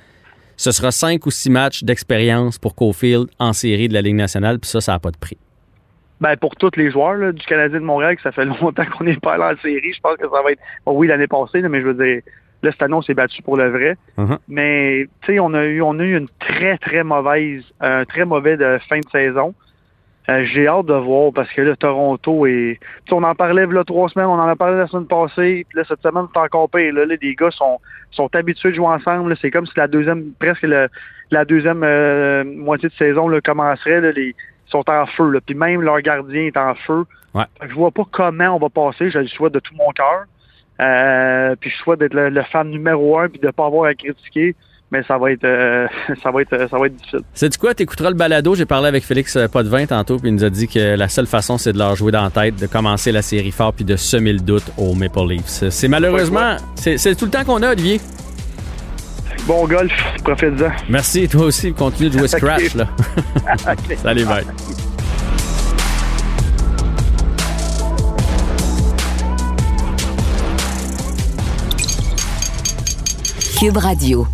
ce 0.57 0.71
sera 0.71 0.91
5 0.91 1.25
ou 1.25 1.31
6 1.31 1.49
matchs 1.49 1.83
d'expérience 1.83 2.57
pour 2.57 2.73
Cofield 2.73 3.27
en 3.39 3.51
série 3.53 3.89
de 3.89 3.93
la 3.93 4.01
Ligue 4.01 4.15
nationale, 4.15 4.57
puis 4.59 4.69
ça, 4.69 4.79
ça 4.81 4.93
n'a 4.93 4.99
pas 4.99 5.11
de 5.11 5.17
prix. 5.17 5.37
Ben, 6.21 6.37
pour 6.37 6.55
tous 6.55 6.71
les 6.77 6.91
joueurs 6.91 7.15
là, 7.15 7.31
du 7.31 7.43
Canadien 7.45 7.79
de 7.79 7.85
Montréal, 7.85 8.15
que 8.15 8.21
ça 8.21 8.31
fait 8.31 8.45
longtemps 8.61 8.85
qu'on 8.85 9.03
n'est 9.03 9.15
pas 9.17 9.33
allé 9.33 9.43
en 9.55 9.61
série, 9.61 9.91
je 9.93 9.99
pense 10.01 10.15
que 10.17 10.29
ça 10.29 10.41
va 10.43 10.51
être. 10.51 10.61
Bon, 10.85 10.93
oui, 10.93 11.07
l'année 11.07 11.27
passée, 11.27 11.61
là, 11.61 11.67
mais 11.69 11.81
je 11.81 11.87
veux 11.87 11.93
dire, 12.05 12.21
là, 12.63 12.71
cette 12.71 12.81
année, 12.83 12.93
on 12.93 13.01
s'est 13.01 13.15
battu 13.15 13.41
pour 13.41 13.57
le 13.57 13.69
vrai. 13.69 13.97
Mhm. 14.17 14.37
Mais, 14.47 15.07
tu 15.23 15.33
sais, 15.33 15.39
on 15.39 15.53
a 15.55 15.65
eu 15.65 15.81
on 15.81 15.99
a 15.99 16.03
eu 16.03 16.15
une 16.15 16.27
très, 16.39 16.77
très 16.77 17.03
mauvaise, 17.03 17.63
un 17.79 18.05
très 18.05 18.23
mauvais 18.25 18.55
de 18.55 18.77
fin 18.87 18.99
de 18.99 19.09
saison. 19.11 19.53
Euh, 20.29 20.45
J'ai 20.45 20.67
hâte 20.67 20.85
de 20.85 20.93
voir 20.93 21.33
parce 21.33 21.51
que 21.51 21.63
là, 21.63 21.75
Toronto 21.75 22.45
est. 22.45 22.77
tu 22.79 22.87
sais, 23.09 23.13
on 23.15 23.23
en 23.23 23.33
parlait 23.33 23.65
là 23.65 23.83
trois 23.83 24.07
semaines, 24.07 24.27
on 24.27 24.33
en 24.39 24.47
a 24.47 24.55
parlé 24.55 24.77
la 24.77 24.85
semaine 24.85 25.07
passée, 25.07 25.65
puis 25.67 25.79
là, 25.79 25.83
cette 25.87 26.03
semaine, 26.03 26.25
c'est 26.31 26.39
encore 26.39 26.69
pire. 26.69 26.93
Là, 26.93 27.05
Là, 27.07 27.15
les 27.19 27.33
gars 27.33 27.49
sont, 27.49 27.79
sont 28.11 28.29
habitués 28.35 28.69
de 28.69 28.75
jouer 28.75 28.85
ensemble. 28.85 29.35
C'est 29.41 29.49
comme 29.49 29.65
si 29.65 29.73
la 29.75 29.87
deuxième, 29.87 30.33
presque 30.39 30.61
le- 30.61 30.89
la 31.31 31.43
deuxième 31.45 31.81
euh, 31.83 32.43
moitié 32.43 32.89
de 32.89 32.93
saison 32.93 33.27
là, 33.27 33.41
commencerait. 33.41 33.99
Là, 33.99 34.11
les, 34.11 34.35
sont 34.71 34.89
en 34.89 35.05
feu. 35.05 35.29
Là. 35.29 35.39
Puis 35.45 35.55
même 35.55 35.81
leur 35.81 36.01
gardien 36.01 36.43
est 36.43 36.57
en 36.57 36.73
feu. 36.75 37.05
Ouais. 37.33 37.45
Je 37.67 37.73
vois 37.73 37.91
pas 37.91 38.03
comment 38.09 38.55
on 38.55 38.59
va 38.59 38.69
passer. 38.69 39.09
Je 39.09 39.19
le 39.19 39.27
souhaite 39.27 39.53
de 39.53 39.59
tout 39.59 39.75
mon 39.75 39.91
cœur. 39.91 40.25
Euh, 40.81 41.55
puis 41.59 41.69
je 41.69 41.77
souhaite 41.77 41.99
d'être 41.99 42.13
le, 42.13 42.29
le 42.29 42.43
fan 42.43 42.69
numéro 42.69 43.19
un 43.19 43.29
puis 43.29 43.39
de 43.39 43.49
pas 43.51 43.65
avoir 43.65 43.85
à 43.85 43.93
critiquer. 43.93 44.55
Mais 44.91 45.03
ça 45.03 45.17
va 45.17 45.31
être 45.31 45.45
euh, 45.45 45.87
ça 46.23 46.31
va 46.31 46.41
être 46.41 46.67
ça 46.69 46.77
va 46.77 46.87
être 46.87 46.95
difficile. 46.95 47.21
C'est 47.33 47.49
du 47.49 47.57
quoi? 47.57 47.73
T'écouteras 47.73 48.09
le 48.09 48.15
balado. 48.15 48.55
J'ai 48.55 48.65
parlé 48.65 48.87
avec 48.87 49.03
Félix 49.03 49.37
euh, 49.37 49.47
Potvin 49.47 49.85
tantôt, 49.85 50.17
puis 50.17 50.29
il 50.29 50.35
nous 50.35 50.43
a 50.43 50.49
dit 50.49 50.67
que 50.67 50.95
la 50.95 51.07
seule 51.07 51.27
façon, 51.27 51.57
c'est 51.57 51.71
de 51.71 51.77
leur 51.77 51.95
jouer 51.95 52.11
dans 52.11 52.23
la 52.23 52.29
tête, 52.29 52.59
de 52.59 52.67
commencer 52.67 53.11
la 53.13 53.21
série 53.21 53.51
fort, 53.51 53.73
puis 53.73 53.85
de 53.85 53.95
semer 53.95 54.33
le 54.33 54.39
doute 54.39 54.69
aux 54.77 54.93
Maple 54.93 55.29
Leafs. 55.29 55.69
C'est 55.69 55.87
malheureusement, 55.87 56.57
c'est 56.75 57.15
tout 57.15 57.25
le 57.25 57.31
temps 57.31 57.45
qu'on 57.45 57.61
a, 57.63 57.71
Olivier. 57.71 58.01
Bon 59.47 59.67
golf, 59.67 59.91
profite-en. 60.23 60.71
Merci, 60.89 61.27
toi 61.27 61.45
aussi, 61.45 61.73
continue 61.73 62.09
de 62.09 62.17
jouer 62.19 62.27
Scratch, 62.37 62.75
là. 62.75 62.87
Salut, 64.03 64.25
bye. 64.25 64.45
Cube 73.59 73.77
Radio. 73.77 74.27